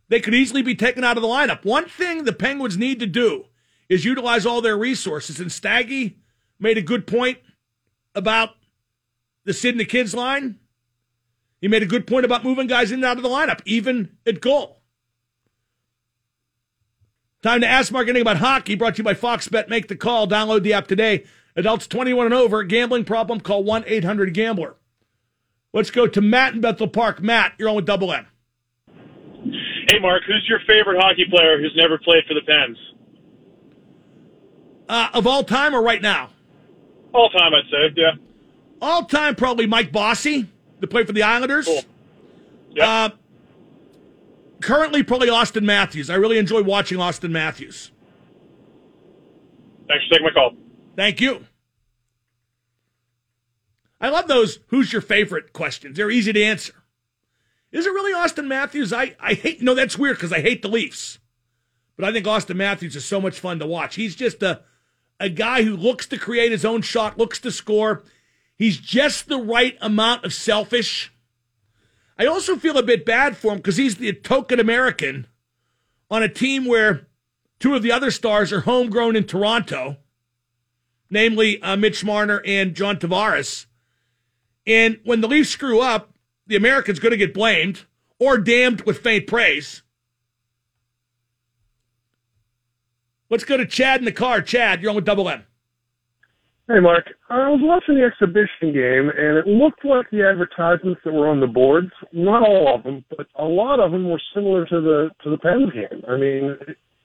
they 0.09 0.21
could 0.21 0.35
easily 0.35 0.63
be 0.63 0.75
taken 0.75 1.05
out 1.05 1.17
of 1.17 1.23
the 1.23 1.29
lineup. 1.29 1.65
One 1.65 1.89
thing 1.89 2.25
the 2.25 2.33
Penguins 2.33 2.77
need 2.77 2.99
to 3.01 3.07
do 3.07 3.47
is 3.89 4.05
utilize 4.05 4.45
all 4.45 4.61
their 4.61 4.77
resources. 4.77 5.39
And 5.41 5.51
Staggy 5.51 6.19
made 6.59 6.79
a 6.79 6.83
good 6.83 7.07
point 7.07 7.39
about 8.15 8.51
the 9.45 9.53
Sid 9.53 9.75
and 9.75 9.81
the 9.81 9.85
Kids 9.85 10.15
line. 10.15 10.59
He 11.61 11.69
made 11.69 11.83
a 11.83 11.87
good 11.87 12.07
point 12.07 12.25
about 12.25 12.45
moving 12.45 12.67
guys 12.67 12.91
in 12.91 12.97
and 12.97 13.05
out 13.05 13.17
of 13.17 13.23
the 13.23 13.29
lineup, 13.29 13.61
even 13.65 14.17
at 14.27 14.41
goal. 14.41 14.80
Time 17.43 17.63
to 17.63 17.67
ask 17.67 17.91
Mark 17.91 18.07
anything 18.07 18.23
about 18.23 18.37
hockey. 18.37 18.75
Brought 18.75 18.97
to 18.97 18.99
you 18.99 19.05
by 19.05 19.15
Fox 19.15 19.49
Bet. 19.49 19.69
Make 19.71 19.89
the 19.89 19.97
call. 19.97 20.29
Download 20.29 20.63
the 20.63 20.75
app 20.75 20.87
today. 20.87 21.25
Adults 21.57 21.87
21 21.87 22.27
and 22.27 22.35
over. 22.35 22.63
Gambling 22.63 23.05
problem? 23.05 23.41
Call 23.41 23.65
1 23.65 23.85
800 23.87 24.35
Gambler. 24.35 24.77
Let's 25.73 25.91
go 25.91 26.07
to 26.07 26.21
Matt 26.21 26.55
in 26.55 26.61
Bethel 26.61 26.89
Park. 26.89 27.23
Matt, 27.23 27.55
you're 27.59 27.69
on 27.69 27.77
with 27.77 27.87
Double 27.87 28.13
M. 28.13 28.27
Hey, 29.89 29.99
Mark, 30.01 30.23
who's 30.27 30.47
your 30.49 30.61
favorite 30.67 31.01
hockey 31.01 31.25
player 31.31 31.59
who's 31.59 31.75
never 31.77 31.97
played 31.99 32.25
for 32.29 32.35
the 32.35 32.43
Pens? 32.43 32.77
Uh, 34.89 35.09
of 35.15 35.27
all 35.27 35.45
time 35.45 35.75
or 35.75 35.83
right 35.83 36.03
now? 36.03 36.31
All 37.13 37.31
time, 37.31 37.55
I'd 37.55 37.65
say, 37.71 37.95
yeah. 37.97 38.13
All 38.83 39.05
time, 39.05 39.35
probably 39.35 39.67
Mike 39.67 39.93
Bossy, 39.93 40.47
to 40.81 40.87
play 40.87 41.05
for 41.05 41.13
the 41.13 41.23
Islanders. 41.23 41.67
Cool. 41.67 41.83
Yep. 42.73 42.87
Uh, 42.87 43.11
currently 44.61 45.03
probably 45.03 45.29
Auston 45.29 45.63
Matthews. 45.63 46.11
I 46.11 46.15
really 46.15 46.39
enjoy 46.39 46.63
watching 46.63 46.99
Auston 46.99 47.31
Matthews. 47.31 47.91
Thanks 49.89 50.05
for 50.07 50.15
taking 50.15 50.27
my 50.27 50.33
call. 50.33 50.53
Thank 50.97 51.21
you. 51.21 51.45
I 54.01 54.09
love 54.09 54.29
those 54.29 54.61
who's 54.69 54.93
your 54.93 55.03
favorite 55.03 55.53
questions. 55.53 55.97
They're 55.97 56.11
easy 56.11 56.33
to 56.33 56.43
answer. 56.43 56.75
Is 57.73 57.87
it 57.87 57.91
really 57.91 58.15
Auston 58.15 58.47
Matthews? 58.47 58.93
I, 58.93 59.15
I 59.21 59.35
hate, 59.35 59.63
no, 59.63 59.75
that's 59.75 59.99
weird 59.99 60.17
because 60.17 60.33
I 60.33 60.41
hate 60.41 60.63
the 60.63 60.69
Leafs. 60.69 61.19
But 61.97 62.09
I 62.09 62.13
think 62.13 62.27
Auston 62.27 62.57
Matthews 62.57 62.97
is 62.97 63.05
so 63.05 63.21
much 63.21 63.39
fun 63.39 63.59
to 63.59 63.67
watch. 63.67 63.97
He's 63.97 64.17
just 64.17 64.43
a, 64.43 64.63
a 65.21 65.29
guy 65.29 65.63
who 65.63 65.77
looks 65.77 66.07
to 66.09 66.19
create 66.19 66.51
his 66.51 66.65
own 66.65 66.83
shot, 66.83 67.19
looks 67.19 67.39
to 67.41 67.51
score. 67.51 68.03
He's 68.57 68.79
just 68.79 69.29
the 69.29 69.39
right 69.39 69.77
amount 69.81 70.25
of 70.25 70.33
selfish 70.33 71.13
I 72.21 72.27
also 72.27 72.57
feel 72.57 72.77
a 72.77 72.83
bit 72.83 73.07
bad 73.07 73.35
for 73.35 73.53
him 73.53 73.57
because 73.57 73.79
he's 73.79 73.97
the 73.97 74.13
token 74.13 74.61
American 74.61 75.27
on 76.11 76.23
a 76.23 76.29
team 76.29 76.67
where 76.67 77.07
two 77.59 77.75
of 77.75 77.83
the 77.83 77.93
other 77.93 78.11
stars 78.11 78.53
are 78.53 78.61
homegrown 78.61 79.17
in 79.17 79.25
Toronto, 79.25 79.97
namely 81.09 81.63
uh, 81.63 81.79
Mitch 81.79 82.05
Marner 82.05 82.43
and 82.45 82.75
John 82.75 82.99
Tavares. 82.99 83.65
And 84.67 85.01
when 85.03 85.23
the 85.23 85.29
Leafs 85.29 85.49
screw 85.49 85.81
up, 85.81 86.13
the 86.47 86.57
American's 86.57 86.99
going 86.99 87.13
to 87.13 87.17
get 87.17 87.33
blamed 87.33 87.87
or 88.19 88.37
damned 88.37 88.83
with 88.83 88.99
faint 88.99 89.27
praise. 89.27 89.83
Let's 93.31 93.45
go 93.45 93.57
to 93.57 93.65
Chad 93.65 94.01
in 94.01 94.05
the 94.05 94.13
car. 94.13 94.43
Chad, 94.43 94.83
you're 94.83 94.91
on 94.91 94.97
with 94.97 95.07
Double 95.07 95.31
M. 95.31 95.47
Hey, 96.71 96.79
Mark. 96.79 97.07
I 97.29 97.49
was 97.49 97.59
watching 97.61 97.97
the 97.97 98.05
exhibition 98.05 98.73
game, 98.73 99.11
and 99.11 99.39
it 99.39 99.47
looked 99.49 99.85
like 99.85 100.09
the 100.13 100.23
advertisements 100.23 101.01
that 101.05 101.13
were 101.13 101.27
on 101.27 101.41
the 101.41 101.49
boards, 101.49 101.91
not 102.13 102.47
all 102.47 102.73
of 102.77 102.85
them, 102.85 103.05
but 103.11 103.27
a 103.35 103.45
lot 103.45 103.81
of 103.81 103.91
them 103.91 104.09
were 104.09 104.23
similar 104.33 104.65
to 104.67 104.81
the 104.81 105.11
to 105.25 105.31
the 105.31 105.39
Pens 105.39 105.73
game. 105.73 106.05
I 106.09 106.17
mean, 106.17 106.57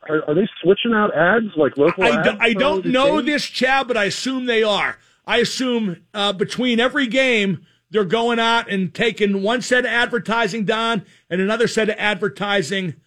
are, 0.07 0.23
are 0.27 0.35
they 0.35 0.47
switching 0.61 0.93
out 0.93 1.17
ads 1.17 1.47
like 1.57 1.77
local 1.77 2.03
I, 2.03 2.09
ads? 2.09 2.29
do, 2.29 2.37
I 2.39 2.53
don't 2.53 2.85
know 2.85 3.21
this, 3.23 3.43
Chad, 3.45 3.87
but 3.87 3.97
I 3.97 4.03
assume 4.03 4.45
they 4.45 4.61
are. 4.61 4.99
I 5.25 5.37
assume 5.37 6.05
uh, 6.13 6.33
between 6.33 6.79
every 6.79 7.07
game, 7.07 7.65
they're 7.89 8.05
going 8.05 8.37
out 8.37 8.69
and 8.69 8.93
taking 8.93 9.41
one 9.41 9.63
set 9.63 9.79
of 9.79 9.85
advertising 9.85 10.65
down 10.65 11.07
and 11.27 11.41
another 11.41 11.67
set 11.67 11.89
of 11.89 11.95
advertising 11.97 12.97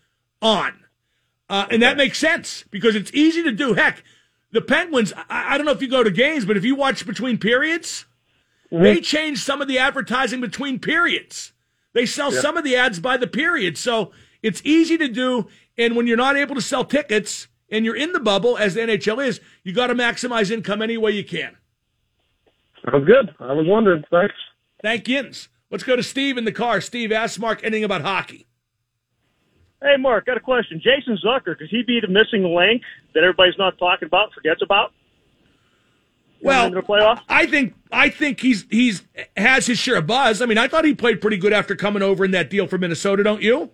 on. 0.43 0.73
Uh, 1.49 1.67
and 1.71 1.83
that 1.83 1.97
makes 1.97 2.19
sense 2.19 2.65
because 2.73 2.97
it's 2.97 3.15
easy 3.15 3.45
to 3.45 3.53
do. 3.53 3.75
Heck, 3.75 4.03
the 4.53 4.61
Penguins, 4.61 5.13
I, 5.29 5.55
I 5.55 5.57
don't 5.59 5.67
know 5.67 5.73
if 5.73 5.83
you 5.83 5.89
go 5.89 6.03
to 6.03 6.11
games, 6.11 6.45
but 6.45 6.57
if 6.57 6.65
you 6.65 6.75
watch 6.75 7.07
between 7.07 7.39
periods, 7.39 8.07
mm-hmm. 8.73 8.83
they 8.83 9.01
change 9.01 9.39
some 9.39 9.61
of 9.61 9.69
the 9.69 9.79
advertising 9.79 10.41
between 10.41 10.79
periods. 10.79 11.53
They 11.93 12.07
sell 12.07 12.33
yeah. 12.33 12.41
some 12.41 12.57
of 12.57 12.65
the 12.65 12.77
ads 12.77 13.01
by 13.01 13.17
the 13.17 13.27
period. 13.27 13.77
So 13.79 14.13
it's 14.43 14.63
easy 14.65 14.99
to 14.99 15.09
do. 15.09 15.49
And 15.77 15.97
when 15.97 16.07
you're 16.07 16.17
not 16.17 16.37
able 16.37 16.55
to 16.55 16.61
sell 16.61 16.85
tickets 16.85 17.49
and 17.71 17.85
you're 17.85 17.97
in 17.97 18.13
the 18.13 18.21
bubble, 18.21 18.57
as 18.57 18.75
the 18.75 18.81
NHL 18.81 19.25
is, 19.25 19.41
you 19.63 19.73
got 19.73 19.89
to 19.89 19.95
maximize 19.95 20.51
income 20.51 20.83
any 20.83 20.97
way 20.97 21.13
you 21.13 21.25
can. 21.25 21.57
Sounds 22.85 23.07
good. 23.07 23.35
I 23.41 23.53
was 23.53 23.67
wondering. 23.67 24.05
Thanks. 24.11 24.35
Thank 24.83 25.09
yins. 25.09 25.49
Let's 25.71 25.85
go 25.85 25.97
to 25.97 26.03
Steve 26.03 26.39
in 26.39 26.45
the 26.45 26.53
car. 26.53 26.81
Steve, 26.81 27.13
ask 27.13 27.39
Mark 27.39 27.63
anything 27.63 27.85
about 27.85 28.03
hockey. 28.03 28.48
Hey, 29.81 29.97
Mark, 29.99 30.27
got 30.27 30.37
a 30.37 30.41
question. 30.41 30.81
Jason 30.83 31.19
Zucker, 31.25 31.57
could 31.57 31.69
he 31.71 31.83
be 31.87 32.01
the 32.01 32.09
missing 32.09 32.55
link 32.55 32.83
that 33.15 33.23
everybody's 33.23 33.59
not 33.59 33.79
talking 33.79 34.07
about, 34.07 34.25
and 34.25 34.33
forgets 34.35 34.61
about? 34.63 34.93
Well, 36.41 36.67
in 36.67 36.75
the 36.75 36.83
playoffs. 36.83 37.21
I 37.29 37.47
think 37.47 37.75
I 37.91 38.11
think 38.11 38.41
he's 38.41 38.65
he's 38.71 39.03
has 39.37 39.67
his 39.67 39.79
share 39.79 39.97
of 39.97 40.07
buzz. 40.07 40.41
I 40.41 40.47
mean, 40.47 40.59
I 40.59 40.69
thought 40.69 40.85
he 40.85 40.95
played 40.95 41.21
pretty 41.21 41.37
good 41.37 41.53
after 41.53 41.75
coming 41.75 42.03
over 42.03 42.25
in 42.25 42.31
that 42.33 42.49
deal 42.51 42.67
for 42.67 42.79
Minnesota, 42.79 43.23
don't 43.23 43.43
you? 43.43 43.71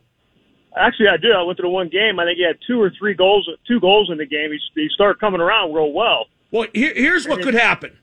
Actually, 0.76 1.08
I 1.08 1.16
do. 1.18 1.30
I 1.32 1.42
went 1.42 1.56
to 1.58 1.62
the 1.62 1.68
one 1.68 1.88
game. 1.88 2.18
I 2.18 2.24
think 2.24 2.38
he 2.38 2.44
had 2.44 2.56
two 2.66 2.80
or 2.80 2.90
three 2.98 3.14
goals, 3.14 3.48
two 3.66 3.80
goals 3.80 4.08
in 4.10 4.18
the 4.18 4.26
game. 4.26 4.50
He, 4.50 4.58
he 4.74 4.88
started 4.92 5.20
coming 5.20 5.40
around 5.40 5.72
real 5.72 5.92
well. 5.92 6.26
Well, 6.50 6.66
here, 6.74 6.92
here's 6.94 7.28
what 7.28 7.42
could 7.42 7.54
happen. 7.54 7.98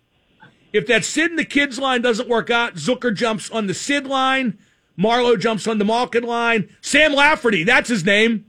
If 0.72 0.88
that 0.88 1.04
Sid 1.04 1.32
and 1.32 1.40
the 1.40 1.46
kids 1.46 1.80
line 1.80 2.02
doesn't 2.02 2.30
work 2.30 2.50
out, 2.50 2.76
Zucker 2.76 3.14
jumps 3.14 3.50
on 3.50 3.68
the 3.68 3.74
Sid 3.74 4.08
line. 4.08 4.58
Marleau 4.98 5.40
jumps 5.40 5.68
on 5.68 5.78
the 5.78 5.86
Malkin 5.86 6.24
line. 6.24 6.70
Sam 6.82 7.14
Lafferty, 7.14 7.64
that's 7.64 7.90
his 7.90 8.06
name. 8.06 8.46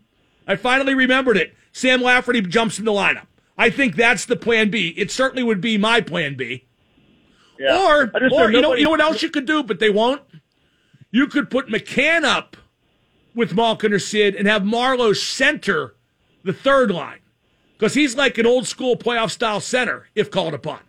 I 0.46 0.56
finally 0.56 0.94
remembered 0.94 1.36
it. 1.36 1.54
Sam 1.72 2.02
Lafferty 2.02 2.40
jumps 2.42 2.78
in 2.78 2.84
the 2.84 2.92
lineup. 2.92 3.26
I 3.56 3.70
think 3.70 3.96
that's 3.96 4.24
the 4.26 4.36
plan 4.36 4.70
B. 4.70 4.94
It 4.96 5.10
certainly 5.10 5.42
would 5.42 5.60
be 5.60 5.78
my 5.78 6.00
plan 6.00 6.36
B. 6.36 6.66
Yeah. 7.58 7.78
Or, 7.78 8.10
or 8.32 8.50
you 8.50 8.60
know, 8.60 8.74
you 8.74 8.84
know 8.84 8.90
what 8.90 9.00
else 9.00 9.22
you 9.22 9.30
could 9.30 9.46
do, 9.46 9.62
but 9.62 9.78
they 9.78 9.90
won't. 9.90 10.22
You 11.10 11.26
could 11.26 11.50
put 11.50 11.68
McCann 11.68 12.24
up 12.24 12.56
with 13.34 13.54
Malkin 13.54 13.92
or 13.92 13.98
Sid 13.98 14.34
and 14.34 14.48
have 14.48 14.62
Marleau 14.62 15.16
center 15.16 15.94
the 16.42 16.52
third 16.52 16.90
line 16.90 17.20
because 17.78 17.94
he's 17.94 18.16
like 18.16 18.38
an 18.38 18.46
old 18.46 18.66
school 18.66 18.96
playoff 18.96 19.30
style 19.30 19.60
center 19.60 20.08
if 20.14 20.30
called 20.30 20.54
upon. 20.54 20.80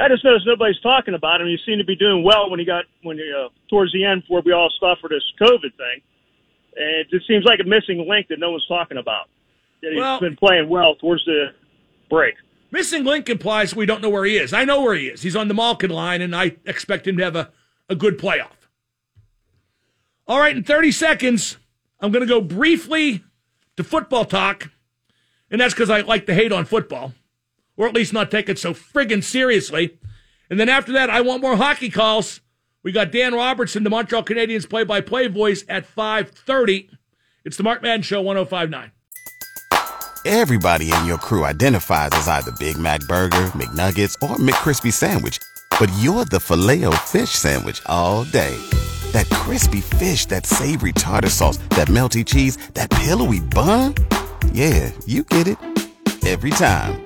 I 0.00 0.08
just 0.08 0.24
noticed 0.24 0.46
nobody's 0.46 0.80
talking 0.80 1.14
about 1.14 1.40
him. 1.40 1.46
He 1.46 1.58
seemed 1.64 1.78
to 1.78 1.84
be 1.84 1.96
doing 1.96 2.22
well 2.22 2.50
when 2.50 2.58
he 2.58 2.66
got 2.66 2.84
when 3.02 3.16
he, 3.16 3.32
uh, 3.32 3.48
towards 3.70 3.92
the 3.92 4.04
end 4.04 4.22
before 4.22 4.42
we 4.44 4.52
all 4.52 4.70
stopped 4.76 5.00
for 5.00 5.08
this 5.08 5.22
COVID 5.40 5.74
thing. 5.76 6.02
And 6.76 6.96
it 7.00 7.10
just 7.10 7.26
seems 7.26 7.44
like 7.44 7.60
a 7.60 7.64
missing 7.64 8.06
link 8.08 8.28
that 8.28 8.38
no 8.38 8.50
one's 8.50 8.66
talking 8.66 8.98
about. 8.98 9.28
That 9.82 9.92
he's 9.92 10.00
well, 10.00 10.20
been 10.20 10.36
playing 10.36 10.68
well 10.68 10.96
towards 10.96 11.24
the 11.24 11.46
break. 12.10 12.34
Missing 12.70 13.04
link 13.04 13.28
implies 13.28 13.74
we 13.74 13.86
don't 13.86 14.02
know 14.02 14.10
where 14.10 14.24
he 14.24 14.36
is. 14.36 14.52
I 14.52 14.64
know 14.64 14.82
where 14.82 14.94
he 14.94 15.06
is. 15.06 15.22
He's 15.22 15.36
on 15.36 15.48
the 15.48 15.54
Malkin 15.54 15.90
line, 15.90 16.20
and 16.20 16.36
I 16.36 16.56
expect 16.66 17.06
him 17.06 17.16
to 17.16 17.24
have 17.24 17.36
a, 17.36 17.50
a 17.88 17.94
good 17.94 18.18
playoff. 18.18 18.50
All 20.26 20.40
right, 20.40 20.56
in 20.56 20.64
30 20.64 20.90
seconds, 20.92 21.56
I'm 22.00 22.10
going 22.10 22.26
to 22.26 22.28
go 22.28 22.40
briefly 22.40 23.22
to 23.76 23.84
football 23.84 24.24
talk, 24.24 24.70
and 25.50 25.60
that's 25.60 25.72
because 25.72 25.88
I 25.88 26.00
like 26.00 26.26
to 26.26 26.34
hate 26.34 26.52
on 26.52 26.64
football 26.64 27.14
or 27.76 27.86
at 27.86 27.94
least 27.94 28.12
not 28.12 28.30
take 28.30 28.48
it 28.48 28.58
so 28.58 28.72
friggin' 28.72 29.22
seriously. 29.22 29.98
And 30.48 30.58
then 30.60 30.68
after 30.68 30.92
that, 30.92 31.10
I 31.10 31.20
want 31.20 31.42
more 31.42 31.56
hockey 31.56 31.90
calls. 31.90 32.40
We 32.82 32.92
got 32.92 33.10
Dan 33.10 33.34
Robertson, 33.34 33.82
the 33.82 33.90
Montreal 33.90 34.22
Canadiens 34.24 34.68
play-by-play 34.68 35.26
voice 35.28 35.64
at 35.68 35.86
5:30. 35.86 36.88
It's 37.44 37.56
the 37.56 37.62
Mark 37.62 37.82
Madden 37.82 38.02
Show 38.02 38.22
1059. 38.22 38.92
Everybody 40.24 40.90
in 40.92 41.06
your 41.06 41.18
crew 41.18 41.44
identifies 41.44 42.10
as 42.12 42.26
either 42.26 42.50
Big 42.58 42.76
Mac 42.76 43.00
burger, 43.02 43.52
McNuggets, 43.54 44.14
or 44.20 44.36
McCrispy 44.36 44.92
sandwich, 44.92 45.38
but 45.78 45.88
you're 46.00 46.24
the 46.24 46.40
Filet-O-Fish 46.40 47.30
sandwich 47.30 47.80
all 47.86 48.24
day. 48.24 48.56
That 49.12 49.28
crispy 49.30 49.80
fish, 49.80 50.26
that 50.26 50.44
savory 50.44 50.92
tartar 50.92 51.30
sauce, 51.30 51.58
that 51.70 51.88
melty 51.88 52.26
cheese, 52.26 52.56
that 52.74 52.90
pillowy 52.90 53.40
bun? 53.40 53.94
Yeah, 54.52 54.90
you 55.06 55.22
get 55.22 55.46
it 55.46 55.58
every 56.26 56.50
time. 56.50 57.05